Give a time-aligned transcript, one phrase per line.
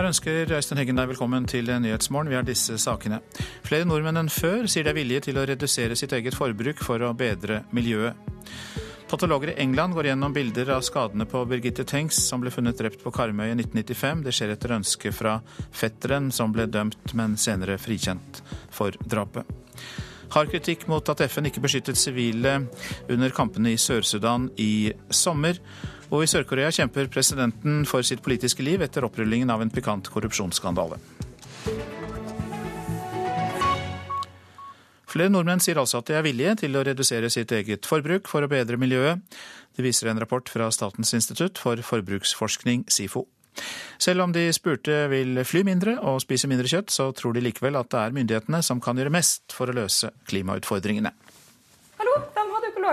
[0.00, 2.30] Her ønsker Øystein Heggen deg velkommen til Nyhetsmorgen.
[2.32, 3.18] Vi har disse sakene.
[3.66, 7.04] Flere nordmenn enn før sier de er villige til å redusere sitt eget forbruk for
[7.04, 8.16] å bedre miljøet.
[9.10, 13.04] Patologer i England går gjennom bilder av skadene på Birgitte Tengs, som ble funnet drept
[13.04, 14.24] på Karmøy i 1995.
[14.24, 15.36] Det skjer etter ønske fra
[15.68, 18.40] fetteren, som ble dømt, men senere frikjent
[18.72, 19.44] for drapet.
[20.32, 22.62] Hard kritikk mot at FN ikke beskyttet sivile
[23.12, 25.60] under kampene i Sør-Sudan i sommer.
[26.10, 30.98] Og i Sør-Korea kjemper presidenten for sitt politiske liv etter opprullingen av en pikant korrupsjonsskandale.
[35.10, 38.46] Flere nordmenn sier altså at de er villige til å redusere sitt eget forbruk for
[38.46, 39.22] å bedre miljøet.
[39.74, 43.24] Det viser en rapport fra Statens institutt for forbruksforskning, SIFO.
[43.98, 47.78] Selv om de spurte vil fly mindre og spise mindre kjøtt, så tror de likevel
[47.78, 51.14] at det er myndighetene som kan gjøre mest for å løse klimautfordringene
[52.10, 52.39] økologisk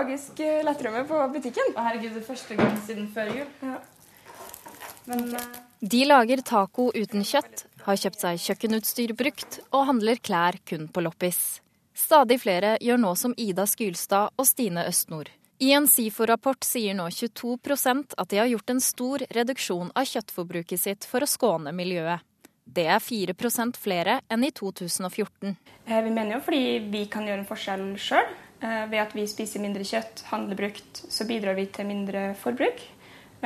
[0.06, 1.72] eh, lettrømme på butikken.
[1.76, 3.48] Å herregud, det er første gang siden før jul.
[3.62, 3.78] Ja.
[5.08, 5.64] Men, uh...
[5.80, 11.04] De lager taco uten kjøtt, har kjøpt seg kjøkkenutstyr brukt og handler klær kun på
[11.06, 11.60] loppis.
[11.98, 15.30] Stadig flere gjør nå som Ida Skylstad og Stine Østnord.
[15.58, 20.82] I en SIFO-rapport sier nå 22% at de har gjort en stor reduksjon av kjøttforbruket
[20.82, 22.22] sitt for å skåne miljøet.
[22.62, 25.56] Det er 4% flere enn i 2014.
[25.86, 28.28] Eh, vi mener jo fordi vi kan gjøre en forskjell sjøl.
[28.58, 32.80] Eh, ved at vi spiser mindre kjøtt, handler brukt, så bidrar vi til mindre forbruk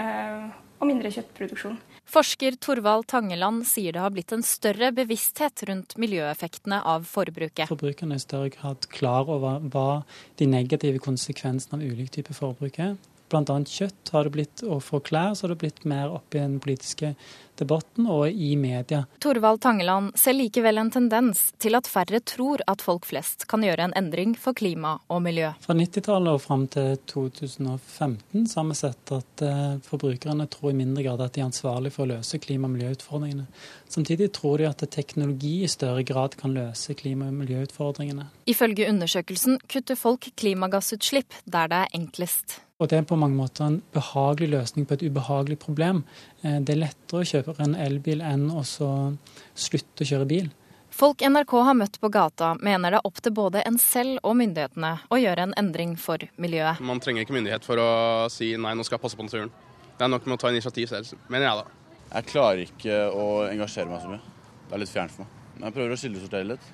[0.01, 0.47] eh,
[0.81, 1.77] og mindre kjøttproduksjon.
[2.13, 7.69] Forsker Torvald Tangeland sier det har blitt en større bevissthet rundt miljøeffektene av forbruket.
[7.71, 10.03] Forbrukerne er i større grad klar over hva
[10.41, 12.97] de negative konsekvensene av ulik type forbruk er.
[13.33, 13.59] Bl.a.
[13.65, 16.59] kjøtt har det blitt, og for klær så har det blitt mer opp i den
[16.63, 17.15] politiske
[17.59, 19.05] debatten og i media.
[19.23, 23.89] Torvald Tangeland ser likevel en tendens til at færre tror at folk flest kan gjøre
[23.89, 25.53] en endring for klima og miljø.
[25.63, 30.79] Fra 90-tallet og fram til 2015 så har vi sett at eh, forbrukerne tror i
[30.81, 33.47] mindre grad at de er ansvarlige for å løse klima- og miljøutfordringene.
[33.93, 38.29] Samtidig tror de at teknologi i større grad kan løse klima- og miljøutfordringene.
[38.51, 42.61] Ifølge undersøkelsen kutter folk klimagassutslipp der det er enklest.
[42.83, 46.03] Og det er på mange måter en behagelig løsning på et ubehagelig problem.
[46.43, 50.49] Eh, det er lettere å kjøpe en elbil enn å slutte å kjøre bil.
[50.93, 54.35] Folk NRK har møtt på gata, mener det er opp til både en selv og
[54.37, 56.83] myndighetene å gjøre en endring for miljøet.
[56.85, 57.93] Man trenger ikke myndighet for å
[58.35, 59.55] si nei, nå skal jeg passe på naturen.
[59.97, 61.79] Det er nok med å ta initiativ selv, mener jeg da.
[62.13, 64.21] Jeg klarer ikke å engasjere meg så mye.
[64.67, 65.39] Det er litt fjernt for meg.
[65.55, 66.71] Men jeg prøver å kildesortere litt.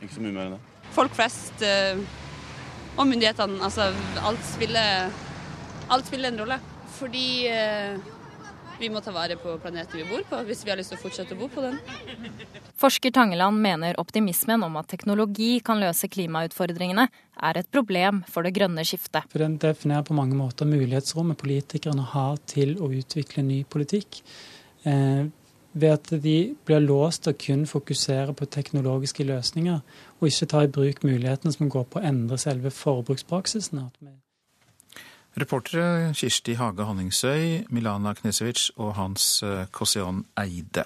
[0.00, 0.84] Ikke så mye mer enn det.
[0.94, 2.00] Folk flest eh,
[2.96, 3.90] og myndighetene, altså
[4.24, 5.10] alt spiller
[5.90, 6.58] alt spiller en rolle.
[7.00, 8.10] Fordi eh,
[8.80, 11.02] vi må ta vare på planeten vi bor på, hvis vi har lyst til å
[11.02, 11.76] fortsette å bo på den.
[12.80, 17.08] Forsker Tangeland mener optimismen om at teknologi kan løse klimautfordringene,
[17.40, 19.28] er et problem for det grønne skiftet.
[19.32, 24.22] For Den definerer på mange måter mulighetsrommet politikerne har til å utvikle ny politikk.
[24.88, 25.28] Eh,
[25.72, 29.84] ved at de blir låst til å kun fokusere på teknologiske løsninger,
[30.18, 33.84] og ikke ta i bruk mulighetene som går på å endre selve forbrukspraksisen.
[35.38, 40.84] Reportere Kirsti Hage Honningsøy, Milana Knesevic og Hans Kosion Eide.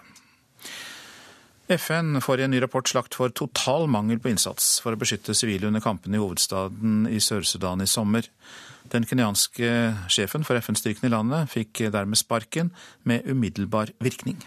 [1.73, 5.33] FN får i en ny rapport slakt for total mangel på innsats for å beskytte
[5.33, 8.29] sivile under kampene i hovedstaden i Sør-Sudan i sommer.
[8.93, 9.71] Den kenyanske
[10.13, 12.69] sjefen for FN-styrken i landet fikk dermed sparken
[13.03, 14.45] med umiddelbar virkning.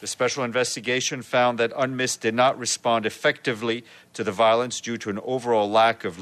[0.00, 5.08] The special investigation found that UNMISS did not respond effectively to the violence due to
[5.08, 6.18] an overall lack of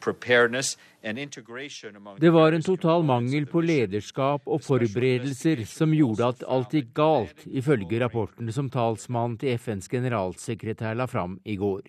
[0.00, 6.90] preparedness det var en total mangel på lederskap og forberedelser som gjorde at alt gikk
[6.98, 11.88] galt, ifølge rapporten som talsmannen til FNs generalsekretær la fram i går.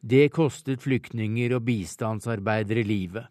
[0.00, 3.28] Det kostet flyktninger og bistandsarbeidere livet.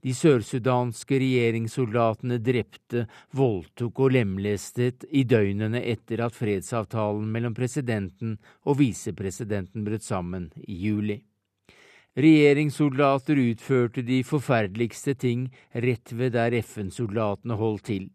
[0.00, 3.04] De sørsudanske regjeringssoldatene drepte,
[3.36, 10.78] voldtok og lemlestet i døgnene etter at fredsavtalen mellom presidenten og visepresidenten brøt sammen i
[10.86, 11.18] juli.
[12.18, 18.08] Regjeringssoldater utførte de forferdeligste ting rett ved der FN-soldatene holdt til.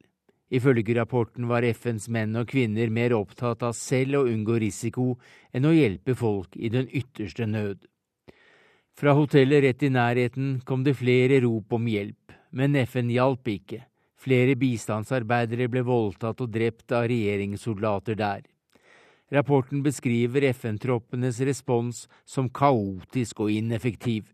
[0.52, 5.14] Ifølge rapporten var FNs menn og kvinner mer opptatt av selv å unngå risiko
[5.56, 7.88] enn å hjelpe folk i den ytterste nød.
[8.92, 13.86] Fra hotellet rett i nærheten kom det flere rop om hjelp, men FN hjalp ikke.
[14.20, 18.44] Flere bistandsarbeidere ble voldtatt og drept av regjeringssoldater der.
[19.34, 24.28] Rapporten beskriver FN-troppenes respons som kaotisk og ineffektiv.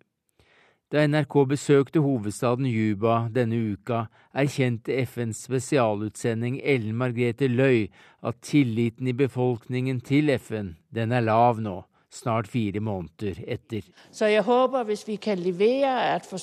[0.92, 7.86] Da NRK besøkte hovedstaden Juba denne uka, erkjente FNs spesialutsending Ellen Margrethe Løy
[8.26, 11.78] at tilliten i befolkningen til FN, den er lav nå,
[12.10, 13.86] snart fire måneder etter.
[14.12, 16.42] Så jeg håper hvis vi kan levere at, for,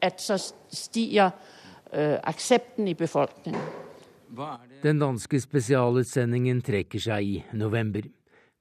[0.00, 0.38] at så
[0.70, 1.30] stiger
[1.92, 3.60] øh, aksepten i befolkningen.
[4.82, 8.06] Den danske spesialutsendingen trekker seg i november.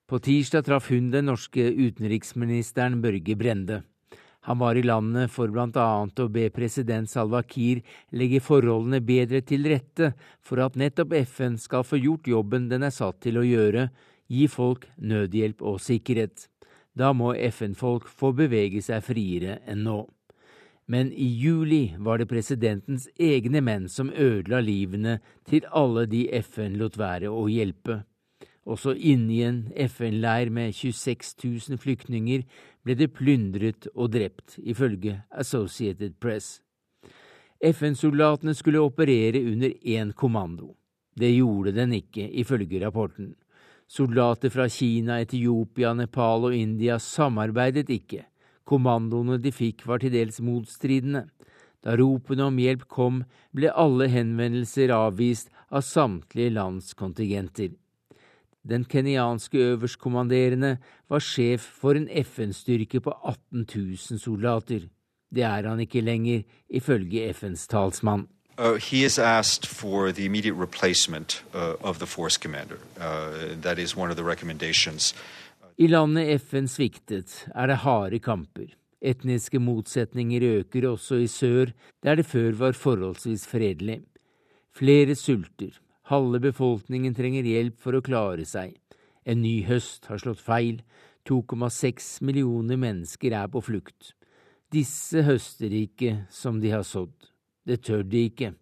[0.04, 3.78] På tirsdag traff hun den norske utenriksministeren Børge Brende.
[4.50, 9.64] Han var i landet for annet å be president Salva Kiir legge forholdene bedre til
[9.70, 13.92] rette for at nettopp FN skal få gjort jobben den er satt til å gjøre,
[14.28, 16.50] gi folk nødhjelp og sikkerhet.
[16.92, 20.02] Da må FN-folk få bevege seg friere enn nå.
[20.92, 26.76] Men i juli var det presidentens egne menn som ødela livene til alle de FN
[26.82, 28.02] lot være å hjelpe.
[28.68, 31.32] Også inni en FN-leir med 26
[31.70, 32.44] 000 flyktninger
[32.84, 36.60] ble det plyndret og drept, ifølge Associated Press.
[37.62, 40.74] FN-soldatene skulle operere under én kommando.
[41.16, 43.32] Det gjorde den ikke, ifølge rapporten.
[43.88, 48.26] Soldater fra Kina, Etiopia, Nepal og India samarbeidet ikke.
[48.66, 51.26] Kommandoene de fikk var til dels motstridende.
[51.82, 53.24] Da ropene om hjelp kom,
[53.56, 57.72] ble alle henvendelser avvist av samtlige lands kontingenter.
[58.62, 60.78] Den kenyanske øverstkommanderende
[61.10, 64.86] var sjef for en FN-styrke på 18 000 soldater.
[65.34, 68.28] Det er han ikke lenger, ifølge FNs talsmann.
[68.58, 72.78] Uh, he has asked for the immediate replacement uh, of the force commander.
[73.00, 75.16] Uh, that is one of the recommendations.
[75.78, 78.74] I landet FN sviktet, er det harde kamper.
[79.02, 81.72] Etniske motsetninger øker også i sør,
[82.04, 84.02] der det før var forholdsvis fredelig.
[84.76, 85.80] Flere sulter.
[86.12, 88.76] Halve befolkningen trenger hjelp for å klare seg.
[89.26, 90.82] En ny høst har slått feil.
[91.30, 94.14] 2,6 millioner mennesker er på flukt.
[94.74, 97.14] Disse høster ikke som de har sådd.
[97.66, 98.54] Det tør de ikke.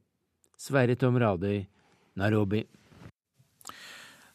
[0.59, 1.63] Sverre Tom Radøy,
[2.19, 2.65] Nairobi.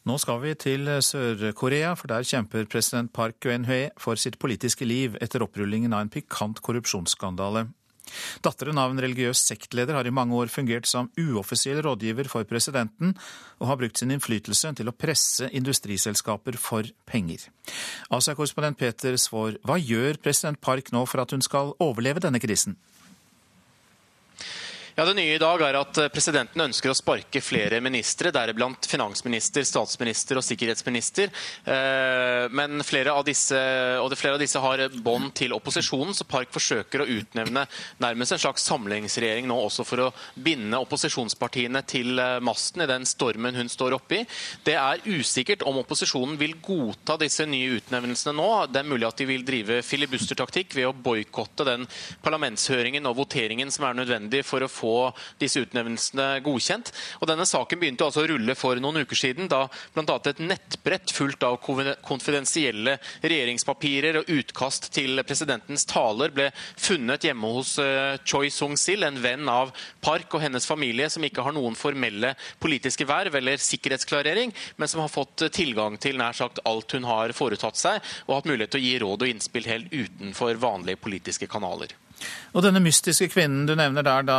[0.05, 5.15] Nå skal vi til Sør-Korea, for der kjemper president Park Geun-hye for sitt politiske liv
[5.17, 7.63] etter opprullingen av en pikant korrupsjonsskandale.
[8.45, 13.15] Datteren av en religiøs sektleder har i mange år fungert som uoffisiell rådgiver for presidenten,
[13.57, 17.47] og har brukt sin innflytelse til å presse industriselskaper for penger.
[18.13, 22.77] Asia-korrespondent Peter Svaar, hva gjør president Park nå for at hun skal overleve denne krisen?
[24.97, 28.85] Ja, Det nye i dag er at eh, presidenten ønsker å sparke flere ministre, deriblant
[28.87, 31.33] finansminister, statsminister og sikkerhetsminister.
[31.67, 33.59] Eh, men flere av disse,
[34.15, 37.65] flere av disse har bånd til opposisjonen, så Park forsøker å utnevne
[37.99, 40.07] nærmest en slags samlingsregjering nå også for å
[40.39, 44.21] binde opposisjonspartiene til eh, masten i den stormen hun står oppi.
[44.63, 48.47] Det er usikkert om opposisjonen vil godta disse nye utnevnelsene nå.
[48.71, 51.83] Det er mulig at de vil drive filibustertaktikk ved å boikotte den
[52.23, 54.95] parlamentshøringen og voteringen som er nødvendig for å få få
[55.41, 56.91] disse utnevnelsene godkjent.
[57.21, 59.65] Og Denne saken begynte altså å rulle for noen uker siden, da
[59.95, 60.17] bl.a.
[60.29, 61.57] et nettbrett fullt av
[62.05, 69.21] konfidensielle regjeringspapirer og utkast til presidentens taler ble funnet hjemme hos eh, Choi Sung-sil, en
[69.23, 69.73] venn av
[70.05, 75.03] Park og hennes familie, som ikke har noen formelle politiske verv eller sikkerhetsklarering, men som
[75.03, 78.83] har fått tilgang til nær sagt alt hun har foretatt seg, og hatt mulighet til
[78.83, 81.93] å gi råd og innspill helt utenfor vanlige politiske kanaler.
[82.55, 84.37] Og denne mystiske kvinnen du nevner der, da,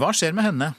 [0.00, 0.72] hva skjer med henne?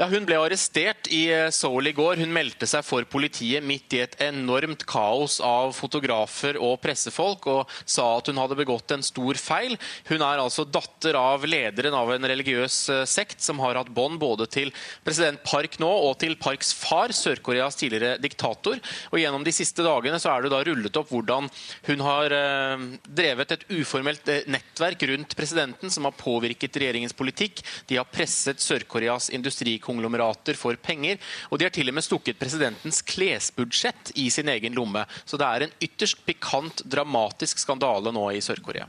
[0.00, 2.16] Ja, Hun ble arrestert i eh, Seoul i går.
[2.22, 7.74] Hun meldte seg for politiet midt i et enormt kaos av fotografer og pressefolk, og
[7.84, 9.76] sa at hun hadde begått en stor feil.
[10.08, 14.16] Hun er altså datter av lederen av en religiøs eh, sekt som har hatt bånd
[14.22, 14.72] både til
[15.04, 18.80] president Park nå og til Parks far, Sør-Koreas tidligere diktator.
[19.12, 21.52] Og Gjennom de siste dagene så er det da rullet opp hvordan
[21.90, 27.60] hun har eh, drevet et uformelt nettverk rundt presidenten som har påvirket regjeringens politikk.
[27.92, 31.20] De har presset Sør-Koreas industri konglomerater for penger.
[31.52, 35.04] Og de har til og med stukket presidentens klesbudsjett i sin egen lomme.
[35.24, 38.88] Så det er en ytterst pikant, dramatisk skandale nå i Sør-Korea.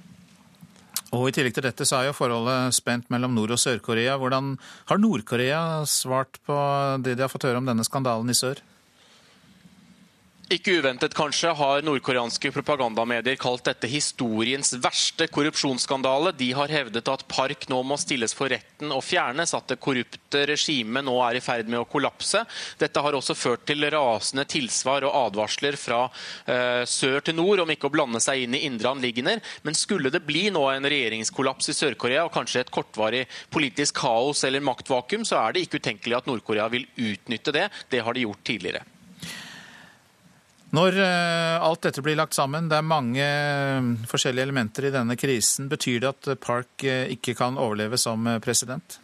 [1.14, 4.16] Og I tillegg til dette så er jo forholdet spent mellom Nord- og Sør-Korea.
[4.18, 4.56] Hvordan
[4.90, 6.58] har Nord-Korea svart på
[7.06, 8.64] det de har fått høre om denne skandalen i sør?
[10.54, 16.34] Ikke uventet kanskje har nordkoreanske propagandamedier kalt dette historiens verste korrupsjonsskandale.
[16.38, 20.44] De har hevdet at Park nå må stilles for retten og fjernes, at det korrupte
[20.52, 22.44] regimet nå er i ferd med å kollapse.
[22.78, 27.74] Dette har også ført til rasende tilsvar og advarsler fra eh, sør til nord om
[27.74, 29.42] ikke å blande seg inn i indre anliggender.
[29.66, 34.46] Men skulle det bli nå en regjeringskollaps i Sør-Korea og kanskje et kortvarig politisk kaos
[34.46, 37.72] eller maktvakuum, så er det ikke utenkelig at Nord-Korea vil utnytte det.
[37.90, 38.86] Det har de gjort tidligere.
[40.74, 45.18] Når eh, alt dette blir lagt sammen, det er mange eh, forskjellige elementer i denne
[45.20, 48.98] krisen, betyr det at Park eh, ikke kan overleve som president?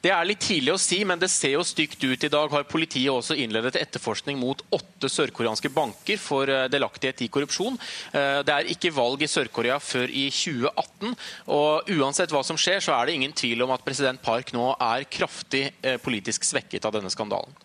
[0.00, 2.22] Det er litt tidlig å si, men det ser jo stygt ut.
[2.24, 7.76] I dag har politiet også innledet etterforskning mot åtte sørkoreanske banker for delaktighet i korrupsjon.
[8.14, 11.12] Det er ikke valg i Sør-Korea før i 2018,
[11.52, 14.70] og uansett hva som skjer, så er det ingen tvil om at president Park nå
[14.78, 15.66] er kraftig
[16.00, 17.59] politisk svekket av denne skandalen.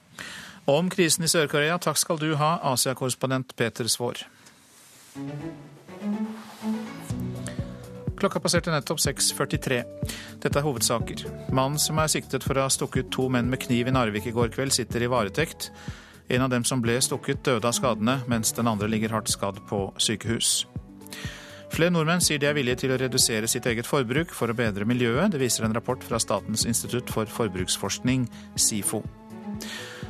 [0.66, 4.24] Om krisen i Sør-Korea, takk skal du ha, Asia-korrespondent Peter Svaar.
[8.18, 9.78] Klokka passerte nettopp 6.43.
[10.42, 11.22] Dette er hovedsaker.
[11.54, 14.34] Mannen som er siktet for å ha stukket to menn med kniv i Narvik i
[14.34, 15.70] går kveld, sitter i varetekt.
[16.34, 19.62] En av dem som ble stukket, døde av skadene, mens den andre ligger hardt skadd
[19.70, 20.64] på sykehus.
[21.76, 24.88] Flere nordmenn sier de er villige til å redusere sitt eget forbruk for å bedre
[24.90, 25.30] miljøet.
[25.34, 28.26] Det viser en rapport fra Statens institutt for forbruksforskning,
[28.58, 29.04] SIFO.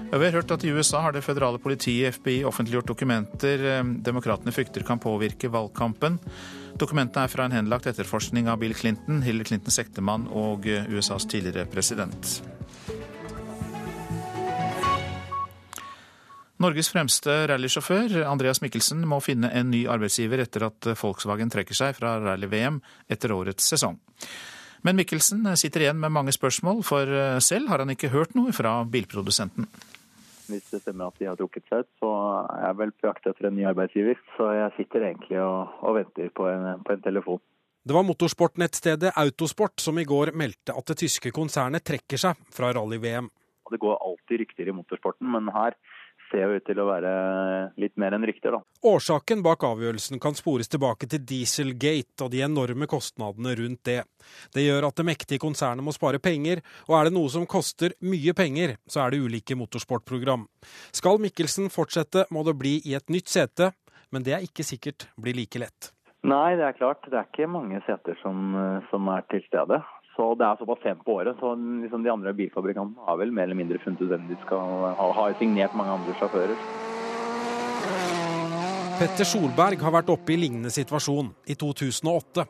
[0.06, 4.54] Vi har hørt at I USA har det føderale politiet, FBI, offentliggjort dokumenter eh, demokratene
[4.54, 6.20] frykter kan påvirke valgkampen.
[6.80, 11.26] Dokumentene er fra en henlagt etterforskning av Bill Clinton, Hillary Clintons ektemann og eh, USAs
[11.32, 12.38] tidligere president.
[16.64, 21.98] Norges fremste rallysjåfør, Andreas Mikkelsen, må finne en ny arbeidsgiver etter at Volkswagen trekker seg
[21.98, 22.80] fra rally-VM
[23.12, 23.98] etter årets sesong.
[24.86, 28.54] Men Mikkelsen sitter igjen med mange spørsmål, for eh, selv har han ikke hørt noe
[28.56, 29.66] fra bilprodusenten.
[30.50, 32.12] Hvis det stemmer at de har trukket seg ut, så
[32.54, 34.20] er jeg vel på jakt etter en ny arbeidsgiver.
[34.38, 37.42] Så jeg sitter egentlig og, og venter på en, på en telefon.
[37.86, 42.72] Det var motorsportnettstedet Autosport som i går meldte at det tyske konsernet trekker seg fra
[42.74, 43.28] rally-VM.
[43.70, 45.78] Det går alltid rykter i motorsporten, men her
[46.36, 47.12] ser jo ut til å være
[47.80, 48.62] litt mer enn rykter, da.
[48.92, 54.02] Årsaken bak avgjørelsen kan spores tilbake til Dieselgate og de enorme kostnadene rundt det.
[54.54, 57.96] Det gjør at det mektige konsernet må spare penger, og er det noe som koster
[58.04, 60.48] mye penger, så er det ulike motorsportprogram.
[60.96, 63.72] Skal Mikkelsen fortsette, må det bli i et nytt sete,
[64.12, 65.92] men det er ikke sikkert blir like lett.
[66.26, 67.06] Nei, det er klart.
[67.06, 68.56] Det er ikke mange seter som,
[68.90, 69.78] som er til stede.
[70.16, 73.50] Så Det er såpass sent på året, så liksom de andre bilfabrikantene har vel mer
[73.50, 75.08] eller mindre funnet ut hvem de skal ha.
[75.12, 76.56] Har signert mange andre sjåfører.
[78.96, 82.46] Petter Solberg har vært oppe i lignende situasjon i 2008.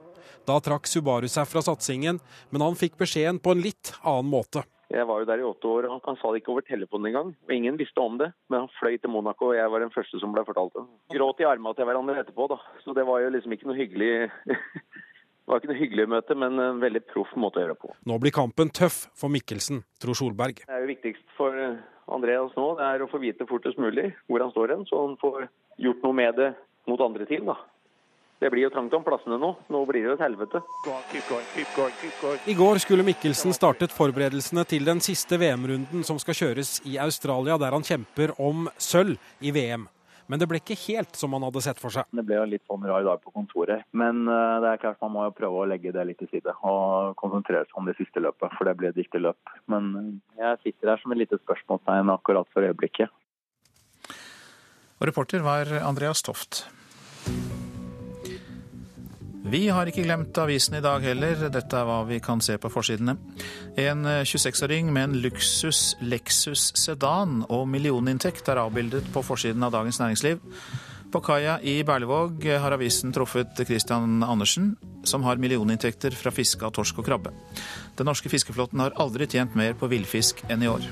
[0.45, 2.19] Da trakk Subaru seg fra satsingen,
[2.53, 4.61] men han fikk beskjeden på en litt annen måte.
[4.93, 7.31] Jeg var jo der i åtte år, og han sa det ikke over telefonen engang.
[7.47, 10.21] Og ingen visste om det, men han fløy til Monaco, og jeg var den første
[10.21, 10.85] som ble fortalt det.
[11.17, 12.59] Gråt i armene til hverandre etterpå, da.
[12.85, 14.11] Så det var jo liksom ikke noe hyggelig
[15.45, 17.91] Det var ikke noe hyggelig møte, men en veldig proff måte å gjøre det på.
[18.09, 20.63] Nå blir kampen tøff for Mikkelsen, tror Solberg.
[20.65, 21.53] Det er jo viktigst for
[22.15, 25.15] Andreas nå, det er å få vite fortest mulig hvor han står hen, så han
[25.21, 25.45] får
[25.85, 26.49] gjort noe med det
[26.89, 27.59] mot andre team, da.
[28.41, 29.53] Det blir jo trangt om plassene nå.
[29.71, 30.59] Nå blir det et helvete.
[32.51, 37.55] I går skulle Mikkelsen startet forberedelsene til den siste VM-runden som skal kjøres i Australia,
[37.61, 39.87] der han kjemper om sølv i VM.
[40.31, 42.07] Men det ble ikke helt som han hadde sett for seg.
[42.15, 43.85] Det ble jo litt sånn rar dag på kontoret.
[43.93, 46.55] Men uh, det er klart man må jo prøve å legge det litt til side
[46.65, 49.53] og konsentrere seg om det siste løpet, for det blir et viktig løp.
[49.71, 50.07] Men uh,
[50.41, 53.13] jeg sitter her som et lite spørsmålstegn akkurat for øyeblikket.
[54.95, 56.65] Og reporter var Andreas Toft.
[59.45, 61.37] Vi har ikke glemt avisen i dag heller.
[61.53, 63.13] Dette er hva vi kan se på forsidene.
[63.77, 70.01] En 26-åring med en luksus Lexus sedan og millioninntekt er avbildet på forsiden av Dagens
[70.01, 70.41] Næringsliv.
[71.13, 74.73] På kaia i Berlevåg har avisen truffet Christian Andersen,
[75.05, 77.37] som har millioninntekter fra fiske av torsk og krabbe.
[77.99, 80.89] Den norske fiskeflåten har aldri tjent mer på villfisk enn i år.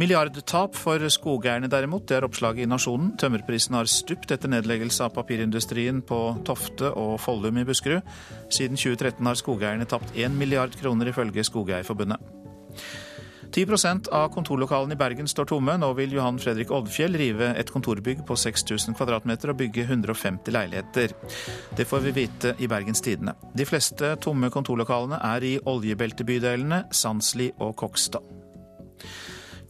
[0.00, 3.12] Milliardtap for skogeierne derimot, det er oppslaget i Nasjonen.
[3.20, 8.00] Tømmerprisen har stupt etter nedleggelse av papirindustrien på Tofte og Follum i Buskerud.
[8.48, 12.24] Siden 2013 har skogeierne tapt 1 milliard kroner, ifølge Skogeierforbundet.
[13.52, 15.74] 10% av kontorlokalene i Bergen står tomme.
[15.76, 21.12] Nå vil Johan Fredrik Oddfjell rive et kontorbygg på 6000 kvm og bygge 150 leiligheter.
[21.76, 23.36] Det får vi vite i Bergens Tidende.
[23.52, 28.24] De fleste tomme kontorlokalene er i oljebeltebydelene Sandsli og Kokstad.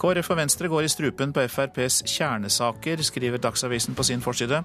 [0.02, 4.64] KrF og Venstre går i strupen på FrPs kjernesaker, skriver Dagsavisen på sin forside.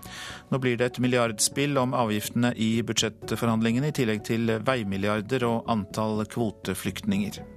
[0.49, 6.25] Nå blir det et milliardspill om avgiftene i budsjettforhandlingene, i tillegg til veimilliarder og antall
[6.33, 7.56] kvoteflyktninger.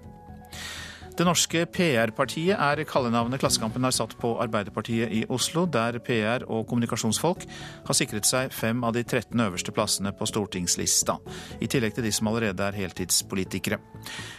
[1.20, 6.62] Det norske PR-partiet er kallenavnet Klassekampen har satt på Arbeiderpartiet i Oslo, der PR- og
[6.70, 7.44] kommunikasjonsfolk
[7.84, 11.18] har sikret seg fem av de 13 øverste plassene på stortingslista,
[11.60, 13.76] i tillegg til de som allerede er heltidspolitikere.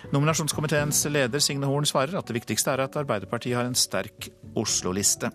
[0.09, 5.29] Nominasjonskomiteens leder Signe Horn svarer at det viktigste er at Arbeiderpartiet har en sterk Oslo-liste.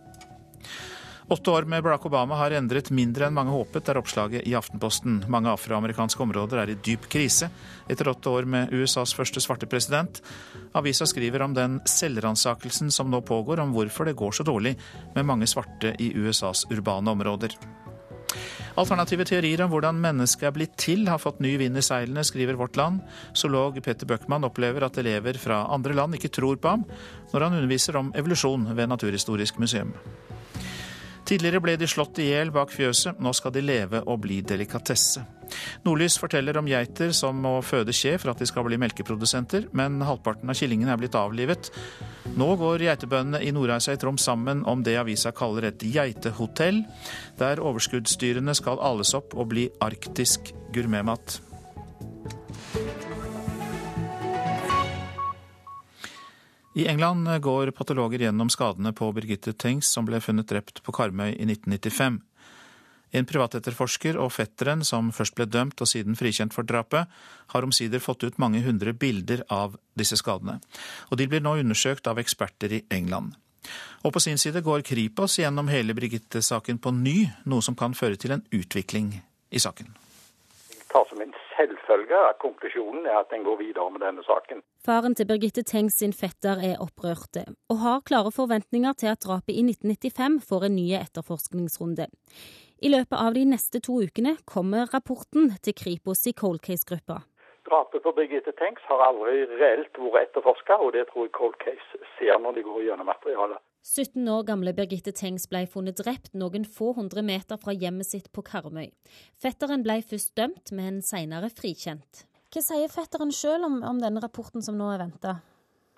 [1.29, 5.25] Åtte år med Barack Obama har endret mindre enn mange håpet, er oppslaget i Aftenposten.
[5.27, 7.49] Mange afroamerikanske områder er i dyp krise
[7.91, 10.21] etter åtte år med USAs første svarte president.
[10.79, 14.77] Avisa skriver om den selvransakelsen som nå pågår, om hvorfor det går så dårlig
[15.17, 17.59] med mange svarte i USAs urbane områder.
[18.79, 22.61] Alternative teorier om hvordan mennesket er blitt til, har fått ny vind i seilene, skriver
[22.61, 23.03] Vårt Land.
[23.35, 26.87] Zoolog Petter Bøckmann opplever at elever fra andre land ikke tror på ham
[27.33, 29.91] når han underviser om evolusjon ved Naturhistorisk museum.
[31.27, 35.25] Tidligere ble de slått i hjel bak fjøset, nå skal de leve og bli delikatesse.
[35.83, 39.99] Nordlys forteller om geiter som må føde kje for at de skal bli melkeprodusenter, men
[40.07, 41.73] halvparten av killingene er blitt avlivet.
[42.39, 46.85] Nå går geitebøndene i Nordreisa i Troms sammen om det avisa kaller et geitehotell,
[47.41, 51.41] der overskuddsdyrene skal ales opp og bli arktisk gourmetmat.
[56.77, 61.31] I England går patologer gjennom skadene på Birgitte Tengs, som ble funnet drept på Karmøy
[61.31, 62.19] i 1995.
[63.17, 67.09] En privatetterforsker og fetteren, som først ble dømt og siden frikjent for drapet,
[67.55, 70.59] har omsider fått ut mange hundre bilder av disse skadene.
[71.09, 73.33] Og de blir nå undersøkt av eksperter i England.
[74.05, 77.17] Og på sin side går Kripos gjennom hele Birgitte-saken på ny,
[77.49, 79.15] noe som kan føre til en utvikling
[79.49, 79.97] i saken.
[80.93, 84.63] Ta som en selvfølge at konklusjonen er at en går videre med denne saken.
[84.87, 89.57] Faren til Birgitte Tengs sin fetter er opprørte, og har klare forventninger til at drapet
[89.57, 92.09] i 1995 får en ny etterforskningsrunde.
[92.83, 97.23] I løpet av de neste to ukene kommer rapporten til Kripos i cold case-gruppa.
[97.69, 102.05] Drapet på Birgitte Tengs har aldri reelt vært etterforska, og det tror jeg Cold Case
[102.19, 103.59] ser når de går gjennom materialet.
[103.87, 108.33] 17 år gamle Birgitte Tengs ble funnet drept noen få hundre meter fra hjemmet sitt
[108.35, 108.89] på Karmøy.
[109.39, 112.25] Fetteren ble først dømt, men senere frikjent.
[112.51, 115.37] Hva sier fetteren sjøl om, om, denne rapporten som nå er venta?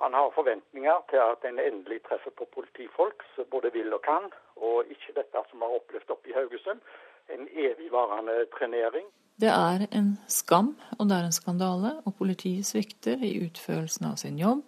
[0.04, 4.28] Han har forventninger til at en endelig treffer på politifolk som både vil og kan,
[4.60, 6.84] og ikke dette som har opplevd oppe i Haugesund,
[7.32, 9.08] en evigvarende trenering.
[9.40, 14.20] Det er en skam, og det er en skandale, og politiet svikter i utførelsen av
[14.20, 14.64] sin jobb.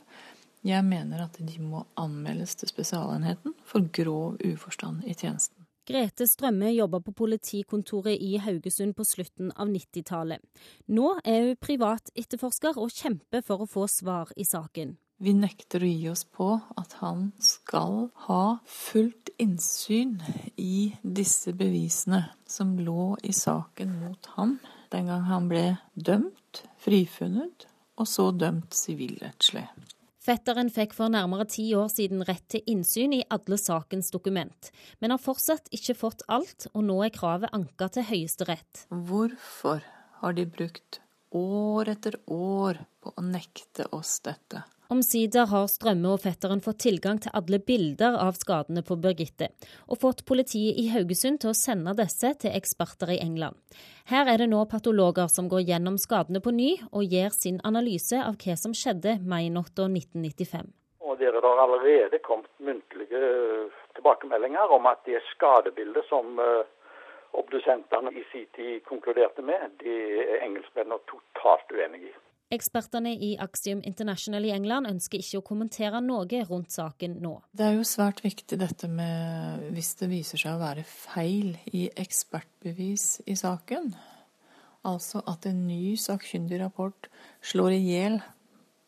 [0.66, 5.56] Jeg mener at de må anmeldes til Spesialenheten for grov uforstand i tjenesten.
[5.88, 10.42] Grete Strømme jobba på politikontoret i Haugesund på slutten av 90-tallet.
[10.92, 14.98] Nå er hun privatetterforsker og kjemper for å få svar i saken.
[15.20, 20.14] Vi nekter å gi oss på at han skal ha fullt innsyn
[20.56, 24.58] i disse bevisene som lå i saken mot ham
[24.92, 27.66] den gang han ble dømt, frifunnet
[28.00, 29.66] og så dømt sivilrettslig.
[30.30, 34.68] Fetteren fikk for nærmere ti år siden rett til innsyn i alle sakens dokument,
[35.02, 38.84] men har fortsatt ikke fått alt, og nå er kravet anka til Høyesterett.
[39.08, 39.82] Hvorfor
[40.20, 41.00] har de brukt
[41.34, 44.62] år etter år på å nekte oss dette?
[44.90, 49.46] Omsider har Strømme og fetteren fått tilgang til alle bilder av skadene på Birgitte,
[49.86, 53.54] og fått politiet i Haugesund til å sende disse til eksperter i England.
[54.10, 58.18] Her er det nå patologer som går gjennom skadene på ny, og gir sin analyse
[58.18, 60.72] av hva som skjedde mainatta 1995.
[61.06, 63.20] Og Der har allerede kommet muntlige
[63.94, 66.66] tilbakemeldinger om at det skadebildet som eh,
[67.38, 72.12] obdusentene i sin tid konkluderte med, det er engelskmennene totalt uenig i.
[72.50, 77.36] Ekspertene i Axiom International i England ønsker ikke å kommentere noe rundt saken nå.
[77.54, 81.84] Det er jo svært viktig dette med hvis det viser seg å være feil i
[81.94, 83.92] ekspertbevis i saken.
[84.82, 87.06] Altså at en ny sakkyndig rapport
[87.44, 88.20] slår i hjel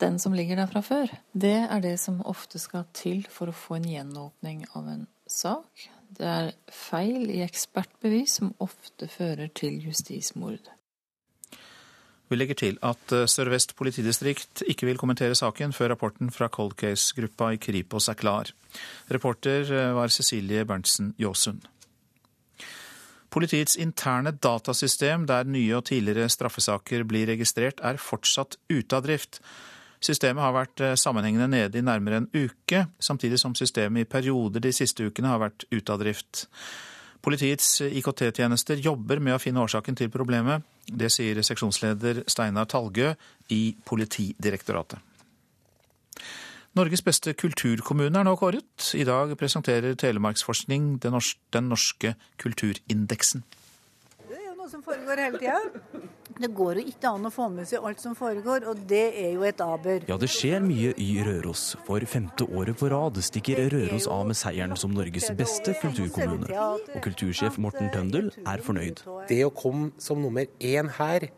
[0.03, 1.15] den som ligger der fra før.
[1.33, 5.87] Det er det som ofte skal til for å få en gjenåpning av en sak.
[6.11, 10.67] Det er feil i ekspertbevis som ofte fører til justismord.
[12.33, 16.73] Vi legger til at eh, Sør-Vest politidistrikt ikke vil kommentere saken før rapporten fra Cold
[16.81, 18.49] Case-gruppa i Kripos er klar.
[19.13, 21.67] Reporter eh, var Cecilie Berntsen Jåsund.
[23.33, 29.43] Politiets interne datasystem der nye og tidligere straffesaker blir registrert, er fortsatt ute av drift.
[30.01, 34.65] Systemet har vært eh, sammenhengende nede i nærmere en uke, samtidig som systemet i perioder
[34.65, 36.47] de siste ukene har vært ute av drift.
[37.23, 40.65] Politiets IKT-tjenester jobber med å finne årsaken til problemet.
[40.87, 43.13] Det sier seksjonsleder Steinar Talgø
[43.55, 44.99] i Politidirektoratet.
[46.73, 48.87] Norges beste kulturkommune er nå kåret.
[48.97, 53.45] I dag presenterer Telemarksforskning den norske kulturindeksen
[54.25, 56.09] Det er jo noe som foregår hele tida.
[56.43, 59.29] Det går jo ikke an å få med seg alt som foregår, og det er
[59.37, 60.03] jo et aber.
[60.11, 61.77] Ja, det skjer mye i Røros.
[61.87, 66.51] For femte året på rad stikker Røros av med seieren som Norges beste kulturkommune.
[66.51, 69.05] Og kultursjef Morten Tøndel er fornøyd.
[69.31, 71.29] Det å komme som nummer én her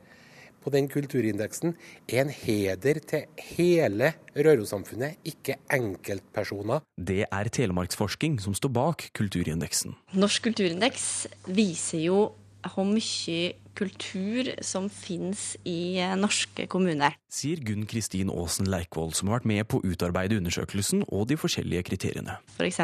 [0.64, 1.74] på den kulturindeksen
[2.08, 6.80] er en heder til hele Røros-samfunnet, ikke enkeltpersoner.
[6.96, 9.92] Det er Telemarksforsking som står bak kulturindeksen.
[10.16, 12.22] Norsk kulturindeks viser jo
[12.72, 17.16] hvor mye kultur som finnes i eh, norske kommuner.
[17.32, 21.38] Sier Gunn Kristin Aasen Leikvoll, som har vært med på å utarbeide undersøkelsen og de
[21.40, 22.38] forskjellige kriteriene.
[22.54, 22.80] F.eks.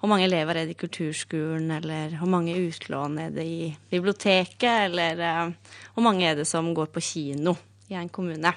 [0.00, 3.60] hvor mange elever er det i kulturskolen, eller hvor mange utlån er det i
[3.92, 7.56] biblioteket, eller uh, hvor mange er det som går på kino
[7.90, 8.54] i en kommune.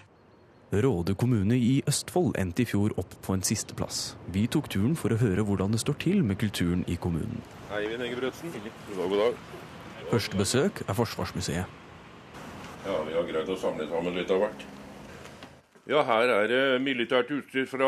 [0.73, 4.15] Råde kommune i Østfold endte i fjor opp på en sisteplass.
[4.33, 7.43] Vi tok turen for å høre hvordan det står til med kulturen i kommunen.
[7.73, 8.49] Eivind Engebretsen.
[8.53, 9.62] God dag, god dag.
[10.13, 11.77] Første besøk er Forsvarsmuseet.
[12.85, 14.65] Ja, vi har greid å samle sammen litt av hvert.
[15.89, 17.87] Ja, her er det militært utstyr fra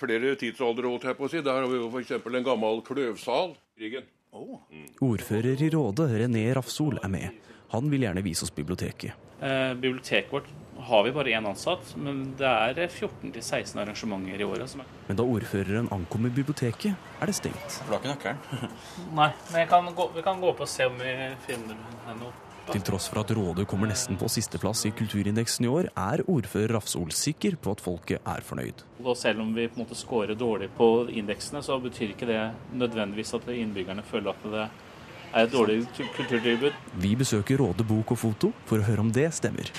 [0.00, 1.38] flere tidsaldre, holdt jeg på å si.
[1.38, 2.16] Der har vi jo f.eks.
[2.18, 3.54] en gammel kløvsal.
[3.78, 4.10] Krigen.
[4.34, 4.58] Oh.
[4.74, 4.88] Mm.
[5.06, 7.38] Ordfører i Råde, René Rafsol, er med.
[7.76, 9.14] Han vil gjerne vise oss biblioteket.
[9.38, 10.50] Eh, biblioteket vårt
[10.88, 14.76] har vi bare én ansatt, men det er 14-16 arrangementer i året.
[15.08, 17.80] Men da ordføreren ankommer biblioteket, er det stengt.
[17.80, 18.78] For du har ikke nøkkelen?
[19.18, 21.12] Nei, men kan gå, vi kan gå opp og se om vi
[21.46, 21.78] finner
[22.18, 22.32] noe.
[22.70, 26.76] Til tross for at Rådet kommer nesten på sisteplass i kulturindeksen i år, er ordfører
[26.76, 28.84] Rafsol sikker på at folket er fornøyd.
[29.02, 32.38] Og selv om vi på en måte scorer dårlig på indeksene, så betyr ikke det
[32.78, 36.78] nødvendigvis at innbyggerne føler at det er et dårlig kulturtilbud.
[37.02, 39.74] Vi besøker Råde bok og foto for å høre om det stemmer.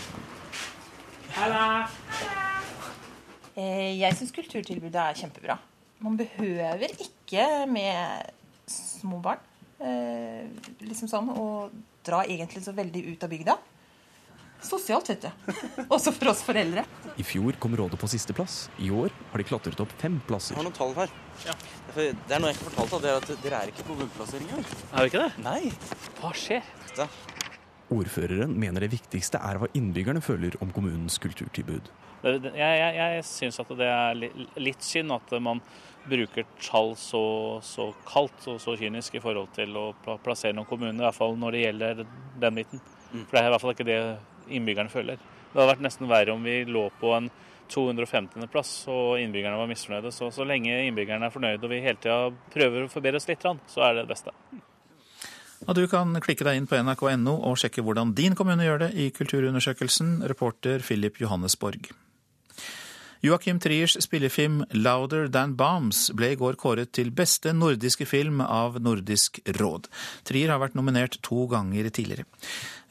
[1.33, 1.87] Halla!
[3.57, 5.57] Eh, jeg syns kulturtilbudet er kjempebra.
[6.03, 8.29] Man behøver ikke med
[8.69, 9.41] små barn
[9.83, 10.47] eh,
[10.83, 11.45] liksom sånn, å
[12.05, 13.55] dra egentlig så veldig ut av bygda.
[14.63, 15.55] Sosialt, vet du.
[15.95, 16.85] Også for oss foreldre.
[17.19, 18.67] I fjor kom Rådet på sisteplass.
[18.79, 20.55] I år har de klatret opp fem plasser.
[20.55, 21.11] Jeg har noen tall her.
[21.43, 21.57] Ja.
[21.97, 23.01] Det er noe jeg ikke fortalte.
[23.03, 24.69] Det er at dere er ikke på bunnplassering engang.
[24.93, 25.31] Er vi ikke det?
[25.43, 25.59] Nei.
[26.21, 26.71] Hva skjer?
[26.95, 27.09] Det.
[27.91, 31.89] Ordføreren mener det viktigste er hva innbyggerne føler om kommunens kulturtilbud.
[32.23, 34.21] Jeg, jeg, jeg syns at det er
[34.63, 35.59] litt synd at man
[36.07, 37.23] bruker tall så,
[37.63, 39.87] så, kaldt og så kynisk i forhold til å
[40.23, 42.03] plassere noen kommuner, i hvert fall når det gjelder
[42.43, 42.83] den biten.
[43.11, 43.23] Mm.
[43.25, 44.01] For det er i hvert fall ikke det
[44.55, 45.23] innbyggerne føler.
[45.51, 47.31] Det hadde vært nesten verre om vi lå på en
[47.73, 50.11] 250.-plass og innbyggerne var misfornøyde.
[50.15, 53.43] Så, så lenge innbyggerne er fornøyde og vi hele tida prøver å forbedre oss litt,
[53.43, 54.35] så er det det beste.
[55.63, 58.93] Og du kan klikke deg inn på nrk.no og sjekke hvordan din kommune gjør det
[58.99, 61.91] i Kulturundersøkelsen, reporter Philip Johannesborg.
[63.23, 68.81] Joachim Triers spillefilm 'Louder Than Bombs' ble i går kåret til beste nordiske film av
[68.83, 69.87] Nordisk råd.
[70.27, 72.27] Trier har vært nominert to ganger tidligere.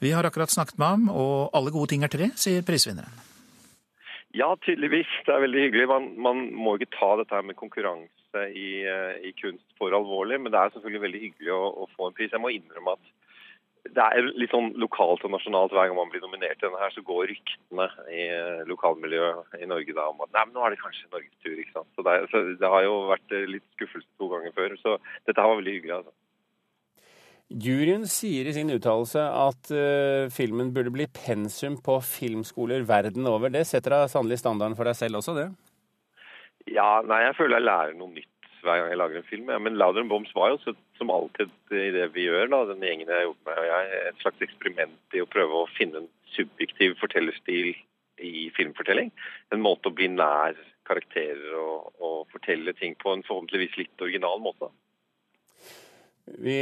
[0.00, 3.12] Vi har akkurat snakket med ham, og alle gode ting er tre, sier prisvinneren.
[4.32, 5.12] Ja, tydeligvis.
[5.26, 5.88] Det er veldig hyggelig.
[5.92, 10.52] Man, man må ikke ta dette med konkurranse i, eh, i, kunst for alvorlig, men
[10.52, 12.32] det er selvfølgelig veldig hyggelig å, å, få en pris.
[12.32, 13.10] Jeg må innrømme at
[13.92, 16.92] det er litt sånn lokalt og nasjonalt hver gang man blir nominert til denne her,
[16.94, 20.74] så går ryktene i eh, lokalmiljøet i Norge da om at nei, men nå er
[20.74, 21.56] det kanskje Norges tur.
[21.56, 21.90] ikke sant?
[21.96, 25.38] Så det, så det har jo vært eh, litt skuffelse to ganger før, så dette
[25.40, 25.98] her var veldig hyggelig.
[26.00, 26.16] altså.
[27.52, 33.52] Juryen sier i sin uttalelse at uh, filmen burde bli pensum på filmskoler verden over.
[33.52, 35.50] Det setter da sannelig standarden for deg selv også, det?
[36.70, 38.28] Ja, nei, jeg føler jeg lærer noe nytt
[38.62, 39.48] hver gang jeg lager en film.
[39.50, 39.58] Ja.
[39.58, 43.16] Men 'Louder Bombs' var jo som alltid i det vi gjør, da, den gjengen jeg
[43.16, 46.94] har gjort med og jeg, et slags eksperiment i å prøve å finne en subjektiv
[47.00, 47.74] fortellerstil
[48.22, 49.10] i filmfortelling.
[49.52, 50.54] En måte å bli nær
[50.86, 54.70] karakterer og, og fortelle ting på en forhåpentligvis litt original måte.
[56.22, 56.54] Vi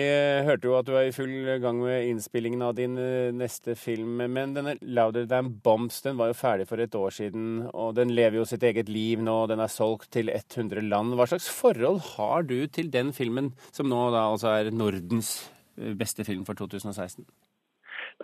[0.47, 4.17] hørte jo at du er i full gang med innspillingen av din eh, neste film.
[4.33, 8.15] Men denne 'Louder Than Bombs' den var jo ferdig for et år siden, og den
[8.17, 9.37] lever jo sitt eget liv nå.
[9.53, 11.13] Den er solgt til 100 land.
[11.13, 15.93] Hva slags forhold har du til den filmen, som nå da altså er Nordens eh,
[15.93, 17.29] beste film for 2016?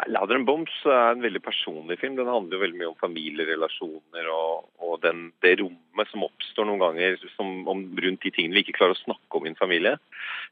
[0.04, 2.18] 'Louder Than Bombs' er en veldig personlig film.
[2.18, 6.82] Den handler jo veldig mye om familierelasjoner og, og den, det rommet som oppstår noen
[6.82, 9.94] ganger som, om, rundt de tingene vi ikke klarer å snakke om i en familie.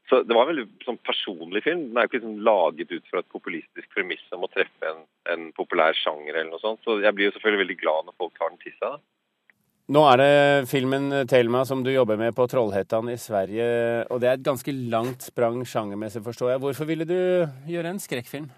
[0.09, 1.85] Så Det var en veldig sånn, personlig film.
[1.91, 5.05] Den er jo ikke sånn, laget ut fra et populistisk premiss om å treffe en,
[5.35, 6.81] en, populær sjanger eller noe sånt.
[6.81, 8.97] Så jeg blir jo selvfølgelig veldig glad når folk tar den til seg.
[9.93, 10.33] Nå er det
[10.73, 14.09] filmen 'Thelma' som du jobber med på Trollhättan i Sverige.
[14.09, 16.65] Og det er et ganske langt sprang sjangermessig, forstår jeg.
[16.65, 18.49] Hvorfor ville du gjøre en skrekkfilm?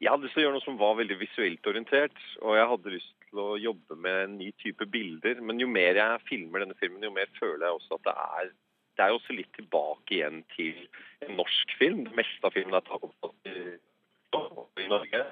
[0.00, 2.24] Jeg hadde lyst til å gjøre noe som var veldig visuelt orientert.
[2.40, 5.42] Og jeg hadde lyst til å jobbe med en ny type bilder.
[5.44, 8.52] Men jo mer jeg filmer denne filmen, jo mer føler jeg også at det er
[9.00, 10.76] det er også litt tilbake igjen til
[11.24, 12.02] en norsk film.
[12.04, 15.22] Det meste av filmen er tatt opp i Norge.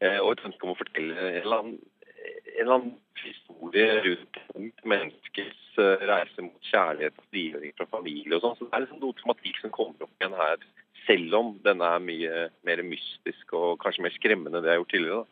[0.00, 1.74] Eh, og et ønske om å fortelle en eller annen,
[2.14, 8.38] en eller annen historie rundt ungt menneskes eh, reise mot kjærlighet og frigjøring fra familie
[8.38, 8.56] og sånn.
[8.56, 10.64] Så det er liksom noe tematikk som kommer opp igjen her,
[11.10, 14.82] selv om denne er mye mer mystisk og kanskje mer skremmende enn det jeg har
[14.84, 15.24] gjort tidligere.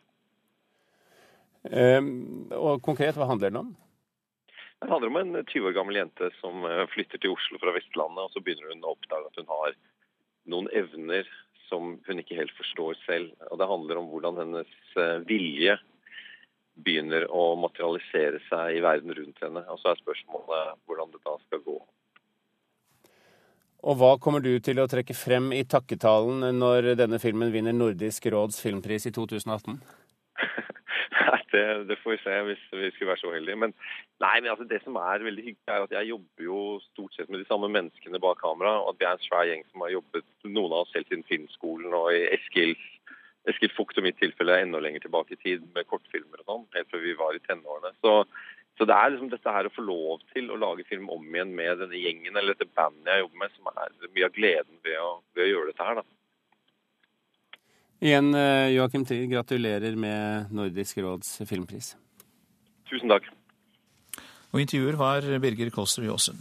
[1.69, 2.09] Um,
[2.55, 3.69] og konkret, hva handler den om?
[4.79, 8.23] Det handler om en 20 år gammel jente som eh, flytter til Oslo fra Vestlandet,
[8.23, 9.75] og så begynner hun å oppdage at hun har
[10.49, 11.27] noen evner
[11.67, 13.33] som hun ikke helt forstår selv.
[13.51, 15.75] Og Det handler om hvordan hennes eh, vilje
[16.79, 19.65] begynner å materialisere seg i verden rundt henne.
[19.67, 21.77] Og så er spørsmålet hvordan det da skal gå.
[23.87, 28.27] Og hva kommer du til å trekke frem i takketalen når denne filmen vinner Nordisk
[28.33, 29.77] råds filmpris i 2018?
[31.19, 33.59] Nei, det, det, får vi se hvis vi skulle være så heldige.
[33.63, 33.73] Men,
[34.23, 37.31] nei, men altså, det som er veldig hyggelig, er at jeg jobber jo stort sett
[37.31, 38.75] med de samme menneskene bak kamera.
[38.83, 41.27] Og at vi er en svær gjeng som har jobbet, noen av oss helt siden
[41.31, 42.87] filmskolen og i Eskils
[43.47, 46.65] Eskil Fugt og mitt tilfelle er enda lenger tilbake i tid med kortfilmer og sånn,
[46.75, 47.93] helt før vi var i tenårene.
[48.03, 48.11] Så,
[48.77, 51.49] så, det er liksom dette her å få lov til å lage film om igjen
[51.55, 55.01] med denne gjengen eller dette bandet jeg jobber med, som er mye av gleden ved
[55.03, 55.99] å, ved å gjøre dette her.
[55.99, 56.05] da.
[57.99, 61.97] Igjen, eh, Joakim Trier, gratulerer med Nordisk råds filmpris.
[62.87, 63.27] Tusen takk.
[64.53, 66.39] Og intervjuer var Birger Kåsrud Jåsund.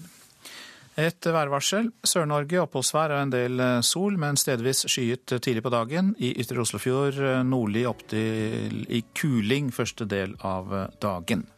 [0.98, 1.90] Et værvarsel.
[2.06, 6.14] Sør-Norge oppholdsvær og en del eh, sol, men stedvis skyet tidlig på dagen.
[6.22, 10.70] I Ytre Oslofjord eh, nordlig opptil i kuling første del av
[11.02, 11.48] dagen.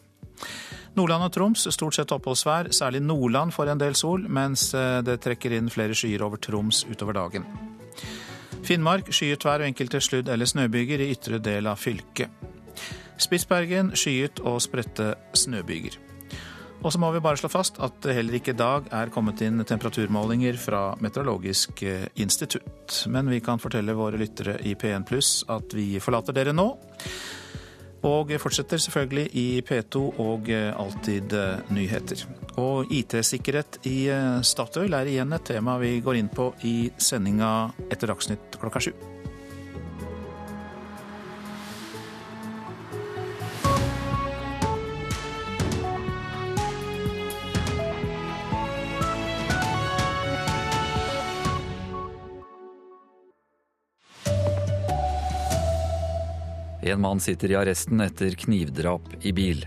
[0.98, 2.72] Nordland og Troms stort sett oppholdsvær.
[2.74, 4.70] Særlig Nordland får en del sol, mens
[5.06, 7.46] det trekker inn flere skyer over Troms utover dagen.
[8.66, 12.30] Finnmark skyet vær og enkelte sludd- eller snøbyger i ytre del av fylket.
[13.20, 15.98] Spitsbergen skyet og spredte snøbyger.
[16.80, 19.42] Og så må vi bare slå fast at det heller ikke i dag er kommet
[19.44, 23.02] inn temperaturmålinger fra Meteorologisk eh, institutt.
[23.12, 26.70] Men vi kan fortelle våre lyttere i P1 pluss at vi forlater dere nå.
[28.06, 32.24] Og fortsetter selvfølgelig i P2 og eh, Alltid eh, nyheter.
[32.60, 37.70] Og IT-sikkerhet i eh, Statoil er igjen et tema vi går inn på i sendinga
[37.90, 38.94] etter Dagsnytt klokka sju.
[56.82, 59.66] En mann sitter i arresten etter knivdrap i bil.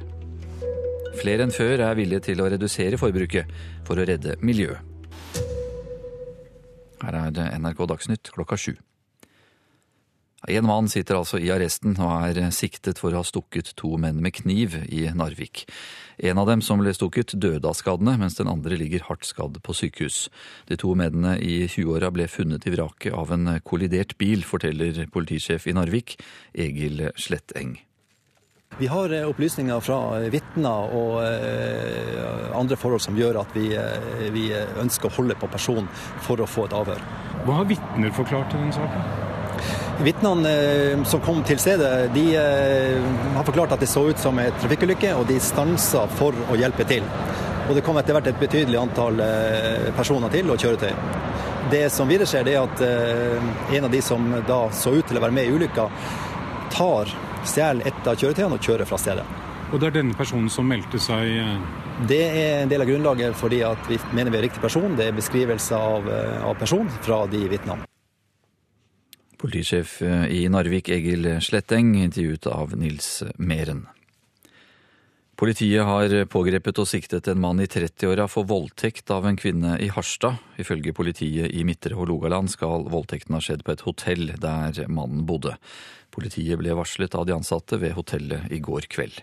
[1.20, 3.52] Flere enn før er villige til å redusere forbruket
[3.86, 4.82] for å redde miljøet.
[7.04, 8.74] Her er det NRK Dagsnytt klokka sju.
[10.50, 14.20] En mann sitter altså i arresten og er siktet for å ha stukket to menn
[14.24, 15.68] med kniv i Narvik.
[16.18, 19.62] En av dem som ble stukket, døde av skadene, mens den andre ligger hardt skadd
[19.64, 20.28] på sykehus.
[20.70, 25.68] De to mennene i 20-åra ble funnet i vraket av en kollidert bil, forteller politisjef
[25.68, 26.18] i Narvik,
[26.54, 27.80] Egil Sletteng.
[28.78, 29.98] Vi har eh, opplysninger fra
[30.34, 34.48] vitner og eh, andre forhold som gjør at vi, eh, vi
[34.82, 35.90] ønsker å holde på personen
[36.26, 37.06] for å få et avhør.
[37.46, 39.23] Hva har vitner forklart i denne saken?
[40.02, 43.04] Vitnene eh, som kom til stedet, de eh,
[43.36, 46.88] har forklart at det så ut som en trafikkulykke, og de stansa for å hjelpe
[46.90, 47.06] til.
[47.70, 50.90] Og det kom etter hvert et betydelig antall eh, personer til og kjøretøy.
[51.72, 52.82] Det som videre skjer, det er at
[53.78, 55.86] en av de som da så ut til å være med i ulykka,
[56.74, 57.14] tar,
[57.48, 59.24] stjeler et av kjøretøyene og kjører fra stedet.
[59.72, 63.64] Og det er denne personen som meldte seg Det er en del av grunnlaget fordi
[63.66, 65.00] at vi mener vi er riktig person.
[65.00, 66.14] Det er beskrivelse av,
[66.52, 67.88] av person fra de vitnene.
[69.44, 73.90] Politisjef eh, i Narvik Egil Sletteng, intervjuet av Nils Meren.
[75.36, 79.90] Politiet har pågrepet og siktet en mann i 30-åra for voldtekt av en kvinne i
[79.92, 80.40] Harstad.
[80.62, 85.58] Ifølge politiet i Midtre Hålogaland skal voldtekten ha skjedd på et hotell der mannen bodde.
[86.14, 89.20] Politiet ble varslet av de ansatte ved hotellet i går kveld.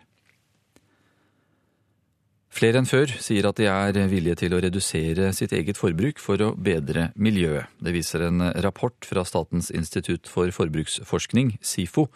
[2.51, 6.43] Flere enn før sier at de er villige til å redusere sitt eget forbruk for
[6.43, 7.71] å bedre miljøet.
[7.79, 12.09] Det viser en rapport fra Statens institutt for forbruksforskning, SIFO.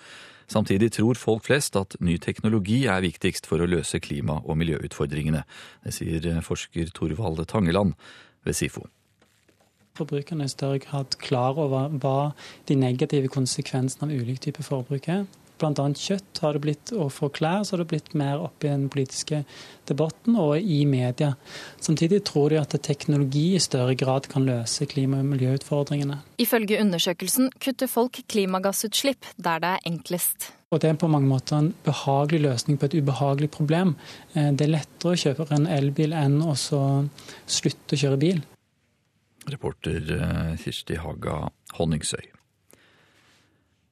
[0.51, 5.47] Samtidig tror folk flest at ny teknologi er viktigst for å løse klima- og miljøutfordringene.
[5.87, 7.94] Det sier forsker Torvald Tangeland
[8.44, 8.88] ved SIFO
[9.94, 12.33] forbrukerne i større grad klar over hva
[12.68, 15.25] de negative konsekvensene av ulike typer forbruk er
[15.61, 15.87] bl.a.
[15.95, 18.88] kjøtt har det blitt, og for klær så har det blitt mer opp i den
[18.93, 19.45] politiske
[19.88, 21.35] debatten og i media.
[21.83, 26.21] Samtidig tror de at teknologi i større grad kan løse klima- og miljøutfordringene.
[26.43, 30.51] Ifølge undersøkelsen kutter folk klimagassutslipp der det er enklest.
[30.75, 33.95] Og Det er på mange måter en behagelig løsning på et ubehagelig problem.
[34.35, 38.43] Eh, det er lettere å kjøpe en elbil enn å slutte å kjøre bil.
[39.47, 41.45] Reporter eh, Kirsti Haga
[41.79, 42.34] Honningsøy.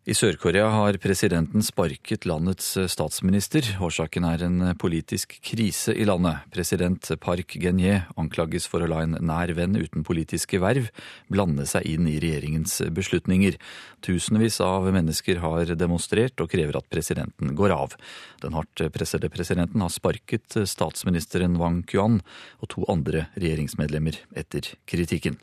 [0.03, 3.63] I Sør-Korea har presidenten sparket landets statsminister.
[3.87, 6.41] Årsaken er en politisk krise i landet.
[6.51, 10.89] President Park Geun-hye anklages for å la en nær venn uten politiske verv
[11.31, 13.61] blande seg inn i regjeringens beslutninger.
[14.03, 17.95] Tusenvis av mennesker har demonstrert og krever at presidenten går av.
[18.43, 22.25] Den hardt pressede presidenten har sparket statsministeren Wang Kuan
[22.59, 25.39] og to andre regjeringsmedlemmer etter kritikken.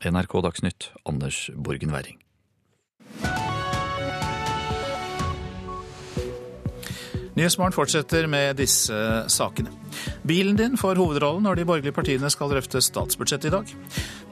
[0.00, 2.16] NRK Dagsnytt, Anders Borgen Werring.
[7.34, 8.94] Nyhetsmorgen fortsetter med disse
[9.32, 9.70] sakene.
[10.22, 13.72] Bilen din får hovedrollen når de borgerlige partiene skal drøfte statsbudsjettet i dag.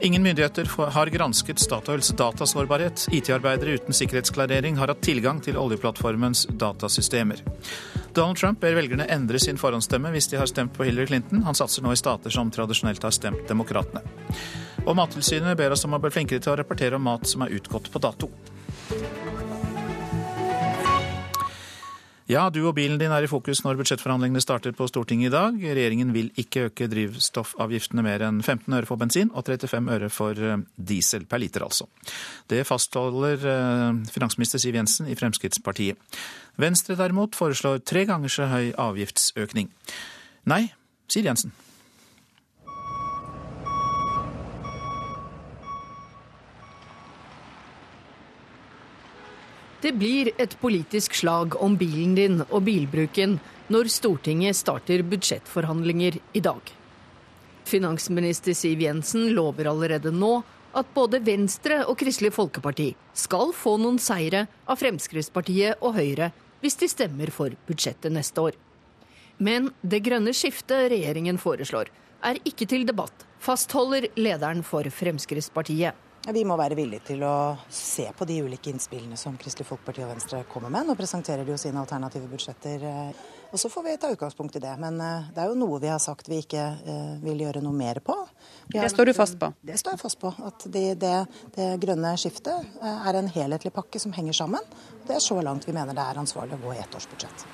[0.05, 3.07] Ingen myndigheter har gransket Statoils datasårbarhet.
[3.09, 7.41] IT-arbeidere uten sikkerhetsklarering har hatt tilgang til oljeplattformens datasystemer.
[8.13, 11.41] Donald Trump ber velgerne endre sin forhåndsstemme hvis de har stemt på Hillary Clinton.
[11.47, 14.05] Han satser nå i stater som tradisjonelt har stemt Demokratene.
[14.85, 17.53] Og Mattilsynet ber oss om å bli flinkere til å rapportere om mat som er
[17.57, 18.29] utgått på dato.
[22.31, 25.55] Ja, du og bilen din er i fokus når budsjettforhandlingene starter på Stortinget i dag.
[25.59, 30.39] Regjeringen vil ikke øke drivstoffavgiftene mer enn 15 øre for bensin og 35 øre for
[30.39, 31.89] eh, diesel per liter, altså.
[32.47, 35.99] Det fastholder eh, finansminister Siv Jensen i Fremskrittspartiet.
[36.61, 39.67] Venstre derimot foreslår tre ganger så høy avgiftsøkning.
[40.47, 40.63] Nei,
[41.11, 41.51] sier Jensen.
[49.81, 53.39] Det blir et politisk slag om bilen din og bilbruken
[53.73, 56.61] når Stortinget starter budsjettforhandlinger i dag.
[57.65, 60.35] Finansminister Siv Jensen lover allerede nå
[60.77, 66.29] at både Venstre og Kristelig Folkeparti skal få noen seire av Fremskrittspartiet og Høyre
[66.61, 68.59] hvis de stemmer for budsjettet neste år.
[69.41, 71.89] Men det grønne skiftet regjeringen foreslår,
[72.21, 75.97] er ikke til debatt, fastholder lederen for Fremskrittspartiet.
[76.29, 80.11] Vi må være villige til å se på de ulike innspillene som Kristelig Folkeparti og
[80.11, 80.85] Venstre kommer med.
[80.85, 84.61] Nå presenterer de jo sine alternative budsjetter, eh, og så får vi ta utgangspunkt i
[84.61, 84.75] det.
[84.77, 87.73] Men eh, det er jo noe vi har sagt vi ikke eh, vil gjøre noe
[87.73, 88.13] mer på.
[88.69, 89.49] Det står du fast på?
[89.65, 90.29] Det står jeg fast på.
[90.45, 91.15] At det, det,
[91.57, 94.69] det grønne skiftet er en helhetlig pakke som henger sammen.
[95.07, 97.47] Det er så langt vi mener det er ansvarlig å gå i ettårsbudsjett.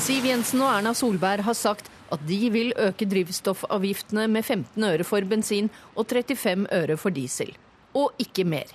[0.00, 5.06] Siv Jensen og Erna Solberg har sagt at de vil øke drivstoffavgiftene med 15 øre
[5.06, 7.52] for bensin og 35 øre for diesel,
[7.94, 8.70] og ikke mer.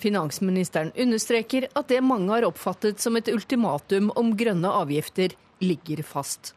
[0.00, 6.54] Finansministeren understreker at det mange har oppfattet som et ultimatum om grønne avgifter, ligger fast.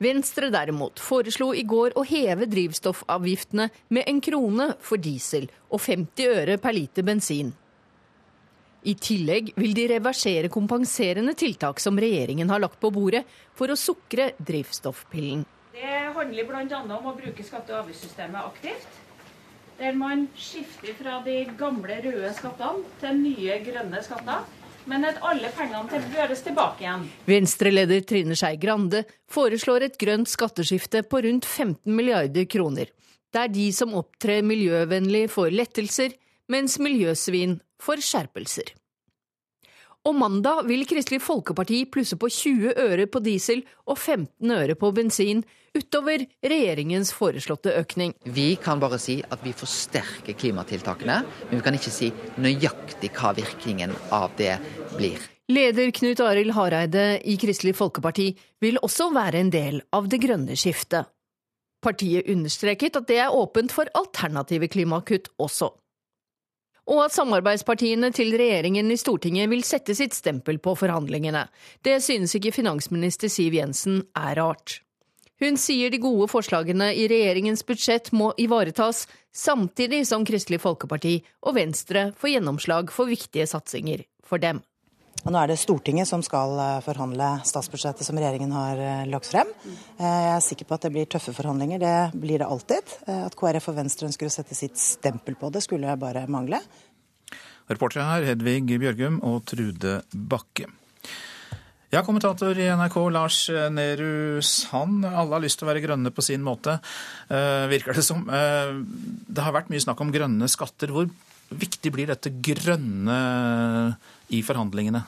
[0.00, 6.36] Venstre derimot foreslo i går å heve drivstoffavgiftene med en krone for diesel og 50
[6.38, 7.50] øre per liter bensin.
[8.86, 13.24] I tillegg vil de reversere kompenserende tiltak som regjeringen har lagt på bordet
[13.58, 15.44] for å sukre drivstoffpillen.
[15.74, 16.80] Det handler bl.a.
[16.82, 19.02] om å bruke skatte- og avgiftssystemet aktivt.
[19.78, 24.46] Der man skifter fra de gamle røde skattene til nye grønne skatter.
[24.88, 27.04] Men at alle pengene føres tilbake igjen.
[27.28, 32.88] Venstre-leder Trine Skei Grande foreslår et grønt skatteskifte på rundt 15 milliarder kroner.
[33.36, 36.14] Der de som opptrer miljøvennlig får lettelser,
[36.48, 38.74] mens miljøsvin får skjerpelser.
[40.06, 44.92] Og mandag vil Kristelig Folkeparti plusse på 20 øre på diesel og 15 øre på
[44.96, 45.42] bensin,
[45.76, 48.14] utover regjeringens foreslåtte økning.
[48.24, 51.18] Vi kan bare si at vi forsterker klimatiltakene,
[51.50, 54.54] men vi kan ikke si nøyaktig hva virkningen av det
[54.96, 55.18] blir.
[55.48, 58.30] Leder Knut Arild Hareide i Kristelig Folkeparti
[58.64, 61.10] vil også være en del av det grønne skiftet.
[61.84, 65.70] Partiet understreket at det er åpent for alternative klimakutt også
[66.88, 71.44] og at samarbeidspartiene til regjeringen i Stortinget vil sette sitt stempel på forhandlingene.
[71.84, 74.80] Det synes ikke finansminister Siv Jensen er rart.
[75.38, 81.54] Hun sier de gode forslagene i regjeringens budsjett må ivaretas, samtidig som Kristelig Folkeparti og
[81.60, 84.64] Venstre får gjennomslag for viktige satsinger for dem.
[85.26, 89.26] Og nå er det Stortinget som skal eh, forhandle statsbudsjettet som regjeringen har eh, lagt
[89.30, 89.50] frem.
[89.66, 91.82] Eh, jeg er sikker på at det blir tøffe forhandlinger.
[91.82, 92.94] Det blir det alltid.
[93.10, 96.62] At KrF og Venstre ønsker å sette sitt stempel på det, skulle bare mangle.
[97.68, 100.70] Reportere her Hedvig Bjørgum og Trude Bakke.
[101.92, 103.38] Ja, kommentator i NRK Lars
[103.72, 105.06] Nehru Sand.
[105.08, 106.74] Alle har lyst til å være grønne på sin måte,
[107.72, 108.26] virker det som.
[108.28, 110.92] Det har vært mye snakk om grønne skatter.
[110.92, 111.08] Hvor
[111.48, 113.16] viktig blir dette grønne
[114.28, 115.04] i forhandlingene?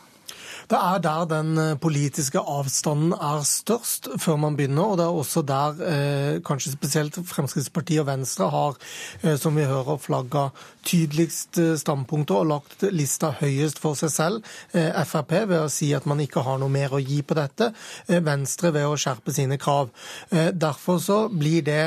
[0.70, 5.16] Det er der den eh, politiske avstanden er størst før man begynner, og det er
[5.22, 8.78] også der eh, kanskje spesielt Fremskrittspartiet og Venstre har,
[9.22, 10.50] eh, som vi hører, flagga
[10.86, 14.52] tydeligst eh, standpunkter og lagt lista høyest for seg selv.
[14.72, 17.70] Eh, Frp ved å si at man ikke har noe mer å gi på dette,
[18.08, 19.90] eh, Venstre ved å skjerpe sine krav.
[20.30, 21.82] Derfor så blir det,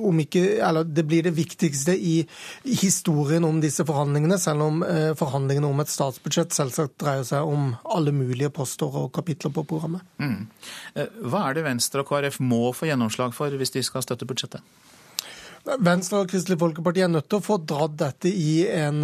[0.00, 2.14] om ikke, eller det blir det viktigste i
[2.64, 4.82] historien om disse forhandlingene, selv om
[5.18, 10.04] forhandlingene om et statsbudsjett selvsagt dreier seg om alle mulige poster og kapitler på programmet.
[10.22, 10.46] Mm.
[10.94, 14.28] Eh, hva er det Venstre og KrF må få gjennomslag for hvis de skal støtte
[14.28, 14.64] budsjettet?
[15.66, 19.00] Venstre og Kristelig Folkeparti er nødt til å få dratt dette i en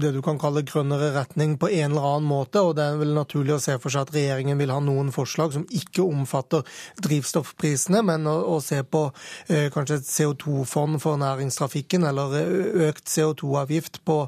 [0.00, 2.62] det du kan kalle grønnere retning på en eller annen måte.
[2.64, 5.52] og Det er vel naturlig å se for seg at regjeringen vil ha noen forslag
[5.52, 6.64] som ikke omfatter
[7.04, 9.02] drivstoffprisene, men å, å se på
[9.52, 14.18] eh, kanskje et CO2-fond for næringstrafikken, eller eh, økt CO2-avgift på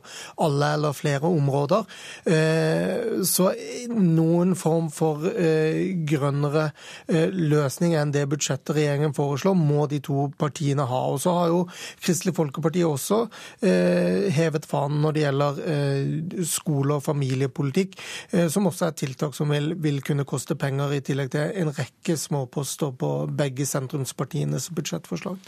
[0.44, 1.88] alle eller flere områder.
[2.28, 3.50] Eh, så
[3.88, 6.68] noen form for eh, grønnere
[7.08, 11.02] løsning enn det budsjettet regjeringen foreslår, må de to partiene ha.
[11.14, 11.62] Og så har jo jo
[12.02, 13.20] Kristelig Folkeparti også
[13.64, 17.96] eh, hevet fanen når det gjelder eh, skole- og familiepolitikk,
[18.32, 21.72] eh, som også er tiltak som vil, vil, kunne koste penger, i tillegg til en
[21.74, 25.38] rekke småposter på begge sentrumspartienes budsjettforslag.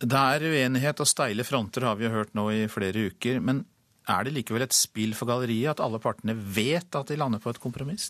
[0.00, 3.40] Det er uenighet og steile fronter, har vi hørt nå i flere uker.
[3.44, 3.64] Men
[4.10, 7.52] er det likevel et spill for galleriet at alle partene vet at de lander på
[7.52, 8.08] et kompromiss?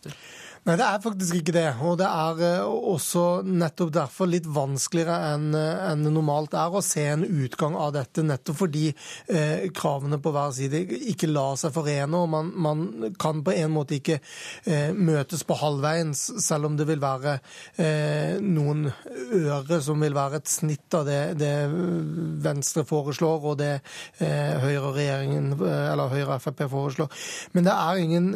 [0.60, 1.68] Nei, det er faktisk ikke det.
[1.88, 7.06] Og det er eh, også nettopp derfor litt vanskeligere enn en normalt er å se
[7.08, 10.82] en utgang av dette, nettopp fordi eh, kravene på hver side
[11.14, 12.20] ikke lar seg forene.
[12.20, 16.86] Og man, man kan på en måte ikke eh, møtes på halvveien, selv om det
[16.90, 17.38] vil være
[17.80, 18.90] eh, noen
[19.40, 21.54] øre som vil være et snitt av det, det
[22.44, 23.72] Venstre foreslår, og det
[24.20, 27.26] eh, Høyre-regjeringen, eh, eller Høyre og Frp foreslår.
[27.56, 28.30] Men det er ingen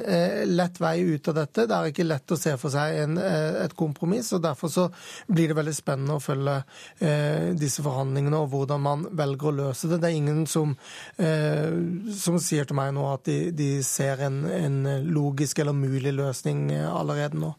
[0.55, 1.69] lett vei ut av dette.
[1.69, 4.33] Det er ikke lett lett å se for seg en, eh, et kompromiss.
[4.33, 4.87] og Derfor så
[5.29, 6.57] blir det veldig spennende å følge
[7.01, 10.01] eh, disse forhandlingene og hvordan man velger å løse det.
[10.03, 10.77] Det er ingen som,
[11.19, 11.75] eh,
[12.15, 14.81] som sier til meg nå at de, de ser en, en,
[15.15, 17.55] logisk eller mulig løsning eh, allerede nå.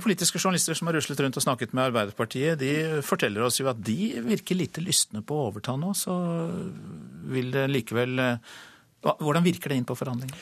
[0.00, 3.80] Politiske journalister som har ruslet rundt og snakket med Arbeiderpartiet, de forteller oss jo at
[3.84, 5.92] de virker lite lystne på å overta nå.
[5.92, 6.14] Så
[7.32, 8.54] vil det likevel eh,
[9.02, 10.38] Hvordan virker det inn på forhandlingene?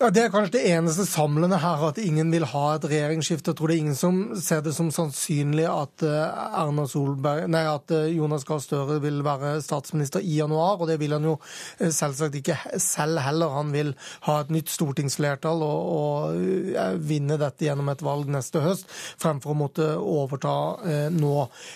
[0.00, 3.52] Ja, Det er kanskje det eneste samlende her, at ingen vil ha et regjeringsskifte.
[3.52, 7.92] Jeg tror det er ingen som ser det som sannsynlig at eh, Solberg, nei, at
[7.92, 10.80] eh, Jonas Gahr Støre vil være statsminister i januar.
[10.80, 11.34] Og det vil han jo
[11.78, 13.52] eh, selvsagt ikke selv heller.
[13.52, 13.92] Han vil
[14.26, 18.88] ha et nytt stortingsflertall og, og vinne dette gjennom et valg neste høst,
[19.20, 20.56] fremfor å måtte overta
[20.88, 21.34] eh, nå.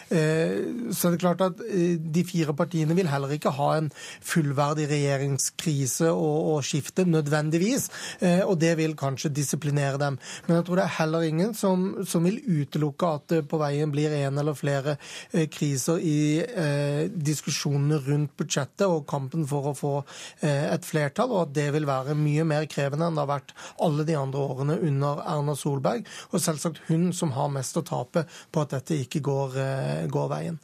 [0.08, 0.56] Eh,
[0.90, 3.92] så det er klart at de fire partiene vil heller ikke ha en
[4.24, 7.90] fullverdig regjeringskrise og, og skifte, nødvendigvis.
[8.20, 10.18] Eh, og det vil kanskje disiplinere dem.
[10.46, 13.92] Men jeg tror det er heller ingen som, som vil utelukke at det på veien
[13.92, 14.96] blir en eller flere
[15.32, 19.94] eh, kriser i eh, diskusjonene rundt budsjettet og kampen for å få
[20.40, 23.56] eh, et flertall, og at det vil være mye mer krevende enn det har vært
[23.82, 26.06] alle de andre årene under Erna Solberg.
[26.32, 30.32] Og selvsagt hun som har mest å tape på at dette ikke går, eh, går
[30.32, 30.60] veien.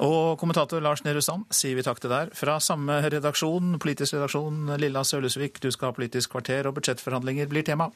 [0.00, 2.32] Og kommentator Lars Nehru Sand sier vi takk til deg.
[2.36, 7.66] Fra samme redaksjon, politisk redaksjon, Lilla Sølesvik, du skal ha Politisk kvarter, og budsjettforhandlinger blir
[7.66, 7.90] tema.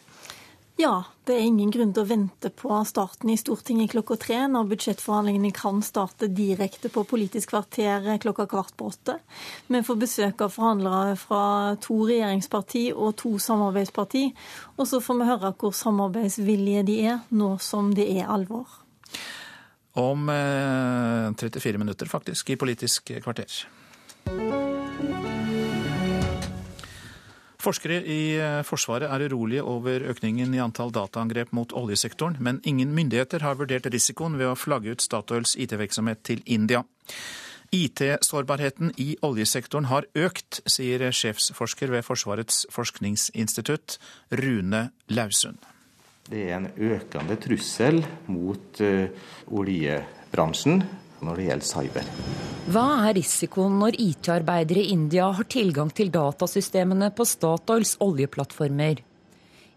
[0.76, 4.68] Ja, det er ingen grunn til å vente på starten i Stortinget klokka tre, når
[4.72, 9.16] budsjettforhandlingene kan starte direkte på Politisk kvarter klokka kvart på åtte.
[9.70, 11.44] Vi får besøk av forhandlere fra
[11.80, 14.26] to regjeringsparti og to samarbeidsparti.
[14.76, 18.82] Og så får vi høre hvor samarbeidsvillige de er, nå som det er alvor
[19.94, 20.28] om
[21.38, 23.64] 34 eh, minutter, faktisk, i Politisk kvarter.
[27.64, 32.92] Forskere i eh, Forsvaret er urolige over økningen i antall dataangrep mot oljesektoren, men ingen
[32.96, 36.84] myndigheter har vurdert risikoen ved å flagge ut Statoils IT-virksomhet til India.
[37.74, 43.96] IT-sårbarheten i oljesektoren har økt, sier sjefsforsker ved Forsvarets forskningsinstitutt,
[44.42, 45.73] Rune Lausund.
[46.24, 47.98] Det er en økende trussel
[48.32, 49.08] mot uh,
[49.52, 50.78] oljebransjen
[51.24, 52.12] når det gjelder cyber.
[52.72, 59.02] Hva er risikoen når IT-arbeidere i India har tilgang til datasystemene på Statoils oljeplattformer?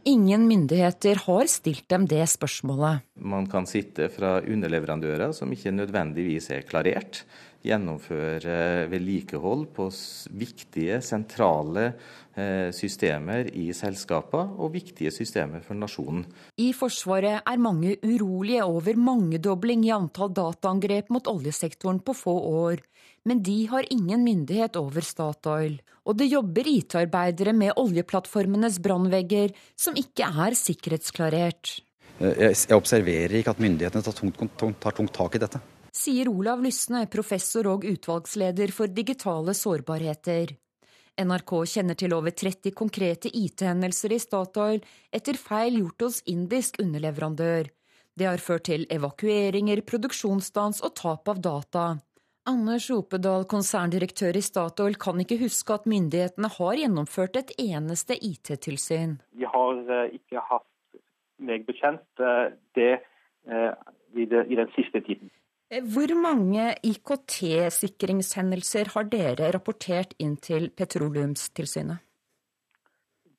[0.08, 3.04] Ingen myndigheter har stilt dem det spørsmålet.
[3.20, 7.26] Man kan sitte fra underleverandører som ikke nødvendigvis er klarert
[7.68, 9.88] gjennomføre vedlikehold på
[10.40, 11.86] viktige, sentrale
[12.36, 16.26] eh, systemer i selskaper og viktige systemer for nasjonen.
[16.58, 22.84] I Forsvaret er mange urolige over mangedobling i antall dataangrep mot oljesektoren på få år.
[23.28, 25.80] Men de har ingen myndighet over Statoil.
[26.08, 31.82] Og det jobber IT-arbeidere med oljeplattformenes brannvegger som ikke er sikkerhetsklarert.
[32.18, 35.60] Jeg observerer ikke at myndighetene tar tungt, tar tungt tak i dette
[35.98, 40.54] sier Olav Lysne, professor og utvalgsleder for digitale sårbarheter.
[41.18, 47.72] NRK kjenner til over 30 konkrete IT-hendelser i Statoil etter feil gjort hos indisk underleverandør.
[48.18, 51.86] Det har ført til evakueringer, produksjonsstans og tap av data.
[52.48, 59.18] Anders Opedal, konserndirektør i Statoil, kan ikke huske at myndighetene har gjennomført et eneste IT-tilsyn.
[59.36, 61.02] Vi har eh, ikke hatt
[61.44, 62.94] meg bekjent eh, det
[63.50, 63.74] eh,
[64.16, 65.34] i den siste tiden.
[65.68, 72.00] Eh, hvor mange IKT-sikringshendelser har dere rapportert inn til Petroleumstilsynet?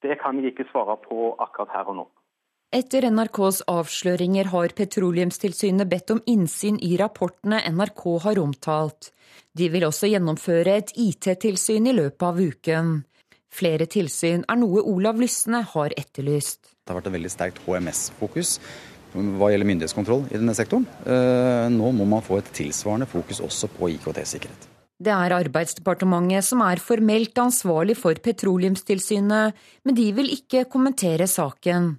[0.05, 2.05] Det kan jeg ikke svare på akkurat her og nå.
[2.69, 9.09] Etter NRKs avsløringer har Petroleumstilsynet bedt om innsyn i rapportene NRK har omtalt.
[9.57, 13.09] De vil også gjennomføre et IT-tilsyn i løpet av uken.
[13.49, 16.77] Flere tilsyn er noe Olav Lysne har etterlyst.
[16.85, 18.61] Det har vært et veldig sterkt HMS-fokus
[19.13, 20.87] hva gjelder myndighetskontroll i denne sektoren.
[21.05, 24.69] Eh, nå må man få et tilsvarende fokus også på IKT-sikkerhet.
[24.99, 29.55] Det er Arbeidsdepartementet som er formelt ansvarlig for Petroleumstilsynet,
[29.87, 31.93] men de vil ikke kommentere saken.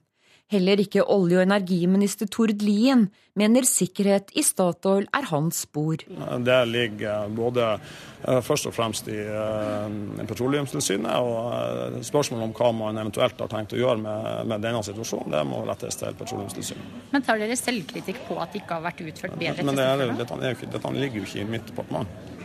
[0.50, 3.04] Heller ikke olje- og energiminister Tord Lien
[3.38, 6.02] mener sikkerhet i Statoil er hans spor.
[6.02, 12.72] Det ligger både eh, først og fremst i eh, Petroleumstilsynet, og eh, spørsmålet om hva
[12.80, 16.98] man eventuelt har tenkt å gjøre med, med denne situasjonen, det må rettes til Petroleumstilsynet.
[17.14, 19.70] Men tar dere selvkritikk på at det ikke har vært utført bedre?
[19.70, 22.38] Men det er, dette, er, dette ligger jo ikke i mitt departement.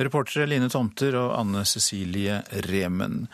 [0.00, 3.26] Reportere Line Tomter og Anne Cecilie Remen.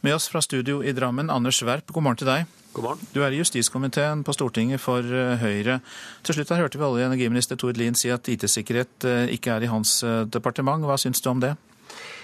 [0.00, 2.50] Med oss fra studio i Drammen, Anders Werp, god morgen til deg.
[2.72, 3.06] God morgen.
[3.10, 5.80] Du er i justiskomiteen på Stortinget for eh, Høyre.
[6.22, 9.56] Til slutt her hørte vi olje- og energiminister Tord Lien si at IT-sikkerhet eh, ikke
[9.56, 10.86] er i hans eh, departement.
[10.86, 11.56] Hva syns du om det?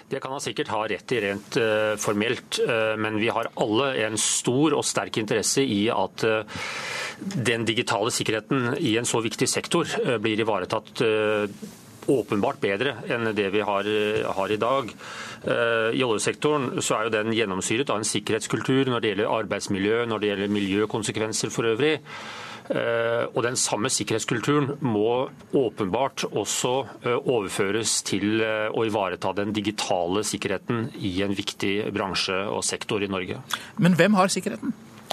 [0.07, 3.87] Det kan han sikkert ha rett i rent uh, formelt, uh, men vi har alle
[4.05, 6.67] en stor og sterk interesse i at uh,
[7.25, 9.89] den digitale sikkerheten i en så viktig sektor
[10.21, 11.01] blir ivaretatt
[12.11, 13.89] åpenbart bedre enn det vi har,
[14.37, 14.91] har i dag.
[15.95, 20.23] I oljesektoren så er jo den gjennomsyret av en sikkerhetskultur når det gjelder arbeidsmiljø, når
[20.23, 21.99] det gjelder miljøkonsekvenser for øvrig.
[22.65, 26.73] Og Den samme sikkerhetskulturen må åpenbart også
[27.21, 33.43] overføres til å ivareta den digitale sikkerheten i en viktig bransje og sektor i Norge.
[33.77, 34.73] Men hvem har sikkerheten?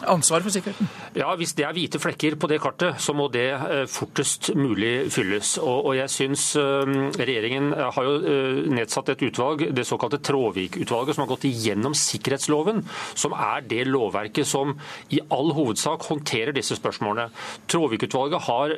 [0.10, 0.90] Ansvar for sikkerheten?
[1.18, 5.12] Ja, Hvis det er hvite flekker på det kartet, så må det eh, fortest mulig
[5.12, 5.58] fylles.
[5.62, 11.26] Og, jeg syns eh, Regjeringen har jo eh, nedsatt et utvalg, det såkalte Tråvik-utvalget, som
[11.26, 12.84] har gått igjennom sikkerhetsloven,
[13.14, 14.74] som er det lovverket som
[15.12, 17.30] i all hovedsak håndterer disse spørsmålene.
[17.72, 18.74] Tråvik-utvalget har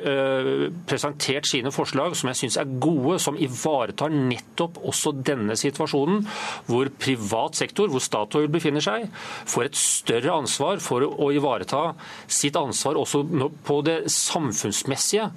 [0.88, 6.24] presentert sine forslag som jeg syns er gode, som ivaretar nettopp også denne situasjonen,
[6.68, 9.08] hvor privat sektor, hvor Statoil befinner seg,
[9.50, 11.82] får et større ansvar for å å ivareta
[12.30, 13.22] sitt ansvar også
[13.64, 15.28] på det samfunnsmessige.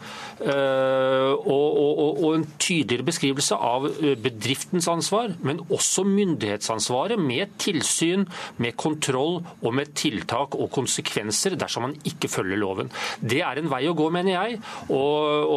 [0.42, 7.56] Eh, og, og, og en tydeligere beskrivelse av eh, bedriftens ansvar, men også myndighetsansvaret med
[7.62, 8.28] tilsyn,
[8.62, 12.92] med kontroll og med tiltak og konsekvenser dersom man ikke følger loven.
[13.20, 14.62] Det er en vei å gå, mener jeg,
[14.94, 15.52] og,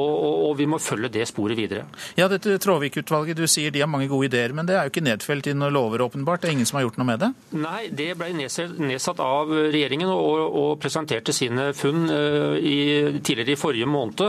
[0.50, 1.86] og vi må følge det sporet videre.
[2.18, 5.04] Ja, dette Tråvik-utvalget, du sier de har mange gode ideer, men det er jo ikke
[5.06, 6.42] nedfelt i noen lover, åpenbart.
[6.42, 7.30] Det er ingen som har gjort noe med det?
[7.60, 13.60] Nei, det ble nedsatt av regjeringen og, og presenterte sine funn uh, i, tidligere i
[13.60, 14.22] forrige måned.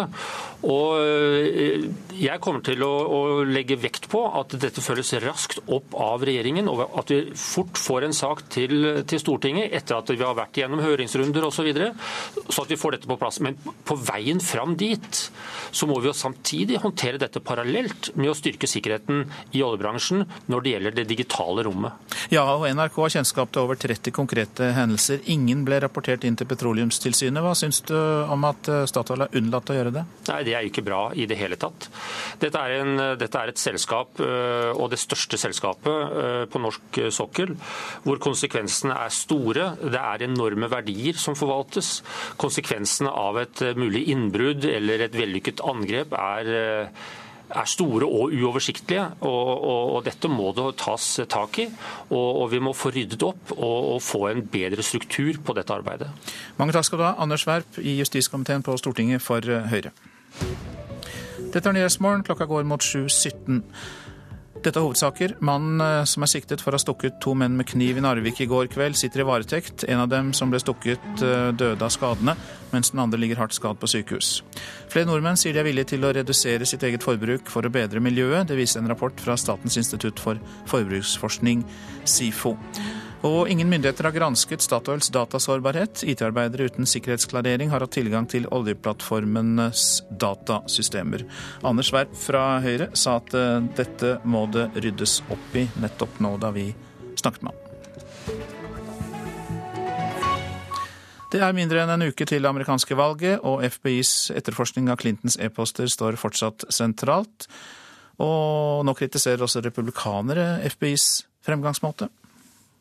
[0.61, 1.85] Og uh,
[2.17, 6.69] jeg kommer til å, å, legge vekt på at dette følges raskt opp av regjeringen,
[6.71, 10.61] og at vi fort får en sak til, til Stortinget etter at vi har vært
[10.61, 11.91] gjennom høringsrunder osv., så, videre,
[12.49, 13.37] så at vi får dette på plass.
[13.45, 15.19] Men på veien fram dit
[15.71, 19.23] så må vi jo samtidig håndtere dette parallelt med å styrke sikkerheten
[19.55, 22.17] i oljebransjen når det gjelder det digitale rommet.
[22.33, 25.21] Ja, og NRK har kjennskap til over 30 konkrete hendelser.
[25.31, 27.41] Ingen ble rapportert inn til Petroleumstilsynet.
[27.43, 30.03] Hva syns du om at eh, Statoil har unnlatt å gjøre det?
[30.27, 31.87] Nei, Det er ikke bra i det hele tatt.
[32.41, 37.01] Dette er, en, dette er et selskap, eh, og det største selskapet eh, på norsk
[37.13, 37.55] sokkel,
[38.03, 39.71] hvor konsekvensene er store.
[39.81, 42.01] Det er enorme verdier som forvaltes.
[42.41, 46.53] Konsekvensene av et mulig innbrudd eller et vellykket angrep er
[47.55, 49.05] er store og uoversiktlige.
[49.21, 51.67] Og, og, og, Dette må det tas tak i.
[52.09, 56.09] Og, og vi må få ryddet opp og, få en bedre struktur på dette arbeidet.
[56.57, 59.93] Mange takk skal du ha, Anders Werp i justiskomiteen på Stortinget for Høyre.
[61.51, 62.23] Dette er Nyhetsmorgen.
[62.23, 63.61] Klokka går mot 7.17.
[64.61, 65.31] Dette er hovedsaker.
[65.41, 68.43] Mannen eh, som er siktet for å ha stukket to menn med kniv i Narvik
[68.43, 69.87] i går kveld, sitter i varetekt.
[69.89, 72.35] En av dem som ble stukket, eh, døde av skadene,
[72.69, 74.43] mens den andre ligger hardt skadd på sykehus.
[74.91, 78.03] Flere nordmenn sier de er villige til å redusere sitt eget forbruk for å bedre
[78.05, 78.45] miljøet.
[78.51, 80.37] Det viser en rapport fra Statens institutt for
[80.69, 81.65] forbruksforskning,
[82.05, 82.53] SIFO.
[83.21, 86.01] Og ingen myndigheter har gransket Statoils datasårbarhet.
[86.09, 91.27] IT-arbeidere uten sikkerhetsklarering har hatt tilgang til oljeplattformenes datasystemer.
[91.61, 96.33] Anders Werp fra Høyre sa at eh, dette må det ryddes opp i nettopp nå
[96.41, 96.71] da vi
[97.19, 97.67] snakket med ham.
[101.31, 105.37] Det er mindre enn en uke til det amerikanske valget, og FBIs etterforskning av Clintons
[105.39, 107.45] e-poster står fortsatt sentralt.
[108.17, 112.09] Og nå kritiserer også republikanere FBIs fremgangsmåte.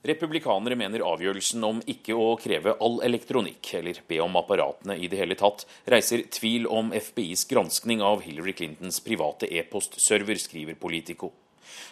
[0.03, 5.19] Republikanere mener avgjørelsen om ikke å kreve all elektronikk, eller be om apparatene i det
[5.21, 11.35] hele tatt, reiser tvil om FBIs granskning av Hillary Clintons private e-postserver, skriver Politico.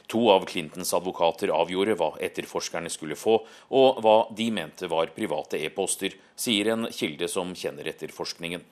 [0.09, 3.43] To av Clintons advokater avgjorde hva etterforskerne skulle få,
[3.77, 8.65] og hva de mente var private e-poster, sier en kilde som kjenner etterforskningen.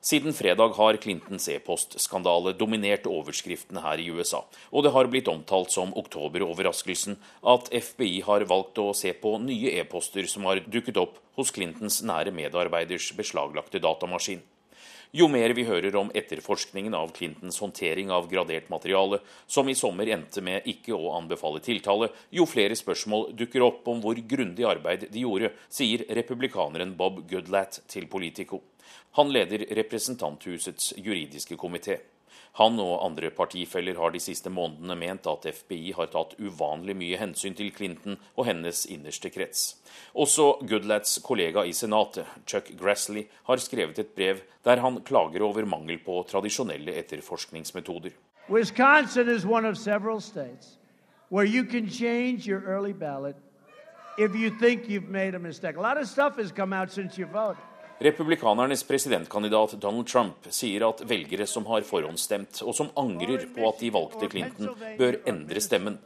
[0.00, 5.74] Siden fredag har Clintons e-postskandale dominert overskriftene her i USA, og det har blitt omtalt
[5.74, 7.18] som oktoberoverraskelsen
[7.54, 11.98] at FBI har valgt å se på nye e-poster som har dukket opp hos Clintons
[12.06, 14.44] nære medarbeiders beslaglagte datamaskin.
[15.10, 20.10] Jo mer vi hører om etterforskningen av Clintons håndtering av gradert materiale, som i sommer
[20.12, 25.06] endte med ikke å anbefale tiltale, jo flere spørsmål dukker opp om hvor grundig arbeid
[25.08, 28.60] de gjorde, sier republikaneren Bob Goodlatt til Politico.
[29.16, 31.96] Han leder representanthusets juridiske komité.
[32.58, 37.18] Han og andre partifeller har de siste månedene ment at FBI har tatt uvanlig mye
[37.20, 39.76] hensyn til Clinton og hennes innerste krets.
[40.18, 45.70] Også Goodlats kollega i Senatet, Chuck Grassley, har skrevet et brev der han klager over
[45.70, 48.10] mangel på tradisjonelle etterforskningsmetoder.
[48.50, 50.78] Wisconsin is one of several states
[51.30, 53.36] where you can change your early ballot
[54.18, 55.76] if you think you've made a mistake.
[55.76, 57.67] A lot of stuff has come out since you voted.
[58.00, 63.80] Republikanernes presidentkandidat Donald Trump sier at velgere som har forhåndsstemt, og som angrer på at
[63.82, 65.98] de valgte Clinton, bør endre stemmen.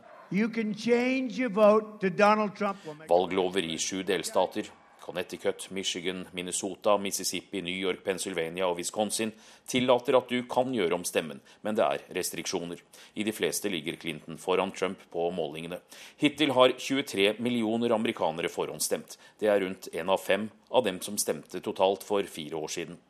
[3.13, 4.71] Valglover i sju delstater
[5.03, 9.33] Connecticut, Michigan, Minnesota, Mississippi, New York, Pennsylvania og Wisconsin
[9.67, 12.79] tillater at du kan gjøre om stemmen, men det er restriksjoner.
[13.19, 15.81] I de fleste ligger Clinton foran Trump på målingene.
[16.23, 19.19] Hittil har 23 millioner amerikanere forhåndsstemt.
[19.41, 23.01] Det er rundt én av fem av dem som stemte totalt for fire år siden.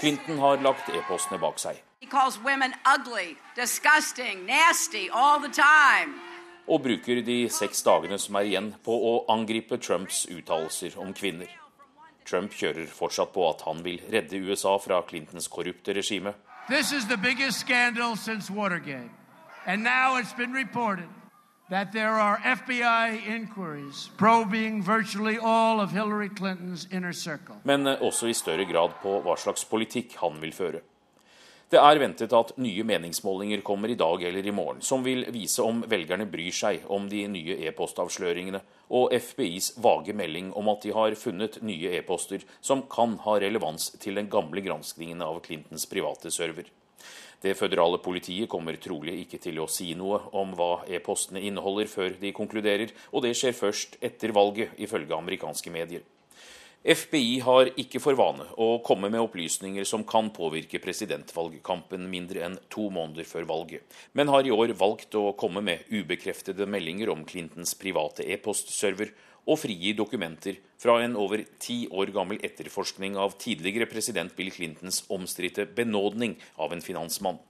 [0.00, 1.82] Clinton har lagt e-postene bak seg.
[2.00, 6.33] He calls women ugly, disgusting, nasty all the time
[6.66, 11.50] og bruker de seks dagene som er igjen på å angripe Trumps uttalelser om kvinner.
[12.24, 16.32] Trump kjører fortsatt på at han vil redde USA fra Clintons korrupte regime.
[16.68, 19.10] This is the biggest scandal since Watergate.
[19.66, 21.08] And now it's been reported
[21.70, 27.56] that there are FBI inquiries probing virtually all of Hillary Clinton's inner circle.
[27.64, 30.80] Men også i større grad på hva slags politikk han vil føre.
[31.74, 35.64] Det er ventet at nye meningsmålinger kommer i dag eller i morgen, som vil vise
[35.64, 38.60] om velgerne bryr seg om de nye e-postavsløringene
[38.94, 43.88] og FBIs vage melding om at de har funnet nye e-poster som kan ha relevans
[43.98, 46.70] til den gamle granskningen av Clintons private server.
[47.42, 52.14] Det føderale politiet kommer trolig ikke til å si noe om hva e-postene inneholder før
[52.22, 56.06] de konkluderer, og det skjer først etter valget, ifølge amerikanske medier.
[56.84, 62.58] FBI har ikke for vane å komme med opplysninger som kan påvirke presidentvalgkampen mindre enn
[62.68, 67.22] to måneder før valget, men har i år valgt å komme med ubekreftede meldinger om
[67.24, 69.14] Clintons private e-postserver
[69.48, 75.06] og frigi dokumenter fra en over ti år gammel etterforskning av tidligere president Bill Clintons
[75.08, 77.40] omstridte benådning av en finansmann.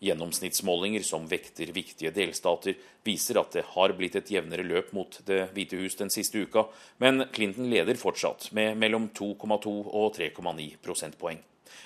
[0.00, 5.50] Gjennomsnittsmålinger som vekter viktige delstater, viser at det har blitt et jevnere løp mot Det
[5.52, 6.64] hvite hus den siste uka,
[7.04, 11.42] men Clinton leder fortsatt med mellom 2,2 og 3,9 prosentpoeng.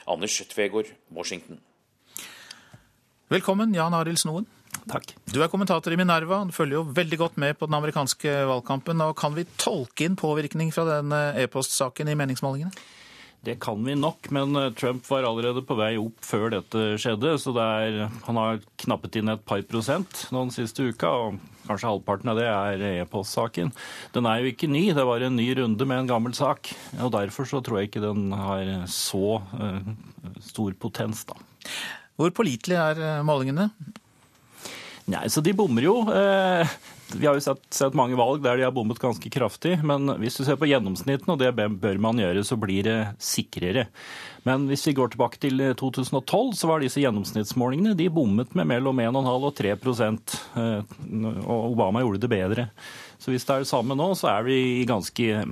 [0.06, 1.58] Anders Tvegård, Washington.
[3.32, 4.46] Velkommen, Jan Arild Snoen.
[4.90, 5.14] Takk.
[5.26, 6.42] Du er kommentator i Minerva.
[6.46, 9.00] Du følger jo veldig godt med på den amerikanske valgkampen.
[9.00, 12.70] og Kan vi tolke inn påvirkning fra den e-postsaken i meningsmålingene?
[13.44, 17.34] Det kan vi nok, men eh, Trump var allerede på vei opp før dette skjedde.
[17.40, 21.10] Så er, han har knappet inn et par prosent den siste uka.
[21.10, 23.72] og Kanskje halvparten av det er e-postsaken.
[24.16, 26.72] Den er jo ikke ny, det var en ny runde med en gammel sak.
[26.98, 29.92] og Derfor så tror jeg ikke den har så uh,
[30.44, 31.36] stor potens, da.
[32.20, 33.70] Hvor pålitelige er eh, målingene?
[35.10, 35.98] Nei, så De bommer jo.
[37.12, 39.78] Eh, vi har jo sett, sett, mange valg der de har bommet ganske kraftig.
[39.84, 43.86] Men hvis du ser på gjennomsnittene, og det bør man gjøre, så blir det sikrere.
[44.44, 49.00] Men hvis vi går tilbake til 2012, så var disse gjennomsnittsmålingene de bommet med mellom
[49.00, 50.94] 1,5 og 3 eh,
[51.46, 52.68] og Obama gjorde det bedre.
[53.18, 55.44] Så hvis det er det samme nå, så er vi i ganske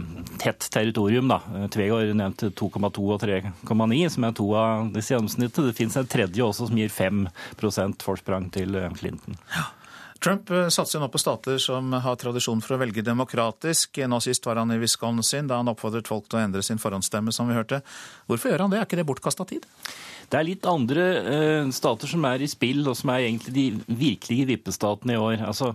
[0.43, 1.31] tett territorium.
[1.31, 1.41] da.
[1.73, 5.71] Tvegård nevnte 2,2 og 3,9, som er to av disse gjennomsnittene.
[5.71, 9.41] Det fins en tredje også som gir 5% forsprang til Clinton.
[9.55, 9.71] Ja.
[10.23, 13.99] Trump eh, satser nå på stater som har tradisjon for å velge demokratisk.
[14.07, 17.35] Nå sist var han i Wisconsin, da han oppfordret folk til å endre sin forhåndsstemme,
[17.35, 17.83] som vi hørte.
[18.31, 18.79] Hvorfor gjør han det?
[18.81, 19.67] Er ikke det bortkasta tid?
[20.31, 23.97] Det er litt andre eh, stater som er i spill, og som er egentlig de
[23.99, 25.43] virkelige vippestatene i år.
[25.51, 25.73] Altså,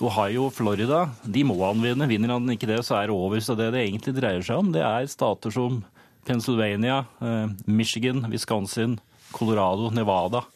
[0.00, 2.08] Ohio og Florida de må han vinne.
[2.08, 3.42] Vinner han ikke det, så er det over.
[3.42, 5.82] Så det det egentlig dreier seg om, det er stater som
[6.28, 9.00] Pennsylvania, eh, Michigan, Wisconsin,
[9.34, 10.46] Colorado, Nevada.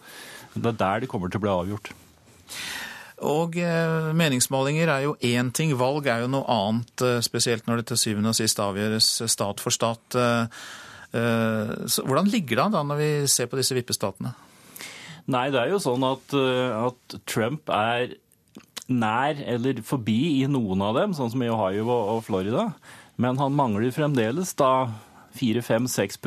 [0.55, 1.93] Det er der det kommer til å bli avgjort.
[3.22, 7.80] Og eh, meningsmålinger er jo én ting, valg er jo noe annet, eh, spesielt når
[7.80, 10.18] det til syvende og sist avgjøres stat for stat.
[10.18, 10.66] Eh,
[11.86, 14.34] så hvordan ligger det an da når vi ser på disse vippestatene?
[15.30, 18.16] Nei, det er jo sånn at, at, Trump er
[18.90, 22.66] nær eller forbi i noen av dem, sånn som i Ohio og Florida.
[23.16, 24.90] Men han mangler fremdeles da
[25.35, 26.18] 4-5-6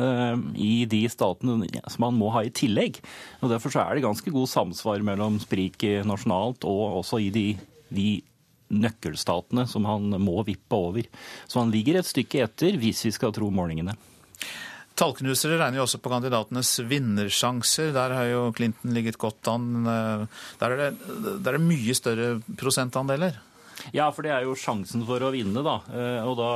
[0.00, 3.00] eh, i de statene som man må ha i tillegg.
[3.42, 7.46] Og Derfor så er det ganske god samsvar mellom spriket nasjonalt og også i de,
[7.92, 8.10] de
[8.72, 11.06] nøkkelstatene som han må vippe over.
[11.46, 13.96] Så han ligger et stykke etter, hvis vi skal tro målingene.
[14.98, 17.94] Tallknusere regner jo også på kandidatenes vinnersjanser.
[17.96, 19.70] Der har jo Clinton ligget godt an.
[19.88, 20.90] Eh, der er det,
[21.40, 22.28] der er det mye større
[22.60, 23.40] prosentandeler.
[23.90, 25.80] Ja, for det er jo sjansen for å vinne, da.
[25.90, 26.50] Eh, og da,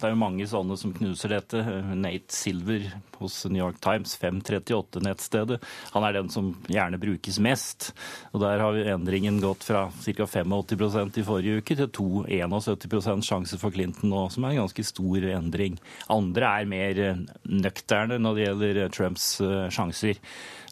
[0.00, 1.62] det er jo mange sånne som knuser dette.
[1.94, 2.88] Nate Silver
[3.22, 5.60] hos New York Times, 538-nettstedet.
[5.94, 7.92] Han er den som gjerne brukes mest.
[8.32, 10.26] Og der har endringen gått fra ca.
[10.26, 15.30] 85% i forrige uke til 2-71 sjanse for Clinton nå, som er en ganske stor
[15.36, 15.78] endring.
[16.12, 17.02] Andre er mer
[17.46, 20.20] nøkterne når det gjelder Trumps eh, sjanser.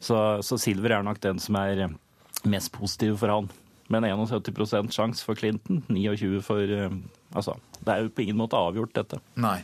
[0.01, 1.87] Så, så Silver er nok den som er
[2.49, 3.51] mest positiv for han
[3.91, 6.95] men 71% sjanse for Clinton, 29 for eh,
[7.31, 7.53] Altså,
[7.87, 9.21] det er jo på ingen måte avgjort, dette.
[9.39, 9.61] Nei.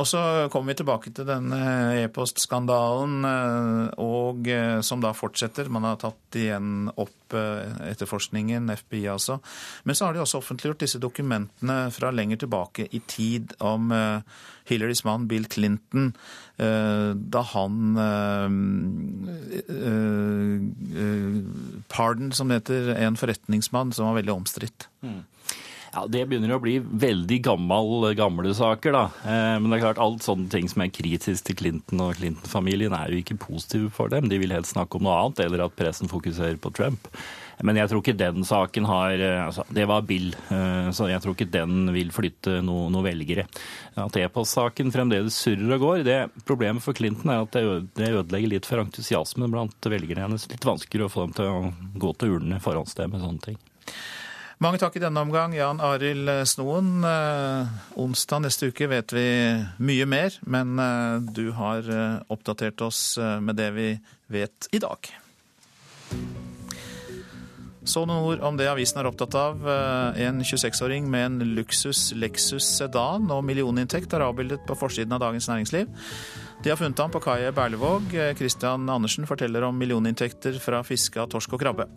[0.00, 0.20] Og så
[0.52, 1.60] kommer vi tilbake til denne
[2.00, 5.70] e-postskandalen, eh, og eh, som da fortsetter.
[5.72, 9.36] Man har tatt igjen opp etterforskningen, FBI altså.
[9.86, 13.92] Men så har de også offentliggjort disse dokumentene fra lenger tilbake i tid om
[14.66, 16.08] Hillarys mann Bill Clinton
[16.58, 17.94] da han
[21.94, 24.90] Pardon, som det heter, en forretningsmann som var veldig omstridt.
[25.06, 25.22] Mm.
[25.90, 29.04] Ja, Det begynner å bli veldig gammel, gamle saker, da.
[29.26, 32.94] Eh, men det er klart, alt sånne ting som er kritisk til Clinton og Clinton-familien,
[32.94, 34.28] er jo ikke positive for dem.
[34.30, 37.10] De vil helst snakke om noe annet, eller at pressen fokuserer på Trump.
[37.66, 41.24] Men jeg tror ikke den saken har eh, altså, Det var Bill, eh, så jeg
[41.24, 43.48] tror ikke den vil flytte noen noe velgere.
[43.98, 47.58] At e-postsaken fremdeles surrer og går, det problemet for Clinton er at
[47.98, 50.46] det ødelegger litt for entusiasmen blant velgerne hennes.
[50.54, 53.60] Litt vanskeligere å få dem til å gå til urnene, forhåndsstemme, sånne ting.
[54.60, 56.98] Mange takk i denne omgang, Jan Arild Snoen.
[57.00, 59.24] Eh, onsdag neste uke vet vi
[59.80, 63.86] mye mer, men eh, du har eh, oppdatert oss med det vi
[64.28, 65.08] vet i dag.
[67.88, 69.64] Så noen ord om det avisen er opptatt av.
[70.20, 75.48] En 26-åring med en luksus Lexus sedan og millioninntekt er avbildet på forsiden av Dagens
[75.48, 75.88] Næringsliv.
[76.60, 78.12] De har funnet ham på kaia i Berlevåg.
[78.36, 81.88] Christian Andersen forteller om millioninntekter fra fiske av torsk og krabbe.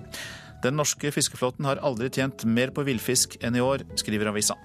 [0.63, 4.55] Den norske fiskeflåten har aldri tjent mer på villfisk enn i år, skriver avisa.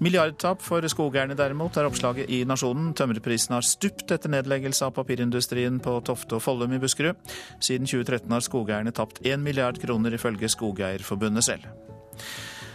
[0.00, 2.90] Milliardtap for skogeierne derimot, er oppslaget i Nasjonen.
[2.96, 7.16] Tømmerprisen har stupt etter nedleggelse av papirindustrien på Tofte og Follum i Buskerud.
[7.64, 11.64] Siden 2013 har skogeierne tapt 1 milliard kroner, ifølge Skogeierforbundet selv.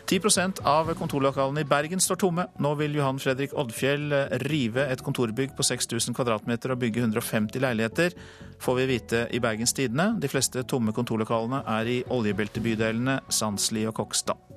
[0.09, 2.45] 10% av kontorlokalene i Bergen står tomme.
[2.61, 4.13] Nå vil Johan Fredrik Oddfjell
[4.47, 8.15] rive et kontorbygg på 6000 kvm og bygge 150 leiligheter,
[8.61, 10.11] får vi vite i Bergens Tidende.
[10.21, 14.51] De fleste tomme kontorlokalene er i oljebeltebydelene Sandsli og Kokstad.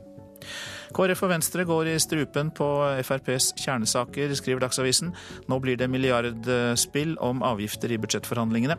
[0.94, 2.66] KrF og Venstre går i strupen på
[3.02, 5.10] FrPs kjernesaker, skriver Dagsavisen.
[5.50, 8.76] Nå blir det milliardspill om avgifter i budsjettforhandlingene,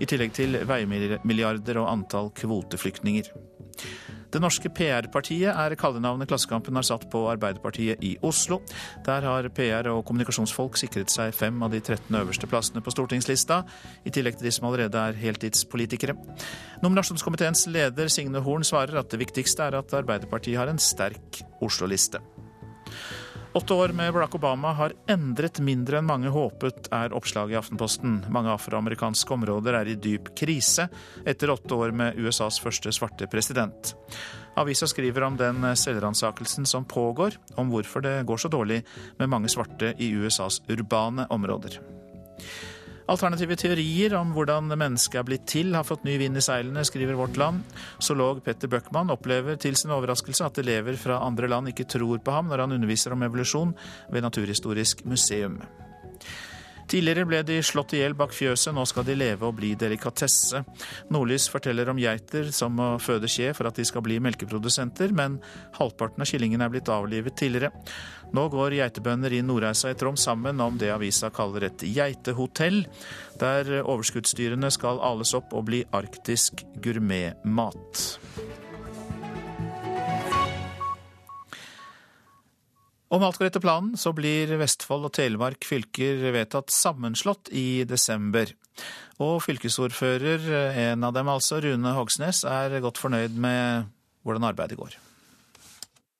[0.00, 3.28] i tillegg til veimilliarder og antall kvoteflyktninger.
[4.28, 8.60] Det norske PR-partiet er kallenavnet Klassekampen har satt på Arbeiderpartiet i Oslo.
[9.06, 13.62] Der har PR- og kommunikasjonsfolk sikret seg fem av de 13 øverste plassene på stortingslista,
[14.04, 16.16] i tillegg til de som allerede er heltidspolitikere.
[16.84, 22.20] Nominasjonskomiteens leder Signe Horn svarer at det viktigste er at Arbeiderpartiet har en sterk Oslo-liste.
[23.52, 28.18] Åtte år med Barack Obama har endret mindre enn mange håpet, er oppslaget i Aftenposten.
[28.28, 30.84] Mange afroamerikanske områder er i dyp krise
[31.24, 33.94] etter åtte år med USAs første svarte president.
[34.60, 38.82] Avisa skriver om den selvransakelsen som pågår, om hvorfor det går så dårlig
[39.18, 41.80] med mange svarte i USAs urbane områder.
[43.08, 47.16] Alternative teorier om hvordan mennesket er blitt til, har fått ny vind i seilene, skriver
[47.16, 47.62] Vårt Land.
[48.04, 52.34] Zoolog Petter Bøckmann opplever til sin overraskelse at elever fra andre land ikke tror på
[52.36, 53.72] ham når han underviser om evolusjon
[54.12, 55.56] ved Naturhistorisk museum.
[56.88, 60.62] Tidligere ble de slått i hjel bak fjøset, nå skal de leve og bli delikatesse.
[61.12, 65.36] Nordlys forteller om geiter som må føde skje for at de skal bli melkeprodusenter, men
[65.76, 67.72] halvparten av kyllingene er blitt avlivet tidligere.
[68.32, 72.82] Nå går geitebønder i Nordreisa i Troms sammen om det avisa kaller et geitehotell,
[73.40, 78.08] der overskuddsdyrene skal ales opp og bli arktisk gourmetmat.
[83.08, 88.52] Om alt går etter planen, så blir Vestfold og Telemark fylker vedtatt sammenslått i desember.
[89.24, 90.44] Og fylkesordfører,
[90.92, 93.88] en av dem altså, Rune Hogsnes, er godt fornøyd med
[94.28, 94.98] hvordan arbeidet går.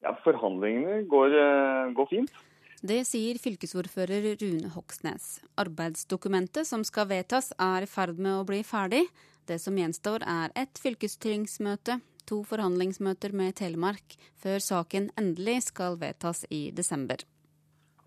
[0.06, 2.32] Ja, Forhandlingene går, eh, går fint.
[2.80, 5.40] Det sier fylkesordfører Rune Hoksnes.
[5.58, 9.04] Arbeidsdokumentet som skal vedtas er i ferd med å bli ferdig.
[9.44, 16.44] Det som gjenstår er et fylkestingsmøte, to forhandlingsmøter med Telemark, før saken endelig skal vedtas
[16.52, 17.24] i desember.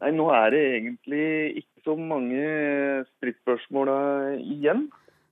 [0.02, 1.26] Nei, Nå er det egentlig
[1.62, 2.42] ikke så mange
[3.18, 3.92] stridsspørsmål
[4.42, 4.88] igjen.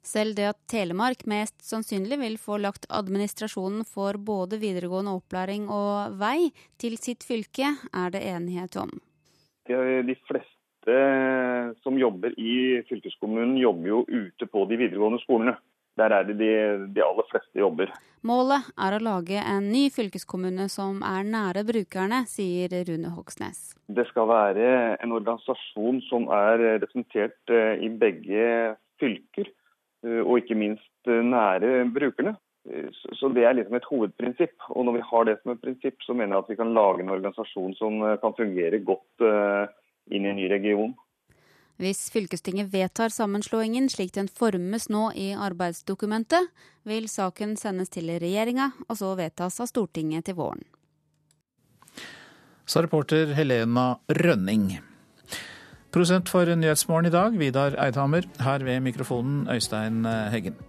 [0.05, 6.15] Selv det at Telemark mest sannsynlig vil få lagt administrasjonen for både videregående opplæring og
[6.21, 6.49] vei
[6.81, 8.93] til sitt fylke, er det enighet om.
[9.69, 10.95] De fleste
[11.83, 15.57] som jobber i fylkeskommunen, jobber jo ute på de videregående skolene.
[15.99, 16.53] Der er det de,
[16.95, 17.91] de aller fleste jobber.
[18.27, 23.77] Målet er å lage en ny fylkeskommune som er nære brukerne, sier Rune Hogsnes.
[23.87, 24.65] Det skal være
[24.99, 29.47] en organisasjon som er representert eh, i begge fylker,
[30.03, 32.35] eh, og ikke minst eh, nære brukerne.
[33.17, 34.67] Så Det er liksom et hovedprinsipp.
[34.75, 37.01] Og Når vi har det som et prinsipp, så mener jeg at vi kan lage
[37.01, 39.23] en organisasjon som kan fungere godt
[40.11, 40.91] inn i en ny region.
[41.79, 46.49] Hvis fylkestinget vedtar sammenslåingen slik den formes nå i arbeidsdokumentet,
[46.83, 50.65] vil saken sendes til regjeringa og så vedtas av Stortinget til våren.
[52.67, 54.73] Sa reporter Helena Rønning.
[55.89, 58.27] Prosent for Nyhetsmorgen i dag, Vidar Eidhammer.
[58.43, 60.59] Her ved mikrofonen Øystein Heggen.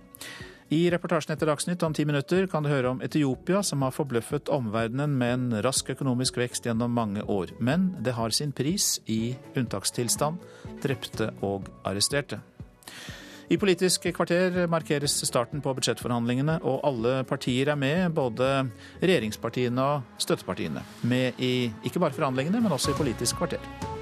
[0.71, 4.53] I reportasjen etter Dagsnytt om ti minutter kan du høre om Etiopia, som har forbløffet
[4.55, 7.57] omverdenen med en rask økonomisk vekst gjennom mange år.
[7.59, 10.39] Men det har sin pris i unntakstilstand,
[10.79, 12.39] drepte og arresterte.
[13.51, 18.68] I Politisk kvarter markeres starten på budsjettforhandlingene, og alle partier er med, både
[19.03, 20.87] regjeringspartiene og støttepartiene.
[21.03, 23.99] Med i ikke bare forhandlingene, men også i Politisk kvarter.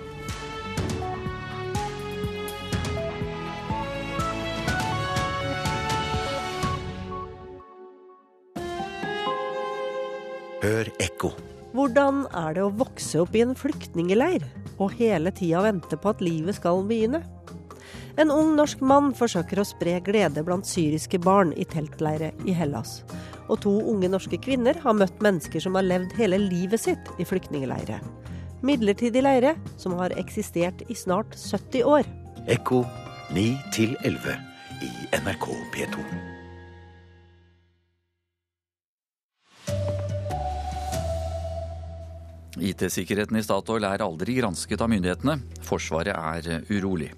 [10.58, 11.28] Hør ekko.
[11.76, 14.42] Hvordan er det å vokse opp i en flyktningeleir
[14.82, 17.20] og hele tida vente på at livet skal begynne?
[18.18, 23.04] En ung norsk mann forsøker å spre glede blant syriske barn i teltleire i Hellas.
[23.46, 27.26] Og to unge norske kvinner har møtt mennesker som har levd hele livet sitt i
[27.28, 28.00] flyktningleire.
[28.66, 32.10] Midlertidig leire som har eksistert i snart 70 år.
[32.50, 32.82] Ekko
[33.36, 33.46] 9
[34.02, 34.34] 11
[34.82, 34.90] i
[35.22, 35.46] NRK
[35.76, 36.37] P2.
[42.64, 45.38] IT-sikkerheten i Statoil er aldri gransket av myndighetene.
[45.66, 47.10] Forsvaret er urolig.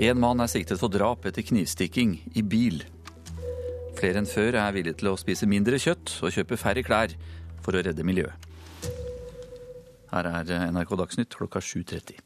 [0.00, 2.80] En mann er siktet for drap etter knivstikking i bil.
[3.98, 7.12] Flere enn før er villige til å spise mindre kjøtt og kjøpe færre klær
[7.60, 8.48] for å redde miljøet.
[10.10, 12.18] Her er NRK Dagsnytt klokka 7.30.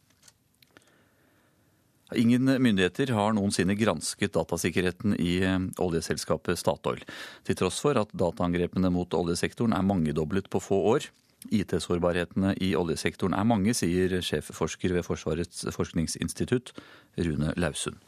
[2.21, 5.41] Ingen myndigheter har noensinne gransket datasikkerheten i
[5.83, 7.03] oljeselskapet Statoil,
[7.43, 11.09] til tross for at dataangrepene mot oljesektoren er mangedoblet på få år.
[11.53, 16.75] IT-sårbarhetene i oljesektoren er mange, sier sjefforsker ved Forsvarets forskningsinstitutt,
[17.21, 18.01] Rune Lausund.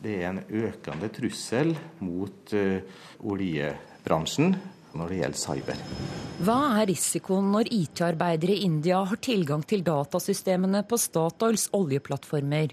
[0.00, 4.54] Det er en økende trussel mot uh, oljebransjen
[4.96, 5.82] når det gjelder cyber.
[6.40, 12.72] Hva er risikoen når IT-arbeidere i India har tilgang til datasystemene på Statoils oljeplattformer?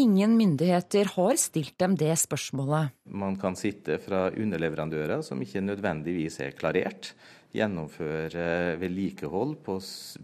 [0.00, 2.94] Ingen myndigheter har stilt dem det spørsmålet.
[3.10, 7.10] Man kan sitte fra underleverandører som ikke nødvendigvis er klarert
[7.54, 9.76] gjennomføre vedlikehold på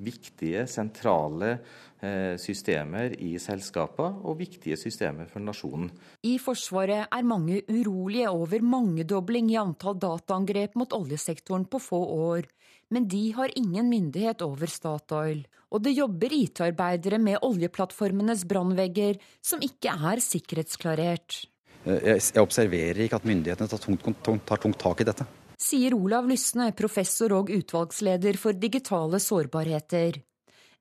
[0.07, 1.57] viktige, sentrale
[2.01, 5.91] eh, systemer i selskapene og viktige systemer for nasjonen.
[6.27, 12.47] I Forsvaret er mange urolige over mangedobling i antall dataangrep mot oljesektoren på få år.
[12.95, 15.41] Men de har ingen myndighet over Statoil.
[15.75, 21.41] Og det jobber IT-arbeidere med oljeplattformenes brannvegger, som ikke er sikkerhetsklarert.
[21.87, 24.07] Jeg observerer ikke at myndighetene tar tungt,
[24.47, 25.27] tar tungt tak i dette
[25.57, 30.21] sier Olav Lysne, professor og utvalgsleder for digitale sårbarheter.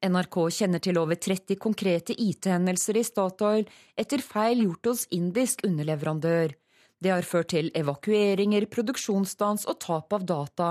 [0.06, 3.64] NRK kjenner til over 30 konkrete IT-hendelser i Statoil
[3.98, 6.54] etter feil gjort hos indisk underleverandør.
[7.02, 10.70] Det har ført til evakueringer, produksjonsstans og tap av data.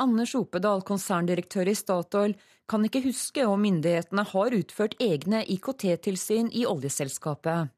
[0.00, 2.34] Anders Opedal, konserndirektør i Statoil,
[2.70, 7.72] kan ikke huske om myndighetene har utført egne IKT-tilsyn i oljeselskapet.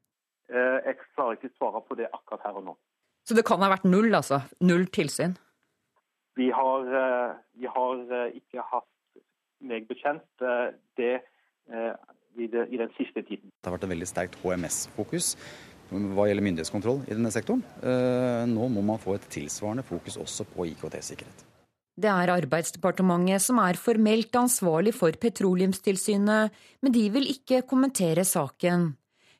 [0.49, 2.75] Eh, jeg klarer ikke svare på det akkurat her og nå.
[3.25, 4.43] Så det kan ha vært null, altså?
[4.61, 5.33] Null tilsyn?
[6.35, 8.91] Vi har, eh, vi har eh, ikke hatt,
[9.65, 11.13] meg bekjent, eh, det
[12.35, 13.49] i, det i, den siste tiden.
[13.49, 15.31] Det har vært et veldig sterkt HMS-fokus
[15.89, 17.61] hva gjelder myndighetskontroll i denne sektoren.
[18.51, 21.43] Nå må man få et tilsvarende fokus også på IKT-sikkerhet.
[21.95, 28.91] Det er Arbeidsdepartementet som er formelt ansvarlig for Petroleumstilsynet, men de vil ikke kommentere saken.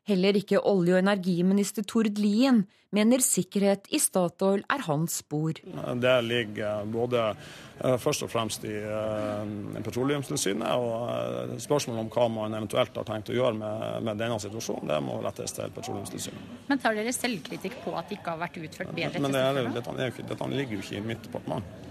[0.05, 2.59] Heller ikke olje- og energiminister Tord Lien
[2.93, 5.57] mener sikkerhet i Statoil er hans spor.
[6.01, 12.27] Det ligger både eh, først og fremst i eh, Petroleumstilsynet, og eh, spørsmålet om hva
[12.35, 16.53] man eventuelt har tenkt å gjøre med, med denne situasjonen, det må rettes til Petroleumstilsynet.
[16.69, 19.61] Men tar dere selvkritikk på at det ikke har vært utført bedre Men det er,
[19.79, 21.83] dette, er, dette ligger jo ikke i mitt departement.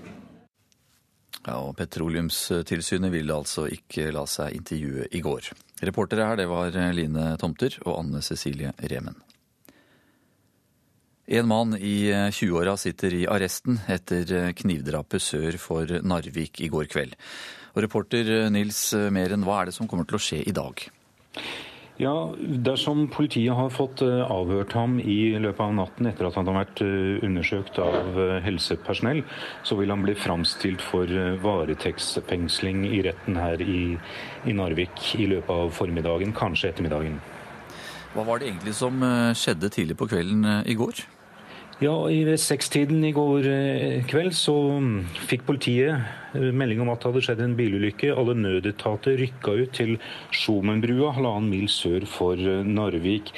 [1.44, 5.50] Ja, og Petroleumstilsynet ville altså ikke la seg intervjue i går.
[5.82, 9.16] Reportere her det var Line Tomter og Anne Cecilie Remen.
[11.24, 17.14] En mann i 20-åra sitter i arresten etter knivdrapet sør for Narvik i går kveld.
[17.74, 20.84] Og reporter Nils Meren, hva er det som kommer til å skje i dag?
[21.96, 26.48] Ja, Dersom politiet har fått eh, avhørt ham i løpet av natten etter at han
[26.50, 29.22] har vært eh, undersøkt av eh, helsepersonell,
[29.62, 31.06] så vil han bli framstilt for
[31.44, 33.94] varetektsfengsling i retten her i,
[34.42, 37.20] i Narvik i løpet av formiddagen, kanskje ettermiddagen.
[38.14, 38.98] Hva var det egentlig som
[39.38, 41.06] skjedde tidlig på kvelden i går?
[41.82, 45.96] Ja, I sekstiden i går eh, kveld så mm, fikk politiet
[46.38, 48.12] eh, melding om at det hadde skjedd en bilulykke.
[48.14, 49.96] Alle nødetater rykka ut til
[50.30, 53.32] Skjomenbrua, halvannen mil sør for eh, Narvik.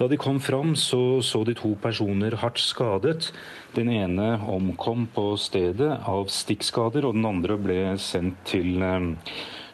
[0.00, 3.30] Da de kom fram, så så de to personer hardt skadet.
[3.78, 8.82] Den ene omkom på stedet av stikkskader, og den andre ble sendt til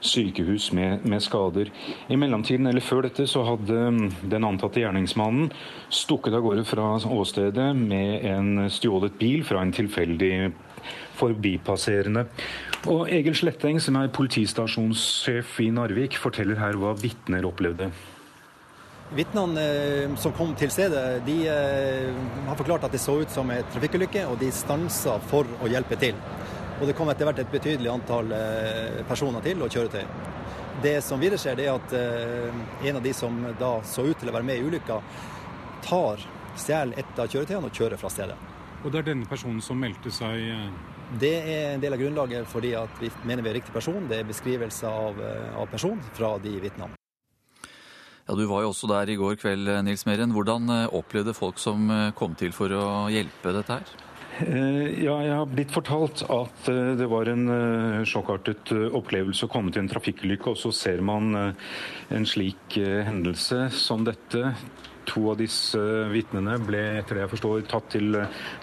[0.03, 1.71] sykehus med, med, skader.
[2.09, 5.53] I mellomtiden, eller før dette, så hadde mm, den antatte gjerningsmannen
[5.93, 10.35] stukket av gårde fra åstedet med en stjålet bil fra en tilfeldig
[11.19, 12.27] forbipasserende.
[12.91, 17.93] Og Egil Sletteng, som er politistasjonssjef i Narvik, forteller her hva vitner opplevde.
[19.13, 22.15] Vitnene eh, som kom til stedet, de eh,
[22.49, 25.99] har forklart at det så ut som en trafikkulykke, og de stansa for å hjelpe
[26.01, 26.17] til.
[26.83, 30.03] Og det kom etter hvert et betydelig antall eh, personer til og kjøretøy.
[30.83, 34.19] Det som videre skjer, det er at eh, en av de som da så ut
[34.19, 34.97] til å være med i ulykka,
[35.87, 36.25] tar,
[36.59, 38.41] stjeler et av kjøretøyene og kjører fra stedet.
[38.83, 40.67] Og det er denne personen som meldte seg eh,
[41.23, 44.11] Det er en del av grunnlaget fordi at vi mener vi er riktig person.
[44.11, 45.23] Det er beskrivelse av,
[45.63, 46.99] av person fra de vitnene.
[48.27, 50.35] Ja, Du var jo også der i går kveld, Nils Meren.
[50.35, 51.87] Hvordan opplevde folk som
[52.19, 54.01] kom til for å hjelpe dette her?
[54.41, 59.53] Eh, ja, jeg har blitt fortalt at eh, det var en eh, sjokkartet opplevelse å
[59.53, 64.55] komme til en trafikkulykke, og så ser man en slik hendelse som dette.
[65.11, 65.81] To av disse
[66.13, 68.15] vitnene ble etter det jeg forstår, tatt til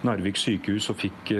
[0.07, 1.34] Narvik sykehus og fikk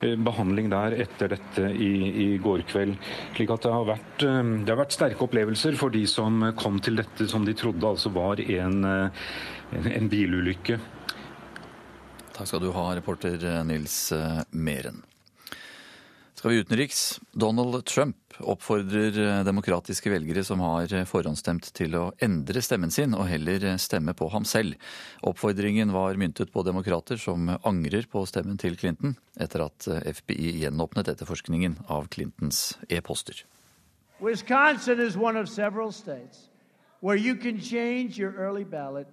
[0.00, 1.90] behandling der etter dette i,
[2.24, 2.96] i går kveld.
[3.36, 6.98] Slik at det har, vært, det har, vært, sterke opplevelser for de som kom til
[7.02, 10.80] dette som de trodde altså var en, en, en bilulykke.
[12.36, 14.98] Takk skal du ha, reporter Nils eh, Meren.
[16.36, 17.20] Skal vi utenriks?
[17.32, 23.30] Donald Trump oppfordrer eh, demokratiske velgere som har forhåndsstemt til å endre stemmen sin, og
[23.30, 24.76] heller stemme på ham selv.
[25.24, 30.58] Oppfordringen var myntet på demokrater som angrer på stemmen til Clinton, etter at eh, FBI
[30.66, 33.46] gjenåpnet etterforskningen av Clintons e-poster.
[34.20, 36.50] Wisconsin is one of several states
[37.00, 39.08] where you can change your early ballot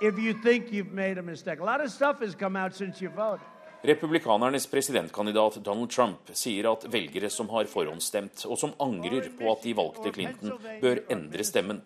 [0.00, 1.60] if you think you've made a mistake.
[1.60, 3.46] A lot of stuff has come out since you voted.
[3.82, 9.62] Republikanernes presidentkandidat Donald Trump sier at velgere som har forhåndsstemt, og som angrer på at
[9.62, 11.82] de valgte Clinton, bør endre stemmen.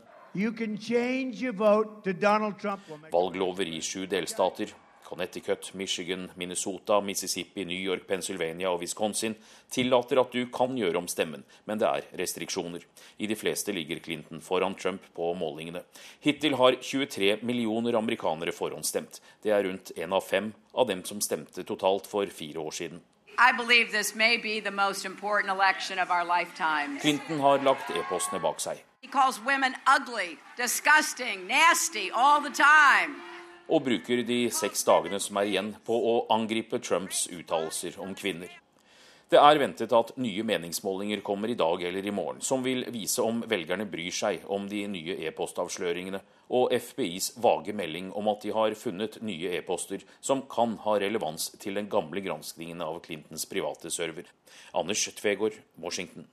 [3.13, 4.73] Valglover i sju delstater
[5.13, 9.35] Connecticut, Michigan, Minnesota, Mississippi, New York, Pennsylvania og Wisconsin
[9.71, 12.81] tillater at du kan gjøre om stemmen, men det er restriksjoner.
[13.21, 15.83] I de fleste ligger Clinton foran Trump på målingene.
[16.25, 19.21] Hittil har 23 millioner amerikanere forhåndsstemt.
[19.45, 23.03] Det er rundt én av fem av dem som stemte totalt for fire år siden.
[27.03, 28.81] Clinton har lagt e-postene bak seg.
[29.03, 33.32] He calls women ugly, disgusting, nasty all the time
[33.69, 38.51] og bruker de seks dagene som er igjen på å angripe Trumps uttalelser om kvinner.
[39.33, 43.23] Det er ventet at nye meningsmålinger kommer i dag eller i morgen, som vil vise
[43.25, 46.21] om velgerne bryr seg om de nye e-postavsløringene
[46.53, 51.49] og FBIs vage melding om at de har funnet nye e-poster som kan ha relevans
[51.63, 54.29] til den gamle granskningen av Clintons private server.
[54.77, 56.29] Anders Tvegård, Washington.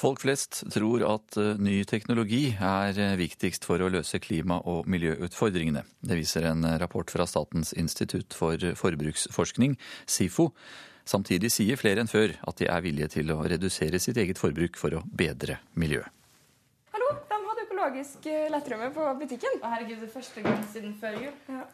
[0.00, 4.86] Folk flest tror at eh, ny teknologi er eh, viktigst for å løse klima- og
[4.88, 5.82] miljøutfordringene.
[6.00, 9.74] Det viser en eh, rapport fra Statens institutt for forbruksforskning,
[10.08, 10.46] SIFO.
[11.04, 14.80] Samtidig sier flere enn før at de er villige til å redusere sitt eget forbruk
[14.80, 16.08] for å bedre miljøet.
[16.94, 19.60] Hallo, de hadde økologisk lettrømme på butikken.
[19.66, 21.36] Herregud, det første gang siden før jul.
[21.50, 21.66] Ja.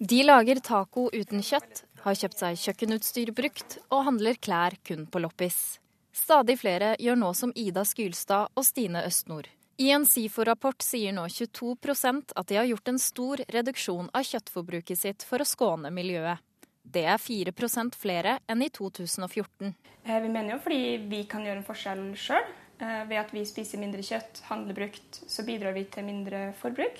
[0.00, 5.22] De lager taco uten kjøtt, har kjøpt seg kjøkkenutstyr brukt og handler klær kun på
[5.22, 5.81] loppis.
[6.12, 9.48] Stadig flere gjør nå som Ida Skylstad og Stine Østnord.
[9.80, 15.00] I en SIFO-rapport sier nå 22% at de har gjort en stor reduksjon av kjøttforbruket
[15.00, 16.44] sitt for å skåne miljøet.
[16.82, 19.72] Det er 4% flere enn i 2014.
[20.04, 22.44] Eh, vi mener jo fordi vi kan gjøre en forskjell sjøl.
[22.82, 26.98] Eh, ved at vi spiser mindre kjøtt, handler brukt, så bidrar vi til mindre forbruk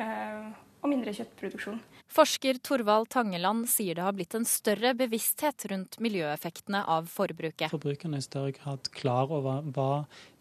[0.00, 0.46] eh,
[0.80, 1.78] og mindre kjøttproduksjon.
[2.10, 7.70] Forsker Torvald Tangeland sier det har blitt en større bevissthet rundt miljøeffektene av forbruket.
[7.70, 9.90] Forbrukerne er i større grad klar over hva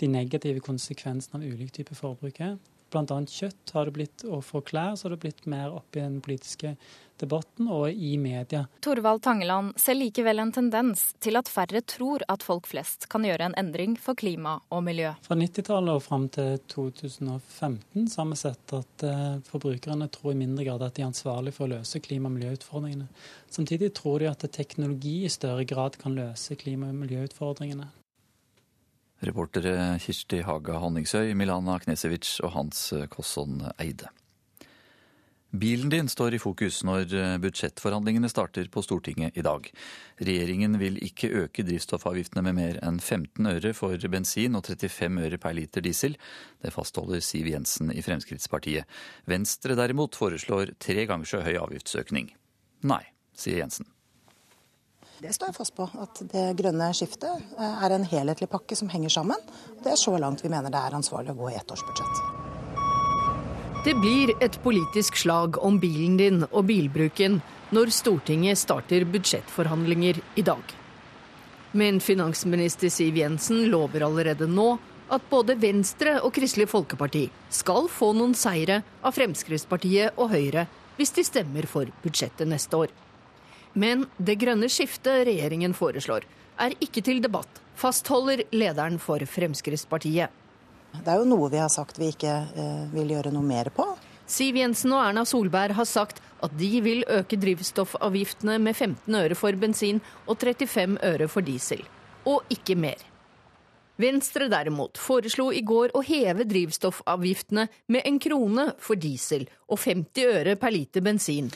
[0.01, 2.57] de negative konsekvensene av ulike typer forbruk er.
[2.97, 6.01] Annet kjøtt har det blitt, og for klær så har det blitt mer opp i
[6.01, 6.73] den politiske
[7.19, 8.65] debatten og i media.
[8.83, 13.49] Torvald Tangeland ser likevel en tendens til at færre tror at folk flest kan gjøre
[13.49, 15.11] en endring for klima og miljø.
[15.25, 20.39] Fra 90-tallet og fram til 2015 så har vi sett at eh, forbrukerne tror i
[20.39, 23.09] mindre grad at de er ansvarlige for å løse klima- og miljøutfordringene.
[23.49, 27.89] Samtidig tror de at teknologi i større grad kan løse klima- og miljøutfordringene.
[29.19, 34.07] Reportere Kirsti Haga Honningsøy, Milana Knesevic og Hans Kosson Eide.
[35.51, 39.65] Bilen din står i fokus når eh, budsjettforhandlingene starter på Stortinget i dag.
[40.21, 45.39] Regjeringen vil ikke øke drivstoffavgiftene med mer enn 15 øre for bensin og 35 øre
[45.41, 46.19] per liter diesel.
[46.61, 48.85] Det fastholder Siv Jensen i Fremskrittspartiet.
[49.25, 52.29] Venstre derimot foreslår tre ganger så høy avgiftsøkning.
[52.85, 53.01] Nei,
[53.33, 53.89] sier Jensen.
[55.19, 55.87] Det står jeg fast på.
[55.97, 59.49] At det grønne skiftet eh, er en helhetlig pakke som henger sammen.
[59.81, 62.38] Det er så langt vi mener det er ansvarlig å gå i ettårsbudsjett.
[63.79, 67.37] Det blir et politisk slag om bilen din og bilbruken
[67.71, 70.73] når Stortinget starter budsjettforhandlinger i dag.
[71.71, 74.73] Men finansminister Siv Jensen lover allerede nå
[75.07, 80.65] at både Venstre og Kristelig Folkeparti skal få noen seire av Fremskrittspartiet og Høyre
[80.97, 82.91] hvis de stemmer for budsjettet neste år.
[83.79, 86.27] Men det grønne skiftet regjeringen foreslår,
[86.59, 90.35] er ikke til debatt, fastholder lederen for Fremskrittspartiet.
[90.93, 93.85] Det er jo noe vi har sagt vi ikke eh, vil gjøre noe mer på.
[94.29, 99.37] Siv Jensen og Erna Solberg har sagt at de vil øke drivstoffavgiftene med 15 øre
[99.37, 101.81] for bensin og 35 øre for diesel.
[102.29, 103.01] Og ikke mer.
[103.99, 110.37] Venstre derimot foreslo i går å heve drivstoffavgiftene med en krone for diesel og 50
[110.37, 111.49] øre per liter bensin.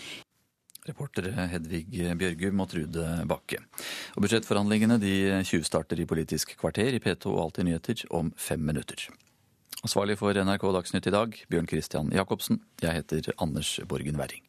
[0.88, 1.88] Reportere Hedvig
[2.20, 3.62] Bjørgum og Trude Bakke.
[4.16, 5.14] Og Budsjettforhandlingene de
[5.48, 9.08] tjuvstarter i Politisk kvarter i P2 og Alltid nyheter om fem minutter.
[9.84, 12.62] Ansvarlig for NRK Dagsnytt i dag, Bjørn Christian Jacobsen.
[12.84, 14.44] Jeg heter Anders Borgen Werring.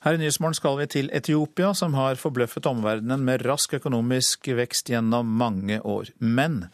[0.00, 4.88] Her i Nyhetsmorgen skal vi til Etiopia, som har forbløffet omverdenen med rask økonomisk vekst
[4.88, 6.08] gjennom mange år.
[6.24, 6.70] Men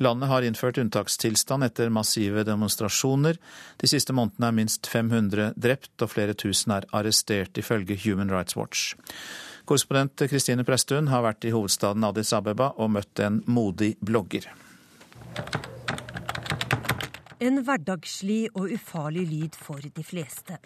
[0.00, 3.36] landet har innført unntakstilstand etter massive demonstrasjoner.
[3.84, 8.56] De siste månedene er minst 500 drept og flere tusen er arrestert, ifølge Human Rights
[8.56, 8.94] Watch.
[9.68, 14.48] Korrespondent Kristine Presttun har vært i hovedstaden Addis Abeba og møtt en modig blogger.
[17.44, 20.56] En hverdagslig og ufarlig lyd for de fleste.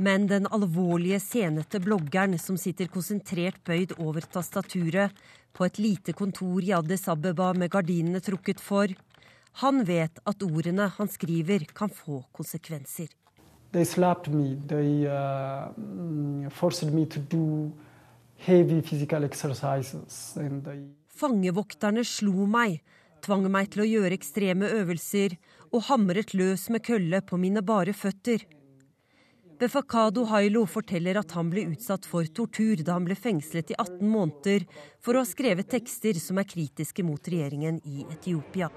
[0.00, 5.12] Men den alvorlige, senete bloggeren som sitter konsentrert bøyd over tastaturet
[5.52, 8.88] på et lite kontor i Addis Abeba med gardinene trukket for,
[9.60, 13.10] han vet at ordene han skriver, kan få konsekvenser.
[13.72, 14.56] They slapped me.
[14.66, 17.72] They uh, forced me to do
[18.36, 20.36] heavy physical exercises.
[20.36, 20.86] And they...
[21.12, 22.80] Fangevokterne slo meg,
[23.20, 25.36] tvang meg til å gjøre ekstreme øvelser
[25.70, 28.46] og hamret løs med kølle på mine bare føtter.
[29.60, 34.06] Befakado Hailo forteller at han ble utsatt for tortur da han ble fengslet i 18
[34.08, 34.64] måneder
[35.04, 38.70] for å ha skrevet tekster som er kritiske mot regjeringen i Etiopia.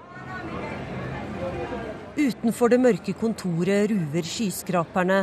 [2.20, 5.22] Utenfor det mørke kontoret ruver skyskraperne,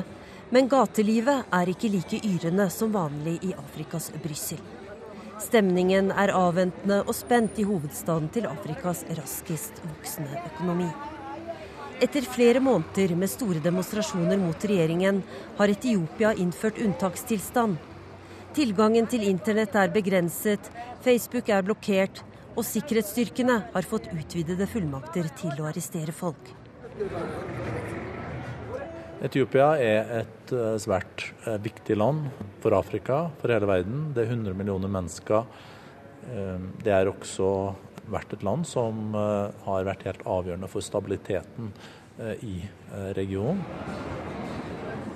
[0.50, 4.66] men gatelivet er ikke like yrende som vanlig i Afrikas Brussel.
[5.46, 10.90] Stemningen er avventende og spent i hovedstaden til Afrikas raskest voksende økonomi.
[12.02, 15.20] Etter flere måneder med store demonstrasjoner mot regjeringen
[15.60, 17.76] har Etiopia innført unntakstilstand.
[18.58, 20.72] Tilgangen til internett er begrenset,
[21.06, 22.24] Facebook er blokkert,
[22.58, 26.50] og sikkerhetsstyrkene har fått utvidede fullmakter til å arrestere folk.
[29.22, 32.32] Etiopia er et eh, svært eh, viktig land
[32.64, 34.08] for Afrika, for hele verden.
[34.16, 35.46] Det er 100 millioner mennesker.
[36.34, 37.52] Eh, det er også
[38.12, 41.72] vært et land som eh, har vært helt avgjørende for stabiliteten
[42.20, 43.64] eh, i eh, regionen.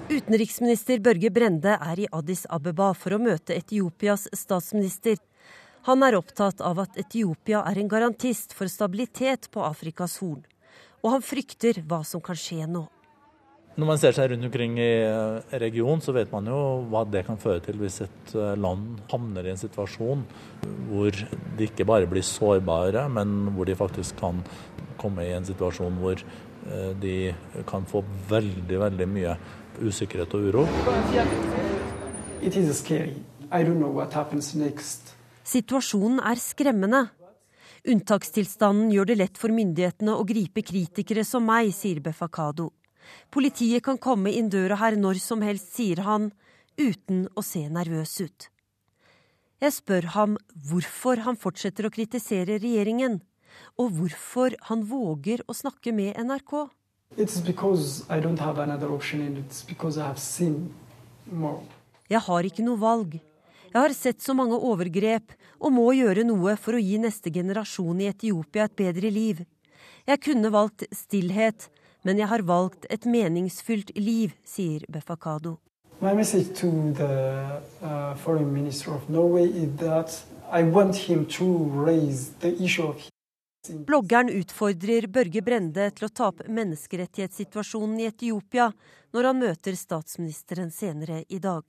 [0.05, 5.17] Utenriksminister Børge Brende er i Addis Abeba for å møte Etiopias statsminister.
[5.89, 10.43] Han er opptatt av at Etiopia er en garantist for stabilitet på Afrikas Horn,
[11.01, 12.85] og han frykter hva som kan skje nå.
[13.75, 17.25] Når man ser seg rundt omkring i eh, regionen, så vet man jo hva det
[17.27, 20.21] kan føre til hvis et eh, land havner i en situasjon
[20.87, 24.39] hvor de ikke bare blir sårbare, men hvor de faktisk kan
[25.01, 27.17] komme i en situasjon hvor eh, de
[27.67, 29.35] kan få veldig, veldig mye
[29.83, 30.63] usikkerhet og uro.
[35.51, 37.03] Situasjonen er skremmende.
[37.91, 42.71] Unntakstilstanden gjør det lett for myndighetene å gripe kritikere som meg, sier Befakado.
[43.33, 46.31] Politiet kan komme inn døra her når som helst, sier han,
[46.77, 48.49] uten å se nervøs ut.
[49.63, 50.35] Jeg spør ham
[50.69, 53.21] hvorfor han fortsetter å kritisere regjeringen,
[53.79, 56.67] og hvorfor han våger å snakke med NRK.
[62.09, 63.15] Jeg har ikke noe valg.
[63.71, 68.03] Jeg har sett så mange overgrep og må gjøre noe for å gi neste generasjon
[68.03, 69.41] i Etiopia et bedre liv.
[70.05, 71.69] Jeg kunne valgt stillhet,
[72.05, 75.57] men jeg har valgt et meningsfylt liv, sier Befakado.
[75.95, 76.11] Uh,
[83.87, 88.69] Bloggeren utfordrer Børge Brende til å ta opp menneskerettighetssituasjonen i Etiopia
[89.15, 91.63] når han møter statsministeren senere i dag.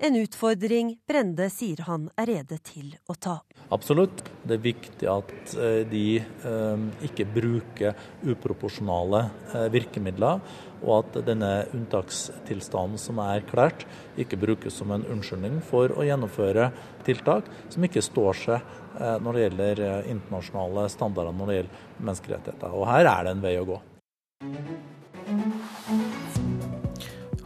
[0.00, 3.40] En utfordring Brende sier han er rede til å ta.
[3.74, 4.20] Absolutt.
[4.46, 10.38] Det er viktig at eh, de eh, ikke bruker uproporsjonale eh, virkemidler,
[10.84, 13.82] og at denne unntakstilstanden som er erklært,
[14.14, 16.68] ikke brukes som en unnskyldning for å gjennomføre
[17.08, 18.76] tiltak som ikke står seg
[19.22, 22.78] når det gjelder internasjonale standarder når det gjelder menneskerettigheter.
[22.78, 23.80] Og her er det en vei å gå.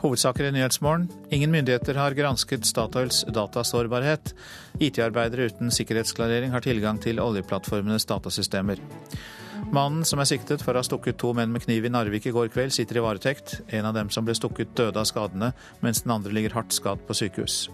[0.02, 1.06] Hovedsaker i Nyhetsmorgen.
[1.30, 4.32] Ingen myndigheter har gransket Statoils datasårbarhet.
[4.82, 8.82] IT-arbeidere uten sikkerhetsklarering har tilgang til oljeplattformenes datasystemer.
[9.70, 12.32] Mannen som er siktet for å ha stukket to menn med kniv i Narvik i
[12.34, 13.60] går kveld, sitter i varetekt.
[13.70, 15.52] En av dem som ble stukket, døde av skadene,
[15.86, 17.68] mens den andre ligger hardt skadd på sykehus.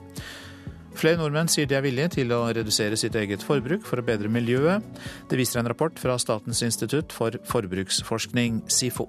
[0.99, 4.29] Flere nordmenn sier de er villige til å redusere sitt eget forbruk for å bedre
[4.29, 4.85] miljøet.
[5.31, 9.09] Det viser en rapport fra Statens institutt for forbruksforskning, SIFO.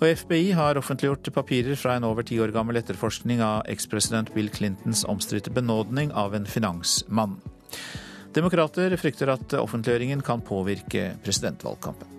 [0.00, 4.48] Og FBI har offentliggjort papirer fra en over ti år gammel etterforskning av ekspresident Bill
[4.48, 7.36] Clintons omstridte benådning av en finansmann.
[8.32, 12.16] Demokrater frykter at offentliggjøringen kan påvirke presidentvalgkampen.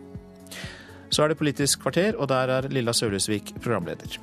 [1.12, 4.20] Så er det Politisk kvarter, og der er Lilla Sølhusvik programleder.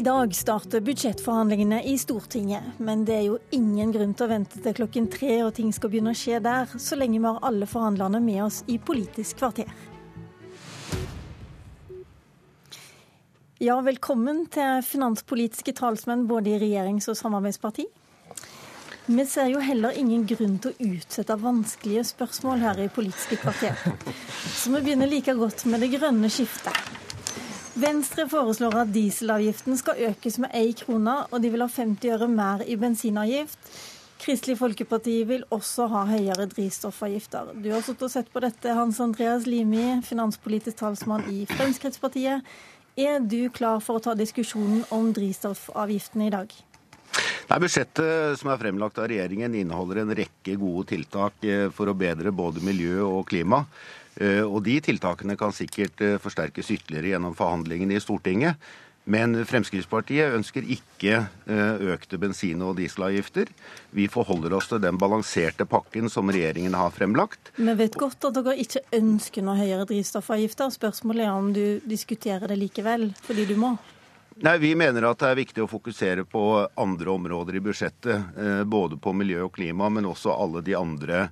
[0.00, 4.60] I dag starter budsjettforhandlingene i Stortinget, men det er jo ingen grunn til å vente
[4.64, 7.66] til klokken tre og ting skal begynne å skje der, så lenge vi har alle
[7.68, 9.68] forhandlerne med oss i Politisk kvarter.
[13.60, 17.84] Ja, velkommen til finanspolitiske talsmenn både i regjerings- og samarbeidsparti.
[19.10, 23.76] Vi ser jo heller ingen grunn til å utsette vanskelige spørsmål her i Politiske kvarter.
[24.48, 26.86] Så vi begynner like godt med det grønne skiftet.
[27.78, 32.28] Venstre foreslår at dieselavgiften skal økes med én krone, og de vil ha 50 øre
[32.28, 33.58] mer i bensinavgift.
[34.20, 37.54] Kristelig Folkeparti vil også ha høyere drivstoffavgifter.
[37.62, 42.42] Du har sittet og sett på dette, Hans Andreas Limi, finanspolitisk talsmann i Fremskrittspartiet.
[42.98, 46.52] Er du klar for å ta diskusjonen om drivstoffavgiftene i dag?
[47.50, 51.96] Nei, Budsjettet som er fremlagt av regjeringen inneholder en rekke gode tiltak eh, for å
[51.98, 53.64] bedre både miljø og klima.
[54.18, 58.58] Eh, og De tiltakene kan sikkert eh, forsterkes ytterligere gjennom forhandlingene i Stortinget.
[59.10, 61.14] Men Fremskrittspartiet ønsker ikke
[61.48, 63.48] eh, økte bensin- og dieselavgifter.
[63.96, 67.52] Vi forholder oss til den balanserte pakken som regjeringen har fremlagt.
[67.56, 70.74] Vi vet godt at dere ikke ønsker noe høyere drivstoffavgifter.
[70.74, 73.72] Spørsmålet er om du diskuterer det likevel, fordi du må?
[74.40, 76.44] Nei, Vi mener at det er viktig å fokusere på
[76.80, 78.62] andre områder i budsjettet.
[78.64, 81.26] Både på miljø og klima, men også alle de andre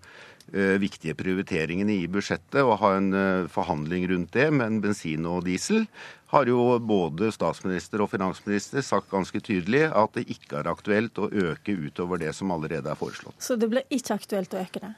[0.80, 4.48] viktige prioriteringene i budsjettet og ha en eh, forhandling rundt det.
[4.54, 5.86] Men bensin og diesel
[6.32, 11.28] har jo både statsminister og finansminister sagt ganske tydelig at det ikke er aktuelt å
[11.28, 13.36] øke utover det som allerede er foreslått.
[13.40, 14.94] Så det blir ikke aktuelt å øke det?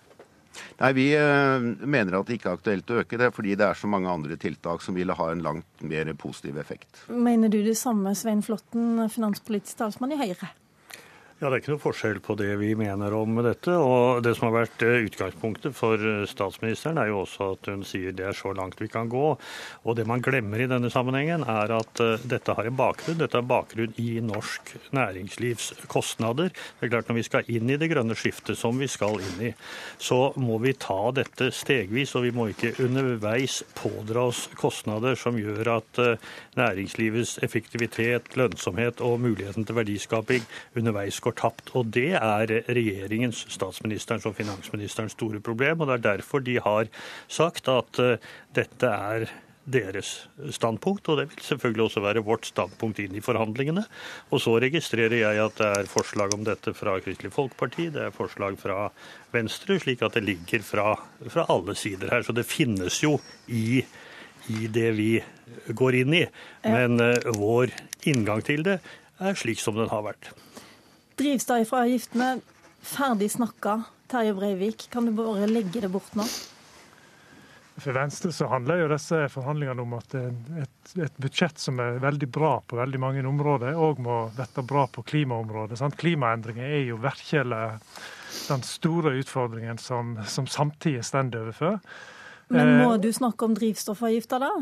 [0.80, 3.78] Nei, Vi eh, mener at det ikke er aktuelt å øke det, fordi det er
[3.78, 7.04] så mange andre tiltak som ville ha en langt mer positiv effekt.
[7.08, 10.50] Mener du det samme, Svein Flåtten, finanspolitisk talsmann i Høyre?
[11.40, 13.72] Ja, Det er ikke noe forskjell på det vi mener om dette.
[13.72, 17.80] og Det som har vært eh, utgangspunktet for eh, statsministeren, er jo også at hun
[17.80, 19.38] sier det er så langt vi kan gå.
[19.88, 23.16] Og Det man glemmer i denne sammenhengen, er at eh, dette har en bakgrunn.
[23.22, 26.52] Dette har bakgrunn i norsk næringslivs kostnader.
[26.52, 29.40] Det er klart Når vi skal inn i det grønne skiftet, som vi skal inn
[29.48, 29.54] i,
[29.96, 32.14] så må vi ta dette stegvis.
[32.20, 36.04] Og vi må ikke underveis pådra oss kostnader som gjør at
[36.60, 40.44] næringslivets effektivitet, lønnsomhet og muligheten til verdiskaping
[40.76, 41.74] underveis går går tapt.
[41.78, 45.80] Og det er regjeringens, statsministerens og finansministerens store problem.
[45.80, 46.90] Og det er derfor de har
[47.28, 48.18] sagt at eh,
[48.54, 49.30] dette er
[49.70, 53.84] deres standpunkt, og det vil selvfølgelig også være vårt standpunkt inn i forhandlingene.
[54.32, 58.16] Og så registrerer jeg at det er forslag om dette fra Kristelig Folkeparti, det er
[58.16, 58.88] forslag fra
[59.34, 60.94] Venstre, slik at det ligger fra,
[61.28, 62.26] fra alle sider her.
[62.26, 63.84] Så det finnes jo i,
[64.50, 65.12] i det vi
[65.76, 66.24] går inn i.
[66.66, 67.76] Men uh, vår
[68.10, 68.80] inngang til det
[69.20, 70.32] er slik som den har vært.
[71.20, 72.38] Drivstoffavgiftene,
[72.80, 73.82] ferdig snakka.
[74.10, 76.24] Terje Breivik, kan du bare legge det bort nå?
[77.80, 82.28] For Venstre så handler jo disse forhandlingene om at et, et budsjett som er veldig
[82.32, 85.78] bra på veldig mange områder, òg må bli bra på klimaområdet.
[85.80, 85.96] Sant?
[86.00, 87.62] Klimaendringer er jo virkelig
[88.48, 91.78] den store utfordringen som, som samtidig står overfor.
[92.50, 94.52] Men må eh, du snakke om drivstoffavgifter da?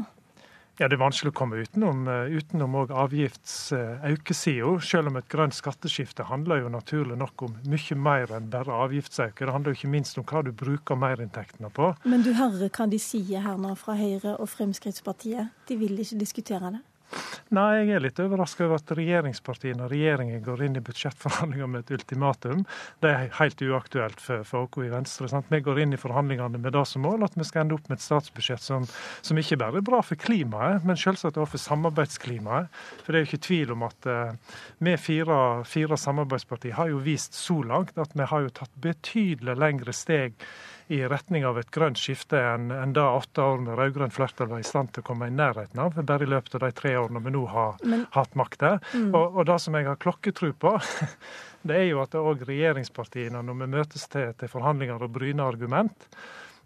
[0.79, 4.81] Ja, Det er vanskelig å komme utenom, eh, utenom avgiftsøkesida.
[4.81, 9.45] Selv om et grønt skatteskifte handler jo naturlig nok om mye mer enn bare avgiftsøke.
[9.45, 11.97] Det handler jo ikke minst om hva du bruker merinntektene på.
[12.05, 15.51] Men du hører hva de sier her nå fra Høyre og Fremskrittspartiet.
[15.67, 16.81] De vil ikke diskutere det?
[17.55, 21.87] Nei, jeg er litt overraska over at regjeringspartiene og regjeringen går inn i budsjettforhandlinger med
[21.87, 22.65] et ultimatum.
[23.01, 25.31] Det er helt uaktuelt for, for oss i Venstre.
[25.33, 25.49] Sant?
[25.49, 27.97] Vi går inn i forhandlingene med det som mål at vi skal ende opp med
[27.97, 28.85] et statsbudsjett som,
[29.25, 32.69] som ikke bare er bra for klimaet, men selvsagt også for samarbeidsklimaet.
[33.03, 37.01] For det er jo ikke tvil om at uh, vi fire, fire samarbeidspartier har jo
[37.05, 40.37] vist så langt at vi har jo tatt betydelig lengre steg
[40.89, 44.63] i retning av et grønt skifte enn en da åtte år med rød-grønt flertall var
[44.63, 47.23] i stand til å komme i nærheten av, bare i løpet av de tre årene
[47.25, 48.79] vi nå har Men, hatt makta.
[48.95, 49.11] Mm.
[49.13, 50.75] Og, og, det som jeg har klokketro på,
[51.69, 56.09] det er jo at òg regjeringspartiene, når vi møtes til, til forhandlinger og bryner argument,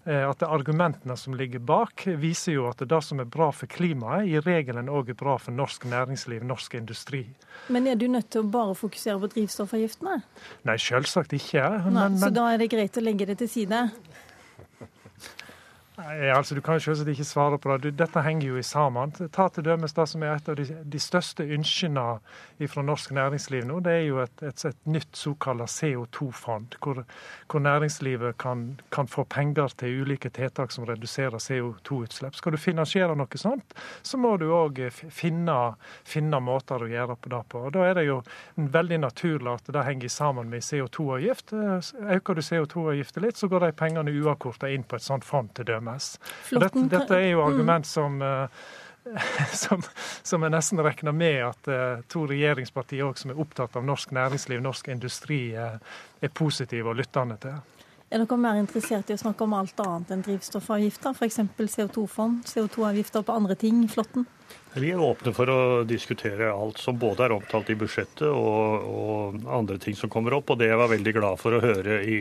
[0.05, 4.41] at argumentene som ligger bak, viser jo at det som er bra for klimaet, i
[4.43, 7.23] regelen òg er bra for norsk næringsliv, norsk industri.
[7.70, 10.19] Men er du nødt til å bare fokusere på drivstoffavgiftene?
[10.66, 11.69] Nei, selvsagt ikke.
[11.87, 13.85] Men, Nei, så da er det greit å legge det til side?
[15.93, 17.90] Nei, altså Du kan jo selvsagt ikke svare på det.
[18.01, 19.10] Dette henger jo i sammen.
[19.12, 22.05] Ta til dømes det som er et av de, de største ønskene
[22.73, 23.81] fra norsk næringsliv nå.
[23.85, 27.02] Det er jo et, et, et nytt såkalt CO2-fond, hvor,
[27.51, 32.39] hvor, næringslivet kan, kan, få penger til ulike tiltak som reduserer CO2-utslipp.
[32.40, 34.81] Skal du finansiere noe sånt, så må du òg
[35.12, 35.59] finne,
[36.09, 37.66] finne, måter å gjøre på det på.
[37.66, 38.23] Og Da er det jo
[38.56, 41.52] veldig naturlig at det henger sammen med CO2-avgift.
[41.52, 45.69] Øker du CO2-avgiften litt, så går de pengene uavkorta inn på et sånt fond til
[45.69, 46.19] dømes dømes.
[46.51, 47.53] Dette, dette, er jo mm.
[47.53, 48.47] argument som, eh,
[49.65, 49.83] som,
[50.23, 54.15] som jeg nesten regner med at uh, to regjeringspartier også, som er opptatt av norsk
[54.15, 55.79] næringsliv, norsk industri, uh,
[56.23, 57.61] er positive og lyttende til.
[58.13, 61.15] Er dere mer interessert i å snakke om alt annet enn drivstoffavgifter?
[61.17, 61.39] F.eks.
[61.57, 63.87] CO2-fond, CO2-avgifter på andre ting?
[63.89, 64.27] Flåtten?
[64.77, 69.49] Vi er åpne for å diskutere alt som både er omtalt i budsjettet og, og
[69.49, 70.53] andre ting som kommer opp.
[70.53, 72.19] Og det jeg var veldig glad for å høre i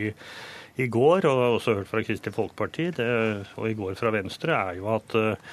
[0.80, 3.10] i går, og også hørt fra Kristelig Folkeparti det,
[3.60, 5.52] og i går fra Venstre, er jo at uh,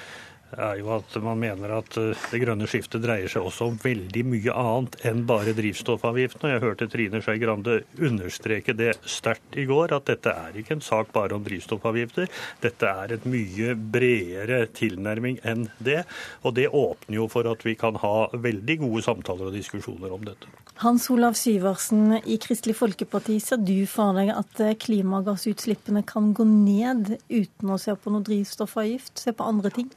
[0.56, 4.24] er jo at man mener at eh, det grønne skiftet dreier seg også om veldig
[4.26, 6.54] mye annet enn bare drivstoffavgiftene.
[6.54, 10.84] Jeg hørte Trine Skei Grande understreke det sterkt i går, at dette er ikke en
[10.84, 12.30] sak bare om drivstoffavgifter.
[12.64, 16.02] Dette er et mye bredere tilnærming enn det.
[16.44, 20.26] Og det åpner jo for at vi kan ha veldig gode samtaler og diskusjoner om
[20.26, 20.50] dette.
[20.80, 26.46] Hans Olav Syversen i Kristelig Folkeparti, ser du for deg at eh, klimagassutslippene kan gå
[26.48, 29.90] ned uten å se på noe drivstoffavgift, se på andre ting?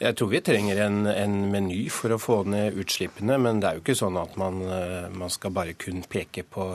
[0.00, 3.76] Jeg tror vi trenger en, en, meny for å få ned utslippene, men det er
[3.76, 6.70] jo ikke sånn at man, eh, man, skal bare kun peke på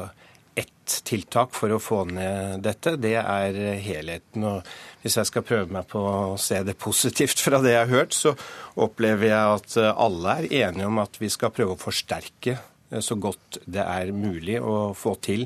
[0.55, 2.93] ett tiltak for å få ned dette.
[3.01, 4.45] Det er helheten.
[4.45, 4.69] Og
[5.01, 8.13] hvis jeg skal prøve meg på å se det positivt fra det jeg har hørt,
[8.13, 8.35] så
[8.77, 12.59] opplever jeg at alle er enige om at vi skal prøve å forsterke
[13.03, 15.45] så godt det er mulig å få til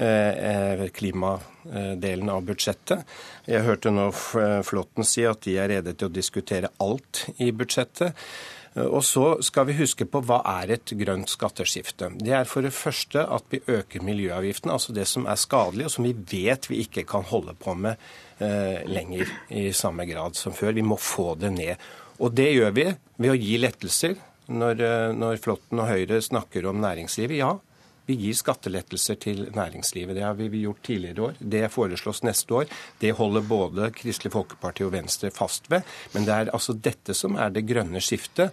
[0.00, 3.04] eh, klimadelen av budsjettet.
[3.50, 8.16] Jeg hørte nå Flåtten si at de er rede til å diskutere alt i budsjettet.
[8.74, 12.12] Eh, og så skal vi huske på hva er et grønt skatteskifte.
[12.20, 15.94] Det er for det første at vi øker miljøavgiften, altså det som er skadelig, og
[15.96, 17.96] som vi vet vi ikke kan holde på med
[18.38, 20.76] eh, lenger i samme grad som før.
[20.78, 21.90] Vi må få det ned.
[22.20, 22.90] Og det gjør vi
[23.20, 24.18] ved å gi lettelser
[24.50, 27.38] når, eh, når Flåtten og Høyre snakker om næringslivet.
[27.40, 27.58] Ja,
[28.08, 30.16] Vi gir skattelettelser til næringslivet.
[30.16, 31.34] Det har vi gjort tidligere år.
[31.38, 32.66] Det foreslås neste år.
[32.98, 35.82] Det holder både Kristelig Folkeparti og Venstre fast ved.
[36.12, 38.50] Men det er altså dette som er det grønne skiftet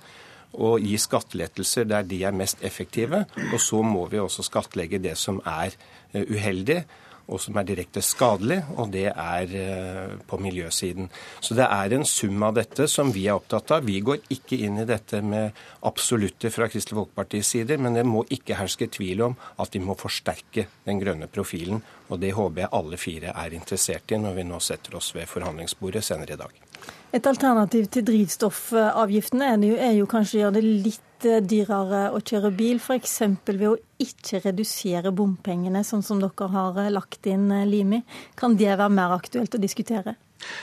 [0.54, 3.26] Å gi skattelettelser der de er mest effektive.
[3.52, 5.74] Og så må vi også skattlegge det som er
[6.14, 6.84] eh, uheldig
[7.28, 11.10] og som er direkte skadelig, og det er eh, på miljøsiden.
[11.44, 13.88] Så det er en sum av dette som vi er opptatt av.
[13.88, 18.24] Vi går ikke inn i dette med absolutter fra Kristelig Folkepartis side, men det må
[18.34, 21.84] ikke herske tvil om at vi må forsterke den grønne profilen.
[22.08, 25.28] Og det håper jeg alle fire er interessert i når vi nå setter oss ved
[25.32, 26.67] forhandlingsbordet senere i dag.
[27.16, 32.20] Et alternativ til drivstoffavgiftene er, er jo kanskje å gjøre det litt eh, dyrere å
[32.20, 33.16] kjøre bil, f.eks.
[33.48, 38.02] ved å ikke redusere bompengene, sånn som dere har eh, lagt inn, eh, Limi.
[38.36, 40.18] Kan det være mer aktuelt å diskutere?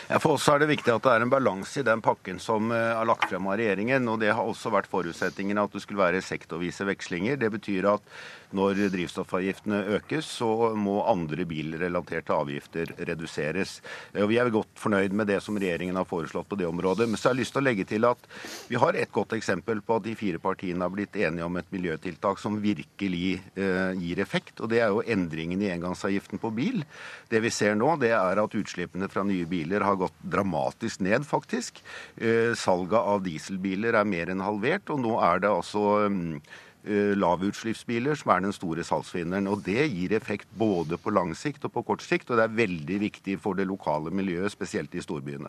[0.07, 2.70] Ja, for oss er det viktig at det er en balanse i den pakken som
[2.77, 4.07] er lagt frem av regjeringen.
[4.12, 7.41] og Det har også vært forutsetningen at det skulle være sektorvise vekslinger.
[7.41, 8.15] Det betyr at
[8.55, 13.79] når drivstoffavgiftene økes, så må andre bilrelaterte avgifter reduseres.
[14.19, 17.09] Og Vi er godt fornøyd med det som regjeringen har foreslått på det området.
[17.09, 18.29] Men så har jeg lyst til å legge til at
[18.69, 21.71] vi har et godt eksempel på at de fire partiene har blitt enige om et
[21.75, 24.61] miljøtiltak som virkelig eh, gir effekt.
[24.61, 26.83] og Det er jo endringen i engangsavgiften på bil.
[27.31, 31.27] Det vi ser nå, det er at utslippene fra nye biler har gått dramatisk ned,
[31.29, 31.81] faktisk.
[32.16, 36.39] Eh, salget av dieselbiler er mer enn halvert, og nå er det altså mm,
[36.85, 39.48] lavutslippsbiler som er den store salgsvinneren.
[39.48, 42.59] Og Det gir effekt både på lang sikt og på kort sikt, og det er
[42.59, 45.48] veldig viktig for det lokale miljøet, spesielt i storbyene.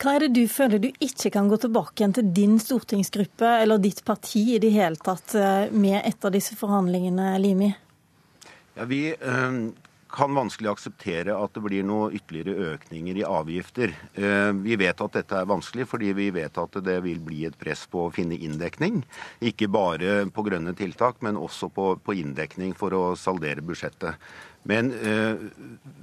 [0.00, 3.82] Hva er det du føler du ikke kan gå tilbake igjen til din stortingsgruppe eller
[3.82, 7.72] ditt parti i det hele tatt eh, med etter disse forhandlingene, Limi?
[8.76, 9.10] Ja, vi...
[9.20, 9.72] Øh
[10.12, 13.94] kan vanskelig akseptere at det blir noe ytterligere økninger i avgifter.
[14.14, 17.58] Eh, vi vet at dette er vanskelig, fordi vi vet at det vil bli et
[17.58, 19.02] press på å finne inndekning.
[19.40, 24.20] Ikke bare på grønne tiltak, men også på, på inndekning for å saldere budsjettet.
[24.62, 25.34] Men eh,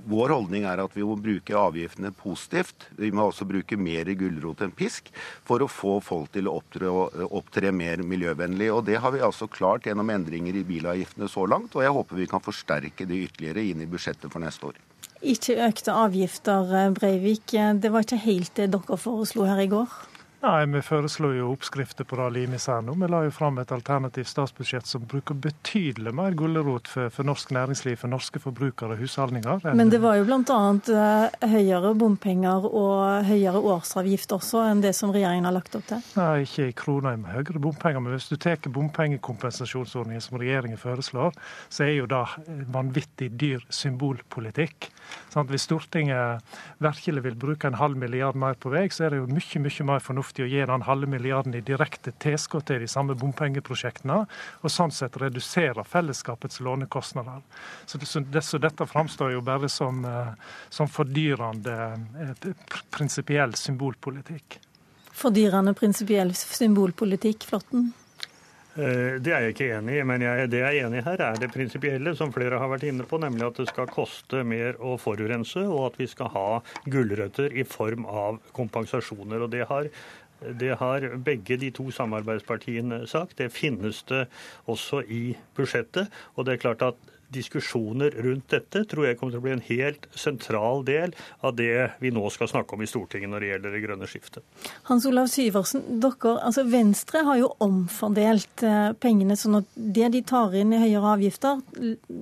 [0.10, 2.90] vår holdning er at vi må bruke avgiftene positivt.
[3.00, 5.08] Vi må også bruke mer gulrot enn pisk
[5.48, 6.92] for å få folk til å opptre,
[7.30, 8.70] opptre, mer miljøvennlig.
[8.76, 12.20] Og Det har vi altså klart gjennom endringer i bilavgiftene så langt, og jeg håper
[12.20, 14.84] vi kan forsterke det ytterligere inn i budsjettet for neste år.
[15.20, 17.52] Ikke økte avgifter, Breivik.
[17.52, 20.00] Det var ikke helt det dere foreslo her i går?
[20.40, 22.94] Nei, Vi foreslo jo oppskrifter på det Limi sier nå.
[22.96, 27.52] Vi la jo fram et alternativt statsbudsjett som bruker betydelig mer gulrot for, for, norsk
[27.52, 29.66] næringsliv, for norske forbrukere og husholdninger.
[29.76, 30.60] Men det var jo bl.a.
[30.88, 36.08] Uh, høyere bompenger og høyere årsavgift også enn det som regjeringen har lagt opp til?
[36.16, 38.00] Nei, ikke i kroner med høyere bompenger.
[38.06, 41.36] Men hvis du tar bompengekompensasjonsordningen som regjeringen foreslår,
[41.68, 42.24] så er jo det
[42.72, 44.88] vanvittig dyr symbolpolitikk.
[45.34, 46.48] Sånn, hvis Stortinget
[46.80, 49.90] virkelig vil bruke en halv milliard mer på vei, så er det jo mye, mye
[49.92, 54.26] mer fornuftig fornuftig å gi den halve milliarden i direkte tilskudd til de samme bompengeprosjektene,
[54.62, 57.42] og sånn sett redusere fellesskapets lånekostnader.
[57.86, 60.34] Så, det, så dette framstår jo bare som, eh,
[60.70, 62.52] som fordyrende eh,
[62.92, 64.60] prinsipiell symbolpolitikk.
[65.12, 67.92] Fordyrende prinsipiell symbolpolitikk, Flåtten?
[68.80, 71.22] Eh, det er jeg ikke enig i, men jeg, det jeg er enig i her,
[71.26, 74.78] er det prinsipielle, som flere har vært inne på, nemlig at det skal koste mer
[74.78, 76.46] å forurense, og at vi skal ha
[76.86, 79.42] gulrøtter i form av kompensasjoner.
[79.42, 79.90] og det har
[80.60, 83.38] det har begge de to samarbeidspartiene sagt.
[83.38, 84.26] Det finnes det
[84.70, 85.24] også i
[85.58, 86.12] budsjettet.
[86.36, 89.66] Og det er klart at diskusjoner rundt dette tror jeg kommer til å bli en
[89.68, 91.14] helt sentral del
[91.46, 94.46] av det vi nå skal snakke om i Stortinget når det gjelder det grønne skiftet.
[94.90, 100.24] Hans Olav Syversen, dere, altså Venstre har jo omfordelt eh, pengene sånn at det de
[100.26, 101.62] tar inn i høyere avgifter,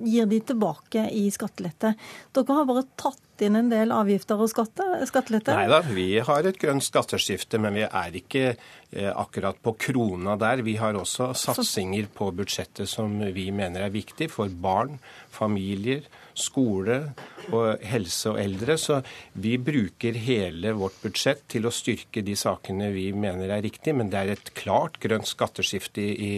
[0.04, 1.94] gir de tilbake i skattelette.
[2.36, 5.54] Dere har bare tatt inn en del avgifter og skatte, skattelette?
[5.56, 10.36] Nei da, vi har et grønt skatteskifte, men vi er ikke eh, akkurat på krona
[10.40, 10.64] der.
[10.66, 14.98] Vi har også satsinger på budsjettet som vi mener er viktig for barn,
[15.34, 16.06] familier,
[16.38, 16.98] skole
[17.50, 18.76] og helse og eldre.
[18.80, 19.00] Så
[19.40, 23.96] vi bruker hele vårt budsjett til å styrke de sakene vi mener er riktige.
[23.98, 26.34] Men det er et klart grønt skatteskifte i,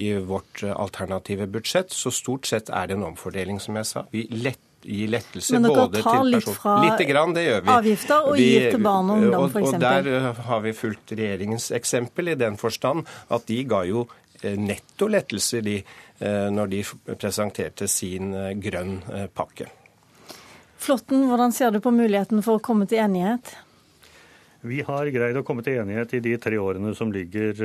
[0.00, 1.94] i vårt alternative budsjett.
[1.94, 4.06] Så stort sett er det en omfordeling, som jeg sa.
[4.14, 7.72] Vi letter gi lettelser både til personer litt fra Lite grann, det gjør vi.
[7.74, 9.72] avgifter og gir til barn og ungdom, f.eks.
[9.72, 14.06] Og der uh, har vi fulgt regjeringens eksempel i den forstand at de ga jo
[14.06, 15.80] uh, netto lettelser, de,
[16.22, 16.84] uh, når de
[17.16, 18.32] presenterte sin
[18.62, 18.98] grønn
[19.34, 19.70] pakke.
[20.86, 23.56] Flåtten, hvordan ser du på muligheten for å komme til enighet?
[24.66, 27.60] Vi har greid å komme til enighet i de tre årene som ligger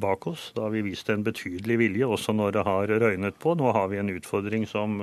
[0.00, 0.46] bak oss.
[0.56, 3.52] Da har vi vist en betydelig vilje, også når det har røynet på.
[3.58, 5.02] Nå har vi en utfordring som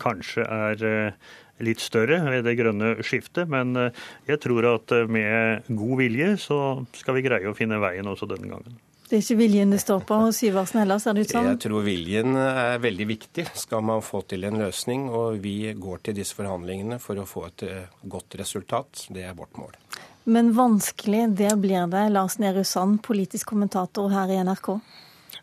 [0.00, 1.34] kanskje er eh,
[1.64, 3.50] litt større ved det grønne skiftet.
[3.50, 6.58] Men eh, jeg tror at eh, med god vilje så
[6.96, 8.80] skal vi greie å finne veien også denne gangen.
[9.04, 11.46] Det er ikke viljen det står på hos Syversen heller, ser det ut som?
[11.46, 15.06] Jeg tror viljen er veldig viktig, skal man få til en løsning.
[15.12, 17.66] Og vi går til disse forhandlingene for å få et
[18.00, 19.04] godt resultat.
[19.12, 19.76] Det er vårt mål.
[20.24, 22.08] Men vanskelig, det blir det.
[22.16, 24.78] Lars Nehru Sand, politisk kommentator her i NRK.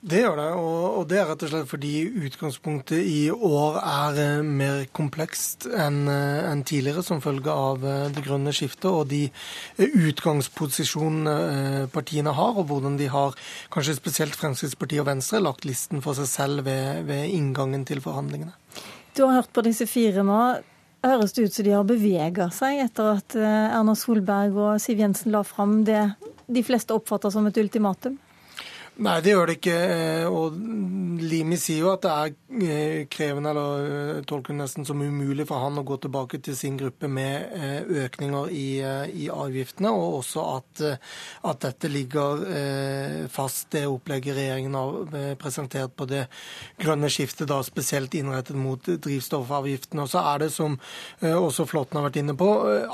[0.01, 4.39] Det gjør det, og, det er rett og slett fordi utgangspunktet i år er eh,
[4.41, 9.29] mer komplekst enn eh, tidligere som følge av eh, det grønne skiftet og de
[9.77, 13.37] utgangsposisjonene partiene har, og hvordan de har,
[13.69, 18.57] kanskje spesielt Fremskrittspartiet og Venstre, lagt listen for seg selv ved, ved inngangen til forhandlingene.
[19.13, 20.41] Du har hørt på disse fire nå.
[21.05, 25.31] Høres det ut som de har bevega seg etter at Erna Solberg og Siv Jensen
[25.33, 26.13] la fram det
[26.49, 28.17] de fleste oppfatter som et ultimatum?
[29.01, 29.75] Nei, det gjør det ikke.
[29.81, 30.57] Eh, og
[31.21, 35.63] Limi sier jo at det er eh, krevende, eller eh, tolker nesten som umulig for
[35.63, 37.49] han å gå tilbake til sin gruppe med
[38.03, 38.67] økninger i,
[39.23, 40.83] i avgiftene, og også at,
[41.49, 42.43] at, dette ligger
[43.31, 46.23] fast, det opplegget regjeringen har presentert på det
[46.81, 50.05] grønne skiftet, da spesielt innrettet mot drivstoffavgiftene.
[50.05, 50.77] Og så er det, som
[51.21, 52.49] også Flåtten har vært inne på,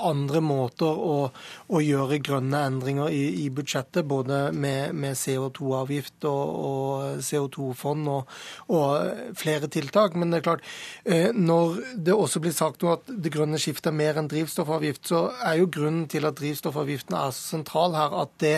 [0.09, 1.29] andre måter å,
[1.67, 8.07] å gjøre grønne endringer i, i budsjettet, både med, med CO2-avgift avgift og, og CO2-fond
[8.11, 8.35] og,
[8.69, 10.15] og, flere tiltak.
[10.15, 10.63] Men det er klart,
[11.05, 15.27] eh, når det også blir sagt at det grønne skiftet er mer enn drivstoffavgift, så
[15.43, 18.55] er jo grunnen til at drivstoffavgiftene er så sentral her, at det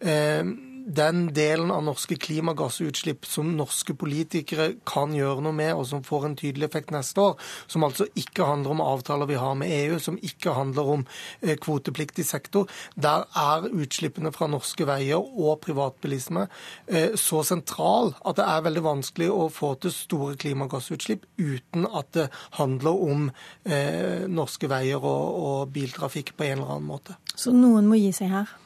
[0.00, 0.44] eh,
[0.90, 6.26] den delen av norske klimagassutslipp som norske politikere kan gjøre noe med, og som får
[6.26, 9.98] en tydelig effekt neste år, som altså ikke handler om avtaler vi har med EU,
[10.02, 11.04] som ikke handler om
[11.40, 16.46] eh, kvotepliktig sektor, der er utslippene fra norske veier og privatbilisme
[16.86, 22.12] eh, så sentral at det er veldig vanskelig å få til store klimagassutslipp uten at
[22.16, 23.28] det handler om
[23.64, 27.18] eh, norske veier og, og biltrafikk på en eller annen måte.
[27.34, 28.56] Så noen må gi seg her?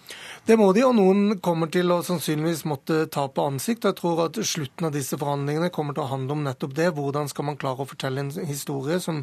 [0.44, 3.86] Det må de, og noen kommer til å sannsynligvis måtte ta på ansikt.
[3.86, 6.90] og Jeg tror at slutten av disse forhandlingene kommer til å handle om nettopp det.
[6.98, 9.22] Hvordan skal man klare å fortelle en historie som,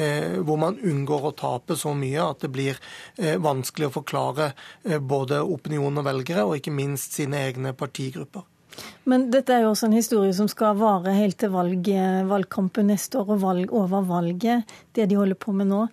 [0.00, 2.80] eh, hvor man unngår å tape så mye at det blir
[3.18, 4.54] eh, vanskelig å forklare
[4.88, 8.48] eh, både opinion og velgere, og ikke minst sine egne partigrupper.
[9.04, 11.84] Men dette er jo også en historie som skal vare helt til valg,
[12.32, 14.64] valgkampen neste år og valg over valget,
[14.96, 15.86] det de holder på med nå.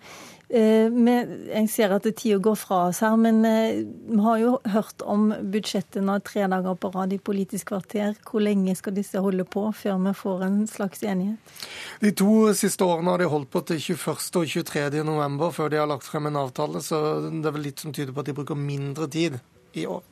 [0.50, 5.04] Eh, jeg ser at tida går fra oss her, men eh, vi har jo hørt
[5.06, 8.16] om budsjettet nå tre dager på rad i Politisk kvarter.
[8.26, 11.54] Hvor lenge skal disse holde på før vi får en slags enighet?
[12.02, 14.16] De to siste årene har de holdt på til 21.
[14.42, 15.04] og 23.
[15.06, 18.10] november før de har lagt frem en avtale, så det er vel litt som tyder
[18.16, 19.38] på at de bruker mindre tid
[19.78, 20.02] i år.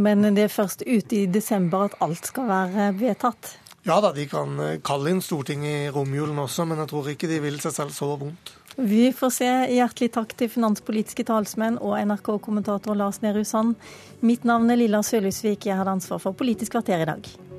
[0.00, 3.58] Men det er først ute i desember at alt skal være vedtatt?
[3.84, 7.28] Ja da, de kan eh, kalle inn Stortinget i romjulen også, men jeg tror ikke
[7.28, 8.54] de vil seg selv så vondt.
[8.76, 9.50] Vi får se.
[9.74, 13.76] Hjertelig takk til finanspolitiske talsmenn og NRK-kommentator Lars Nehru Sand.
[14.24, 15.68] Mitt navn er Lilla Sølhusvik.
[15.68, 17.51] Jeg hadde ansvar for Politisk kvarter i dag.